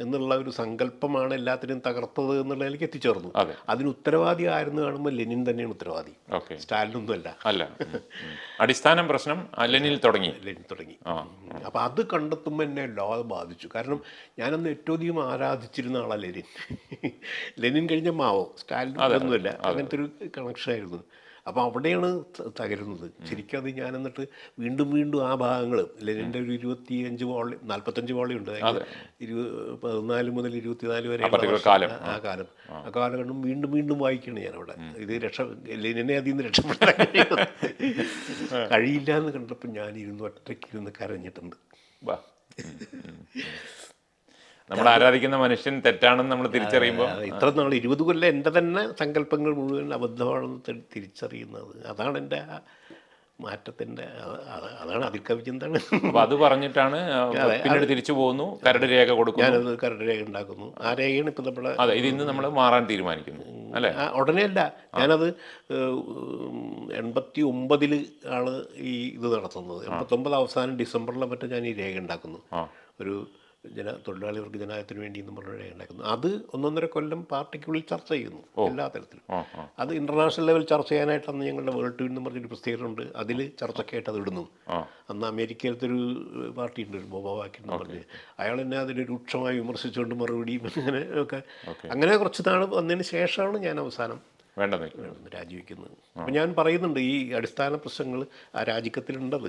എന്നുള്ള 0.00 0.34
ഒരു 0.34 0.50
സങ്കല്പമാണ് 0.50 1.34
എല്ലാത്തിനും 1.34 1.82
തകർത്തത് 1.86 2.40
എന്നുള്ളതിലേക്ക് 2.40 2.84
എത്തിച്ചേർന്നു. 2.84 3.32
അതെ. 3.36 3.54
അതിന് 3.68 3.88
ഉത്തരവാദി 3.88 4.44
ആയിരുന്നു 4.44 4.82
കാണുമ്പോൾ 4.82 5.12
ലെനിൻ 5.12 5.50
തന്നെയാണ് 5.50 5.72
ഉത്തരവാദി. 5.72 6.12
സ്റ്റാലിനൊന്നും 6.56 7.12
അല്ല. 7.12 7.36
അല്ല. 7.44 7.76
അടിസ്ഥാനം 8.60 9.08
പ്രശ്നം 9.08 9.48
ലെനിൽ 9.64 9.98
തുടങ്ങി. 9.98 10.28
ലെനിൻ 10.28 10.64
തുടങ്ങി. 10.70 10.96
അപ്പോൾ 11.66 11.78
അത് 11.78 12.06
കണ്ടെത്തുമ്പോൾ 12.06 12.64
എന്നെ 12.64 12.86
ലോകം 12.86 13.28
ബാധിച്ചു. 13.28 13.68
കാരണം 13.74 14.00
ഞാനന്ന് 14.38 14.70
ഏറ്റവും 14.70 14.96
അധികം 14.96 15.32
ആരാധിച്ചിരുന്ന 15.32 15.96
ആളാണ് 15.96 16.22
ലെനിൻ. 16.22 17.10
ലെനിൻ 17.58 17.88
കഴിഞ്ഞ 17.88 18.10
മാവോ? 18.10 18.54
സ്റ്റാലിൻ 18.58 19.02
ഒന്നുമില്ല 19.02 19.58
അങ്ങനത്തെ 19.64 19.96
ഒരു 19.96 20.10
കണക്ഷനായിരുന്നു 20.38 21.04
അപ്പോൾ 21.48 21.62
അവിടെയാണ് 21.68 22.08
തകരുന്നത്. 22.60 23.06
ശരിക്കും 23.28 23.58
അത് 23.60 23.68
ഞാൻ 23.80 23.90
എന്നിട്ട് 23.98 24.24
വീണ്ടും 24.62 24.88
വീണ്ടും 24.96 25.20
ആ 25.28 25.30
ഭാഗങ്ങൾ 25.42 25.80
ലെനിന്റെ 26.06 26.38
ഒരു 26.44 26.52
ഇരുപത്തി 26.58 26.96
അഞ്ച് 27.08 27.26
വോളി 27.30 27.56
നാൽപ്പത്തഞ്ച് 27.70 28.12
വോളി 28.18 28.34
ഉണ്ട്. 28.40 28.50
അതായത് 28.50 28.80
ഇരു 29.26 29.36
പതിനാല് 29.84 30.30
മുതൽ 30.38 30.54
ഇരുപത്തിനാല് 30.60 31.06
വരെ 31.12 31.24
ആ 32.12 32.14
കാലം. 32.26 32.48
ആ 32.70 32.90
കാലഘട്ടം 32.96 33.38
വീണ്ടും 33.48 33.70
വീണ്ടും 33.76 33.98
വായിക്കുകയാണ് 34.04 34.44
ഞാൻ 34.46 34.56
അവിടെ 34.60 34.76
ഇത് 35.04 35.12
രക്ഷ 35.26 35.40
ലെനിനെ 35.84 36.16
അതിൽ 36.20 36.30
നിന്ന് 36.32 36.44
രക്ഷപ്പെടാൻ 36.48 36.98
കഴിയില്ല 38.72 39.10
എന്ന് 39.20 39.32
കണ്ടപ്പോൾ 39.38 39.70
ഞാനിരുന്ന് 39.78 40.24
ഒറ്റയ്ക്ക് 40.30 40.68
ഇരുന്ന് 40.72 40.92
കരഞ്ഞിട്ടുണ്ട്. 41.00 41.56
നമ്മൾ 44.70 44.86
ആരാധിക്കുന്ന 44.94 45.36
മനുഷ്യൻ 45.44 45.74
തെറ്റാണെന്ന് 45.86 46.32
നമ്മൾ 46.32 46.48
തിരിച്ചറിയുമ്പോൾ 46.56 47.10
ഇത്ര 47.30 47.48
നമ്മൾ 47.60 47.74
ഇരുപത് 47.80 48.02
കൊല്ലം 48.08 48.28
എന്റെ 48.34 48.50
തന്നെ 48.58 48.82
സങ്കല്പങ്ങൾ 49.02 49.52
മുഴുവൻ 49.60 49.94
അബദ്ധമാണെന്ന് 49.98 50.74
തിരിച്ചറിയുന്നത്. 50.96 51.72
അതാണ് 51.92 52.16
എന്റെ 52.24 52.40
ആ 52.54 52.58
മാറ്റത്തിന്റെ 53.44 54.04
അതാണ് 54.12 54.38
അതിൽ 54.54 54.70
അതാണ് 54.82 55.04
അതിർക്കവിചിന്താണ് 55.08 55.78
അപ്പൊ 56.06 56.20
അത് 56.24 56.32
പറഞ്ഞിട്ടാണ് 56.42 56.98
പിന്നീട് 57.64 57.86
തിരിച്ചു 57.92 58.12
പോകുന്നു 58.18 58.46
കരട് 58.64 58.86
രേഖ 58.92 59.10
കൊടുക്കും 59.18 59.42
ഞാനത് 59.44 59.70
കരട് 59.82 60.02
രേഖ 60.08 60.20
ഉണ്ടാക്കുന്നു. 60.28 60.66
ആ 60.86 60.92
രേഖയാണ് 61.00 61.30
ഇപ്പം 61.32 61.46
നമ്മളെ 61.48 61.72
അതെ 61.82 61.94
ഇത് 62.00 62.08
ഇന്ന് 62.12 62.24
നമ്മൾ 62.30 62.44
മാറാൻ 62.60 62.84
തീരുമാനിക്കുന്നു 62.90 63.44
അല്ലേ? 63.78 63.90
ഉടനെ 64.20 64.42
അല്ല. 64.48 64.60
ഞാനത് 65.00 65.26
എൺപത്തി 67.00 67.40
ഒമ്പതിൽ 67.52 67.94
ആണ് 68.38 68.54
ഈ 68.92 68.94
ഇത് 69.16 69.26
നടത്തുന്നത്. 69.36 69.80
എൺപത്തൊമ്പത് 69.88 70.36
അവസാനം 70.40 70.74
ഡിസംബറിലെ 70.82 71.28
മറ്റും 71.32 71.52
ഞാൻ 71.54 71.64
ഈ 71.72 71.74
രേഖ 71.82 71.94
ഉണ്ടാക്കുന്നു. 72.04 72.40
ഒരു 73.02 73.14
ജന 73.76 73.92
തൊഴിലാളികൾക്ക് 74.08 74.58
ജനായത്തിന് 74.58 75.00
വേണ്ടി 75.00 75.20
എന്ന് 75.20 75.32
പറഞ്ഞ 75.32 75.72
ഉണ്ടാക്കുന്നു. 75.72 76.04
അത് 76.04 76.42
ഒന്നൊന്നര 76.54 76.86
കൊല്ലം 76.86 77.24
പാർട്ടിക്കുള്ളിൽ 77.24 77.82
ചർച്ച 77.90 78.12
ചെയ്യുന്നു 78.12 78.66
എല്ലാ 78.66 78.88
തരത്തിലും. 78.88 79.24
അത് 79.78 79.94
ഇന്റർനാഷണൽ 79.94 80.46
ലെവൽ 80.46 80.64
ചർച്ച 80.64 80.88
ചെയ്യാനായിട്ട് 80.88 81.30
അന്ന് 81.30 81.46
ഞങ്ങളുടെ 81.46 81.72
വേൾഡ് 81.72 81.98
ടു 81.98 82.02
എന്ന് 82.02 82.20
പറഞ്ഞൊരു 82.20 82.46
പ്രസിദ്ധീകരണമുണ്ട് 82.46 83.02
അതിൽ 83.16 83.52
ചർച്ചക്കായിട്ട് 83.60 84.10
അത് 84.10 84.18
ഇടുന്നു. 84.18 84.48
അന്ന് 85.10 85.26
അമേരിക്കയിലത്തെ 85.26 85.86
ഒരു 85.86 86.00
പാർട്ടി 86.56 86.84
ഉണ്ട് 86.84 86.96
ഒരു 86.96 87.04
ബോബാവാക്കി 87.04 87.62
എന്ന് 87.62 87.76
പറഞ്ഞ്. 87.76 88.02
അയാൾ 88.38 88.60
എന്നെ 88.60 88.78
അതിനെ 88.78 89.04
രൂക്ഷമായി 89.04 89.56
വിമർശിച്ചുകൊണ്ട് 89.58 90.14
മറുപടിയും 90.14 90.64
അങ്ങനെ 90.88 91.22
ഒക്കെ. 91.22 91.42
അങ്ങനെ 91.90 92.16
കുറച്ച് 92.16 92.42
നാൾ 92.46 92.64
വന്നതിന് 92.64 93.02
ശേഷമാണ് 93.02 93.58
ഞാൻ 93.58 93.80
അവസാനം 93.80 94.20
വേണ്ടെന്ന് 94.58 94.88
രാജിവെക്കുന്നത്. 95.34 95.96
അപ്പം 96.18 96.32
ഞാൻ 96.32 96.54
പറയുന്നുണ്ട് 96.58 97.00
ഈ 97.00 97.32
അടിസ്ഥാന 97.32 97.74
പ്രശ്നങ്ങൾ 97.74 98.26
ആ 98.54 98.62
രാജിക്കത്തിലുണ്ടത്. 98.62 99.48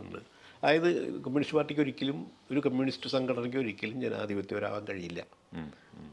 ഉണ്ട് 0.00 0.41
അതായത് 0.64 1.02
കമ്മ്യൂണിസ്റ്റ് 1.06 1.56
പാർട്ടിക്ക് 1.56 1.80
ഒരിക്കലും 1.80 2.26
ഒരു 2.50 2.62
കമ്മ്യൂണിസ്റ്റ് 2.66 3.10
സംഘടനയ്ക്ക് 3.10 3.56
ഒരിക്കലും 3.56 4.00
ജനാധിപത്യപരമാവാൻ 4.00 4.84
കഴിയില്ല. 4.90 5.22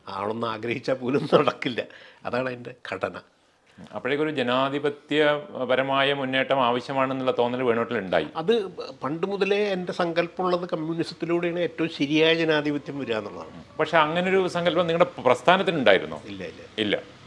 ആണെന്ന് 0.07 0.47
ആഗ്രഹിച്ചാൽ 0.47 0.93
പോലും 0.93 1.29
നടക്കില്ല. 1.33 1.85
അതാണ് 2.25 2.47
അതിന്റെ 2.47 2.75
ഘടന. 2.93 3.21
അപ്പോഴേക്കൊരു 3.95 4.29
ജനാധിപത്യപരമായ 4.29 6.13
മുന്നേറ്റം 6.13 6.65
ആവശ്യമാണെന്നുള്ള 6.65 7.33
തോന്നൽ 7.37 7.63
വേണോട്ടിലുണ്ടായി 7.63 8.27
അത് 8.35 8.67
പണ്ട് 9.03 9.27
മുതലേ 9.27 9.57
എന്റെ 9.57 9.93
സങ്കല്പമുള്ളത് 9.93 10.69
കമ്മ്യൂണിസത്തിലൂടെയാണ് 10.69 11.59
ഏറ്റവും 11.59 11.89
ശരിയായ 11.89 12.33
ജനാധിപത്യം 12.33 12.99
വരിക 12.99 13.15
എന്നുള്ളതാണ്. 13.15 13.63
പക്ഷേ 13.79 13.97
അങ്ങനൊരു 13.97 14.47
സങ്കല്പം 14.47 14.87
നിങ്ങളുടെ 14.87 15.21
പ്രസ്ഥാനത്തിനുണ്ടായിരുന്നോ? 15.21 16.21
ഇല്ല 16.25 16.43
ഇല്ല. 16.43 16.61
ഇല്ല. 16.77 17.18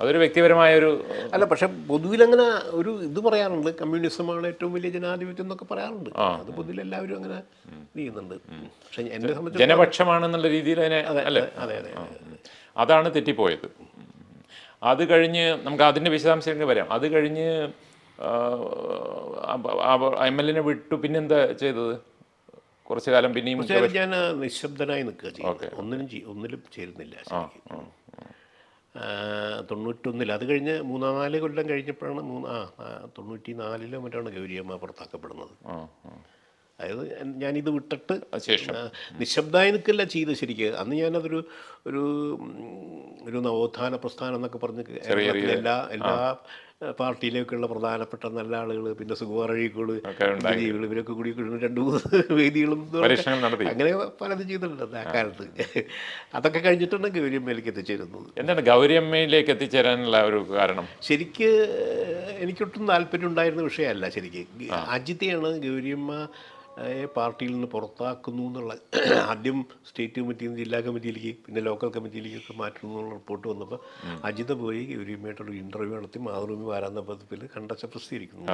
അതൊരു 0.00 0.18
വ്യക്തിപരമായ 0.22 0.70
ഒരു 0.80 0.90
അല്ല 1.34 1.44
പക്ഷെ 1.50 1.66
പൊതുവിൽ 1.90 2.20
അങ്ങനെ 2.26 2.46
ഒരു 2.78 2.90
ഇത് 3.08 3.20
പറയാറുണ്ട്. 3.26 3.70
കമ്മ്യൂണിസമാണ് 3.80 4.46
ഏറ്റവും 4.52 4.72
വലിയ 4.76 4.90
ജനാധിപത്യം 4.96 5.44
എന്നൊക്കെ 5.46 5.66
പറയാറുണ്ട്. 5.72 6.10
അത് 6.42 6.50
പൊതുവിൽ 6.58 6.80
എല്ലാവരും 6.84 7.16
അങ്ങനെ 7.20 7.38
ചെയ്യുന്നുണ്ട്. 7.96 8.34
പക്ഷെ 8.86 9.02
എന്നെ 9.16 9.32
സംബന്ധിച്ച് 9.38 9.62
ജനപക്ഷമാണെന്നുള്ള 9.64 10.48
രീതിയിൽ 10.56 10.80
അതിനെ 10.84 11.00
അല്ലേ? 11.28 11.44
അതെ 11.64 11.76
അതെ 11.82 11.92
അതാണ് 12.84 13.08
തെറ്റിപ്പോയത്. 13.14 13.68
അത് 14.90 15.02
കഴിഞ്ഞ് 15.10 15.44
നമുക്ക് 15.66 15.84
അതിന്റെ 15.90 16.10
വിശദാംശങ്ങൾ 16.16 16.66
വരാം. 16.72 16.88
അത് 16.96 17.06
കഴിഞ്ഞ് 17.14 17.48
എം 20.28 20.36
എൽ 20.40 20.46
എനെ 20.50 20.62
വിട്ടു. 20.68 20.94
പിന്നെന്താ 21.04 21.40
ചെയ്തത്? 21.62 21.94
കുറച്ചു 22.88 23.10
കാലം 23.10 23.30
പിന്നെയും 23.34 23.60
ഞാൻ 23.96 24.10
നിശബ്ദനായി 24.40 25.02
നിൽക്കുക 25.08 25.70
ഒന്നിനും 25.80 26.06
ഒന്നിലും 26.32 26.60
ചേരുന്നില്ല 26.74 27.16
തൊണ്ണൂറ്റൊന്നിൽ 29.70 30.32
അത് 30.32 30.48
കഴിഞ്ഞ് 30.48 30.82
മൂന്നാം 30.82 31.14
നാല് 31.14 31.40
കൊല്ലം 31.40 31.68
കഴിഞ്ഞപ്പോഴാണ് 31.68 32.22
മൂന്ന് 32.22 32.48
ആ 32.48 32.56
തൊണ്ണൂറ്റി 33.18 33.52
നാലിലോ 33.52 34.00
മറ്റാണ് 34.00 34.30
ഗൗരിയമ്മ 34.38 34.76
പുറത്താക്കപ്പെടുന്നത്. 34.76 35.54
അതായത് 36.78 37.02
ഞാനിത് 37.42 37.70
വിട്ടിട്ട് 37.70 38.38
ശേഷം. 38.38 38.74
നിശബ്ദമായി 39.20 39.70
നിൽക്കില്ല 39.70 40.04
ചെയ്ത് 40.04 40.32
ശരിക്ക്. 40.32 40.68
അന്ന് 40.74 40.96
ഞാനതൊരു 40.96 41.40
ഒരു 41.86 42.02
ഒരു 43.28 43.38
നവോത്ഥാന 43.38 43.96
പ്രസ്ഥാനം 43.96 44.36
എന്നൊക്കെ 44.36 44.58
പറഞ്ഞ് 44.58 44.84
എല്ലാ 45.58 45.88
എല്ലാ 45.92 46.36
പാർട്ടിയിലേക്കുള്ള 46.80 47.66
പ്രധാനപ്പെട്ട 47.72 48.24
നല്ല 48.38 48.54
ആളുകൾ 48.62 48.86
പിന്നെ 48.98 49.14
ജീവികൾ 50.58 50.82
ഇവരൊക്കെ 50.88 51.12
കൂടി 51.18 51.30
രണ്ട് 51.64 51.78
മൂന്ന് 51.80 52.00
വേദികളും 52.38 52.80
അങ്ങനെ 53.70 53.90
പലതും 54.20 54.46
ചെയ്തിട്ടുണ്ട് 54.50 54.96
ആ 55.00 55.04
കാലത്ത്. 55.14 55.46
അതൊക്കെ 56.38 56.60
കഴിഞ്ഞിട്ടാണ് 56.66 57.10
ഗൗരിയമ്മയിലേക്ക് 57.16 57.70
എത്തിച്ചേരുന്നത്. 57.72 58.28
എന്താണ് 58.42 58.64
ഗൗരിയമ്മയിലേക്ക് 58.70 59.52
എത്തിച്ചേരാനുള്ള 59.56 60.20
ഒരു 60.30 60.40
കാരണം? 60.52 60.88
ശരിക്ക് 61.08 61.50
എനിക്കൊട്ടും 62.44 62.84
താല്പര്യം 62.92 63.28
ഉണ്ടായിരുന്ന 63.30 63.64
വിഷയമല്ല 63.70 64.08
ശരിക്ക്. 64.18 64.44
അജിതയാണ് 64.96 65.52
ഗൗരിയമ്മ 65.66 66.12
പാർട്ടിയിൽ 67.16 67.52
നിന്ന് 67.52 67.68
പുറത്താക്കുന്നു 67.74 68.42
എന്നുള്ള 68.48 68.72
ആദ്യം 69.32 69.58
സ്റ്റേറ്റ് 69.88 70.18
കമ്മിറ്റിയിൽ 70.20 70.50
നിന്ന് 70.50 70.62
ജില്ലാ 70.62 70.78
കമ്മിറ്റിയിലേക്ക് 70.86 71.32
പിന്നെ 71.44 71.60
ലോക്കൽ 71.68 71.90
കമ്മിറ്റിയിലേക്കൊക്കെ 71.96 72.54
മാറ്റുന്നു 72.62 72.92
എന്നുള്ള 72.92 73.12
റിപ്പോർട്ട് 73.20 73.46
വന്നപ്പോൾ 73.52 73.80
അജിത 74.28 74.52
പോയി 74.62 74.82
ഗൗരിയമ്മയായിട്ടൊരു 74.92 75.54
ഇന്റർവ്യൂ 75.62 75.94
നടത്തി 75.98 76.20
മാതൃഭൂമി 76.28 76.66
വാരാന്ത 76.72 77.02
പതിപ്പിൽ 77.10 77.42
കണ്ടച്ച 77.56 77.84
പ്രസിദ്ധീകരിക്കുന്നു. 77.92 78.46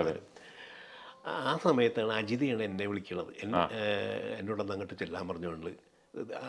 ആ 1.51 1.55
സമയത്താണ് 1.65 2.13
അജിതയാണ് 2.21 2.63
എന്നെ 2.69 2.87
വിളിക്കണത്. 2.91 3.33
എന്നോട് 3.43 3.75
എന്നോടൊന്ന് 4.39 4.75
അങ്ങോട്ട് 4.75 4.97
ചെല്ലാൻ 5.03 5.25
പറഞ്ഞുകൊണ്ട് 5.29 5.73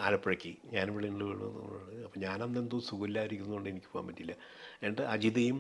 ആലപ്പുഴയ്ക്ക്. 0.06 0.52
ഞാൻ 0.76 0.86
ഉണ്ട് 0.92 1.04
വീണെന്നുള്ളത് 1.04 1.60
അപ്പോൾ 2.06 2.20
ഞാനന്ന് 2.26 2.60
എന്തോ 2.64 2.78
സുഖമില്ലായിരിക്കുന്നതുകൊണ്ട് 2.88 3.70
എനിക്ക് 3.74 3.90
പോകാൻ 3.94 4.08
പറ്റില്ല 4.10 4.34
എന്നിട്ട് 4.82 5.04
അജിതയും 5.16 5.58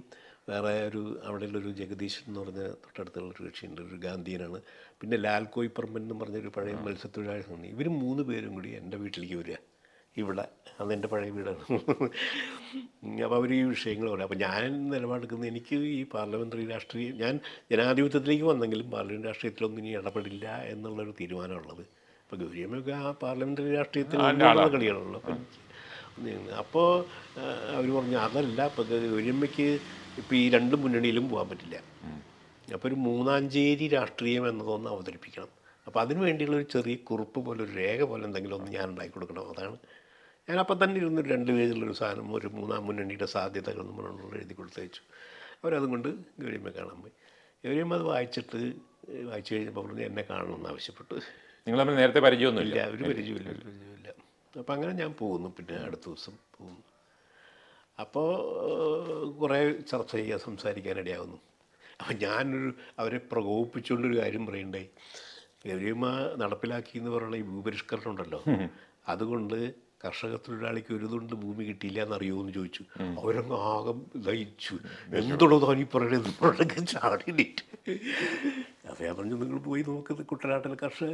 വേറെ 0.50 0.72
ഒരു 0.90 1.02
അവിടെയുള്ളൊരു 1.28 1.70
ജഗദീശൻ 1.82 2.24
എന്ന് 2.30 2.40
പറഞ്ഞ 2.44 2.62
തൊട്ടടുത്തുള്ള 2.84 3.30
ഒരു 3.34 3.44
കക്ഷിയുണ്ട് 3.48 3.82
ഒരു 3.82 3.98
ഗാന്ധിയനാണ്. 4.06 4.60
പിന്നെ 5.02 5.18
ലാൽ 5.26 5.44
കോയിപ്പറമ്പൻ 5.56 6.02
എന്ന് 6.06 6.16
പറഞ്ഞൊരു 6.22 6.52
പഴയ 6.56 6.74
മത്സ്യത്തൊഴിലാളി 6.88 7.46
ഉണ്ട്. 7.56 7.68
ഇവർ 7.76 7.88
മൂന്ന് 8.04 8.24
പേരും 8.30 8.52
കൂടി 8.58 8.72
എന്റെ 8.80 8.98
വീട്ടിലേക്ക് 9.04 9.38
വരിക. 9.42 9.58
ഇവിടെ 10.22 10.46
അതെന്റെ 10.82 11.08
പഴയ 11.12 11.30
വീടാണ്. 11.38 11.64
അപ്പോൾ 13.26 13.36
അവർ 13.40 13.50
ഈ 13.60 13.62
വിഷയങ്ങൾ 13.74 14.08
പറയും. 14.12 14.26
അപ്പോൾ 14.28 14.40
ഞാൻ 14.46 14.62
നിലപാടെടുക്കുന്നത് 14.94 15.50
എനിക്ക് 15.54 15.78
ഈ 15.96 16.02
പാർലമെന്ററി 16.16 16.66
രാഷ്ട്രീയം 16.74 17.16
ഞാൻ 17.24 17.34
ജനാധിപത്യത്തിലേക്ക് 17.72 18.46
വന്നെങ്കിലും 18.52 18.88
പാർലമെന്റ് 18.96 19.28
രാഷ്ട്രീയത്തിലൊന്നും 19.32 19.82
ഇനി 19.84 19.94
ഇടപെടില്ല 20.02 20.48
എന്നുള്ളൊരു 20.74 21.14
തീരുമാനമുള്ളത് 21.22 21.84
അപ്പോൾ 22.24 22.38
ഗൗരിയമ്മയൊക്കെ 22.44 22.94
ആ 23.00 23.10
പാർലമെന്ററി 23.24 23.72
രാഷ്ട്രീയത്തിൽ 23.80 24.20
കളികളുള്ളൂ 24.22 24.70
കളിയാണല്ലോ 24.76 25.22
അപ്പം 25.22 25.42
അപ്പോൾ 26.62 26.88
അവർ 27.76 27.88
പറഞ്ഞു 27.98 28.18
അതല്ല 28.28 28.62
ഇപ്പോൾ 28.72 28.86
ഗൗരിയമ്മയ്ക്ക് 29.08 29.68
ഇപ്പോൾ 30.20 30.36
ഈ 30.36 30.46
രണ്ട് 30.56 30.76
മുന്നണിയിലും 30.84 31.26
പോകാൻ 31.30 31.48
പറ്റില്ല. 31.50 31.78
അപ്പോൾ 32.76 32.88
ഒരു 32.90 32.98
മൂന്നാഞ്ചേരി 33.08 33.88
രാഷ്ട്രീയം 33.88 34.44
എന്നതൊന്ന് 34.50 34.90
അവതരിപ്പിക്കണം. 34.94 35.52
അപ്പോൾ 35.88 36.00
അതിന് 36.04 36.20
വേണ്ടിയുള്ള 36.26 36.56
ഒരു 36.62 36.68
ചെറിയ 36.76 36.96
കുറിപ്പ് 37.10 37.40
പോലെ 37.46 37.62
ഒരു 37.66 37.74
രേഖ 37.82 38.02
പോലെ 38.12 38.24
എന്തെങ്കിലും 38.30 38.56
ഒന്ന് 38.58 38.72
ഞാൻ 38.78 38.86
ഉണ്ടാക്കി 38.92 39.14
കൊടുക്കണം. 39.16 39.50
അതാണ് 39.54 39.78
ഞാൻ 40.50 40.58
അപ്പം 40.64 40.78
തന്നെ 40.84 40.98
ഇരുന്ന് 41.02 41.22
രണ്ട് 41.34 41.52
പേജിലുള്ളൊരു 41.58 41.98
സാധനം 42.02 42.34
ഒരു 42.40 42.48
മൂന്നാം 42.58 42.82
മുന്നണിയുടെ 42.88 43.28
സാധ്യതകൾ 43.36 43.84
നമ്മൾ 43.90 44.36
എഴുതി 44.40 44.54
കൊടുത്തയച്ചു 44.54 45.02
അവരതും 45.64 45.90
കൊണ്ട് 45.94 46.10
ഗൗരിയമ്മ 46.42 46.70
കാണാൻ 46.80 46.98
പോയി. 47.04 47.16
ഗൗരിയമ്മ 47.66 47.94
അത് 48.00 48.06
വായിച്ചിട്ട് 48.12 48.62
വായിച്ചു 49.30 49.52
കഴിഞ്ഞപ്പോൾ 49.56 49.84
പറഞ്ഞു 49.88 50.04
എന്നെ 50.10 50.24
കാണണമെന്ന് 50.30 50.70
ആവശ്യപ്പെട്ടു. 50.70 51.16
നിങ്ങൾ 51.68 51.96
നേരത്തെ 52.02 52.22
പരിചയമൊന്നുമില്ല. 52.28 52.74
ഇല്ല 52.74 52.88
ഒരു 52.96 53.04
പരിചയമില്ല 53.12 53.50
ഒരു 53.56 53.62
പരിചയമില്ല 53.68 54.10
അപ്പം 54.62 54.74
അങ്ങനെ 54.76 54.94
ഞാൻ 55.04 55.12
പോകുന്നു. 55.22 55.50
പിന്നെ 55.58 55.76
അടുത്ത 55.88 56.06
ദിവസം 56.10 56.34
പോകുന്നു. 56.58 56.84
അപ്പോൾ 58.00 58.28
കുറേ 59.40 59.72
ചർച്ച 59.72 60.12
ചെയ്യുക 60.12 60.38
സംസാരിക്കാൻ 60.38 60.98
ഇടയാവുന്നു. 61.00 61.38
അപ്പം 62.02 62.16
ഞാനൊരു 62.16 62.74
അവരെ 63.00 63.18
പ്രകോപിപ്പിച്ചുകൊണ്ടൊരു 63.18 64.18
കാര്യം 64.20 64.46
പറയണ്ടേ? 64.46 64.88
ഗൗരിയമ്മ 65.68 66.08
നടപ്പിലാക്കി 66.38 66.98
എന്ന് 66.98 67.12
പറയുന്ന 67.12 67.36
ഈ 67.36 67.42
ഭൂപരിഷ്കരണം 67.42 68.12
ഉണ്ടല്ലോ 68.12 68.44
അതുകൊണ്ട് 69.08 69.74
കർഷക 70.06 70.36
തൊഴിലാളിക്ക് 70.36 70.94
ഒരു 70.94 71.06
തുണ്ട് 71.06 71.34
ഭൂമി 71.34 71.64
കിട്ടിയില്ല 71.64 72.04
എന്നറിയോ 72.04 72.40
എന്ന് 72.40 72.54
ചോദിച്ചു. 72.54 72.84
അവരങ്ങ് 73.00 73.58
ആകെ 73.58 73.94
ദഹിച്ചു. 74.20 74.76
എന്തുള്ളതോ 75.16 75.68
തോന്നി 75.68 75.86
പറയണത്? 75.96 76.46
പറഞ്ഞൊക്കെ 76.46 76.82
ചാടിയിട്ട്. 76.82 77.64
അപ്പോൾ 78.90 79.04
ഞാൻ 79.04 79.16
പറഞ്ഞു 79.16 79.36
നിങ്ങൾ 79.36 79.60
പോയി 79.60 79.84
നോക്കുന്നത് 79.88 80.26
കുട്ടനാട്ടിലെ 80.26 80.76
കർഷക 80.84 81.14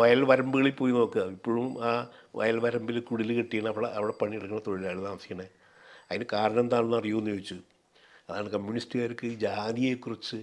വയൽ 0.00 0.24
വരമ്പുകളിൽ 0.24 0.70
പോയി 0.70 0.92
നോക്കുക. 0.92 1.22
ഇപ്പോഴും 1.22 1.84
ആ 1.84 1.90
വയൽ 2.36 2.58
വരമ്പിൽ 2.58 3.00
കുടിൽ 3.00 3.36
കെട്ടിയാണ് 3.38 3.68
അവിടെ 3.68 3.86
അവിടെ 3.86 4.12
പണിയെടുക്കുന്ന 4.22 4.62
തൊഴിലാളി 4.66 5.02
താമസിക്കണേ. 5.04 5.48
അതിന് 6.10 6.24
കാരണം 6.32 6.60
എന്താണെന്ന് 6.60 6.96
അറിയുമെന്ന് 6.96 7.30
ചോദിച്ചു. 7.30 7.58
അതാണ് 8.30 8.48
കമ്മ്യൂണിസ്റ്റുകാർക്ക് 8.50 9.26
ഈ 9.26 9.34
ജാതിയെക്കുറിച്ച് 9.34 10.36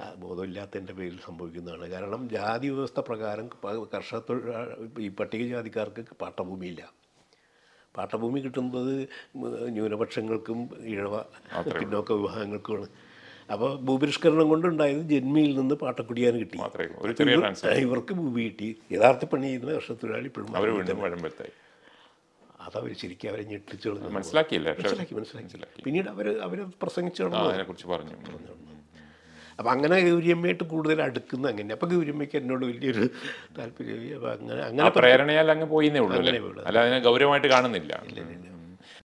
ആ, 0.00 0.14
ബോധമില്ലാത്തതിന്റെ 0.14 0.92
പേരിൽ 0.92 1.18
സംഭവിക്കുന്നതാണ്. 1.26 1.86
കാരണം 1.88 2.28
ജാതി 2.28 2.68
വ്യവസ്ഥ 2.68 3.00
പ്രകാരം 3.00 3.48
കർഷക 3.94 4.18
തൊഴിലാളി 4.18 4.74
ഈ 4.98 5.08
പട്ടികജാതിക്കാർക്ക് 5.08 6.02
പാട്ടഭൂമിയില്ല 6.20 6.82
പാട്ടഭൂമി 7.96 8.40
കിട്ടുന്നത് 8.40 8.94
ന്യൂനപക്ഷങ്ങൾക്കും 9.68 10.58
ഇഴവ 10.84 11.14
പിന്നോക്ക 11.80 12.12
വിഭാഗങ്ങൾക്കുമാണ്. 12.12 12.88
അപ്പോൾ 13.52 13.70
ഭൂപരിഷ്കരണം 13.86 14.48
കൊണ്ടുണ്ടായത് 14.52 15.02
ജന്മിയിൽ 15.12 15.52
നിന്ന് 15.60 15.74
പാട്ടക്കുടിയാൻ 15.82 16.34
കിട്ടി. 16.42 16.58
ഇവർക്ക് 17.86 18.12
ഭൂമി 18.20 18.42
കിട്ടി. 18.48 18.68
യഥാർത്ഥ 18.94 19.24
പണി 19.32 19.46
ചെയ്യുന്ന 19.48 19.72
കർഷകത്തൊഴിലാളി 19.78 20.28
ഇപ്പോഴും 20.30 20.50
അതവർ 22.66 22.90
ശരിക്കും 23.02 23.28
അവരെ 23.30 23.44
ഞെട്ടിച്ചു. 23.50 23.90
മനസ്സിലാക്കിയില്ല 24.16 24.68
മനസ്സിലാക്കി 24.80 25.14
മനസ്സിലാക്കി. 25.18 25.82
പിന്നീട് 25.86 26.08
അവർ 26.14 26.26
അവർ 26.46 26.58
പ്രസംഗിച്ചു 26.82 27.22
അതിനെക്കുറിച്ച് 27.44 27.88
പറഞ്ഞു. 27.94 28.16
അപ്പം 29.58 29.70
അങ്ങനെ 29.72 29.96
ഗൗരിയമ്മയായിട്ട് 30.08 30.64
കൂടുതൽ 30.72 30.98
അടുക്കുന്ന 31.06 31.46
അങ്ങനെ 31.52 31.72
അപ്പം 31.76 31.88
ഗൗരിയമ്മയ്ക്ക് 31.94 32.36
എന്നോട് 32.40 32.64
വലിയൊരു 32.70 33.04
താല്പര്യം. 33.56 33.98
അപ്പം 34.18 34.30
അങ്ങനെ 34.36 34.60
അങ്ങനെ 34.68 34.90
പ്രേരണയാൽ 35.00 35.50
അങ്ങ് 35.54 35.66
പോയിന്നേ 35.74 36.00
ഉള്ളൂ 36.06 36.16
അല്ലേ? 36.20 36.40
അതിനെ 36.82 37.00
ഗൗരവമായിട്ട് 37.08 37.50
കാണുന്നില്ല. 37.54 37.92
ഇല്ല, 38.10 38.20
ഇല്ല. 38.36 38.46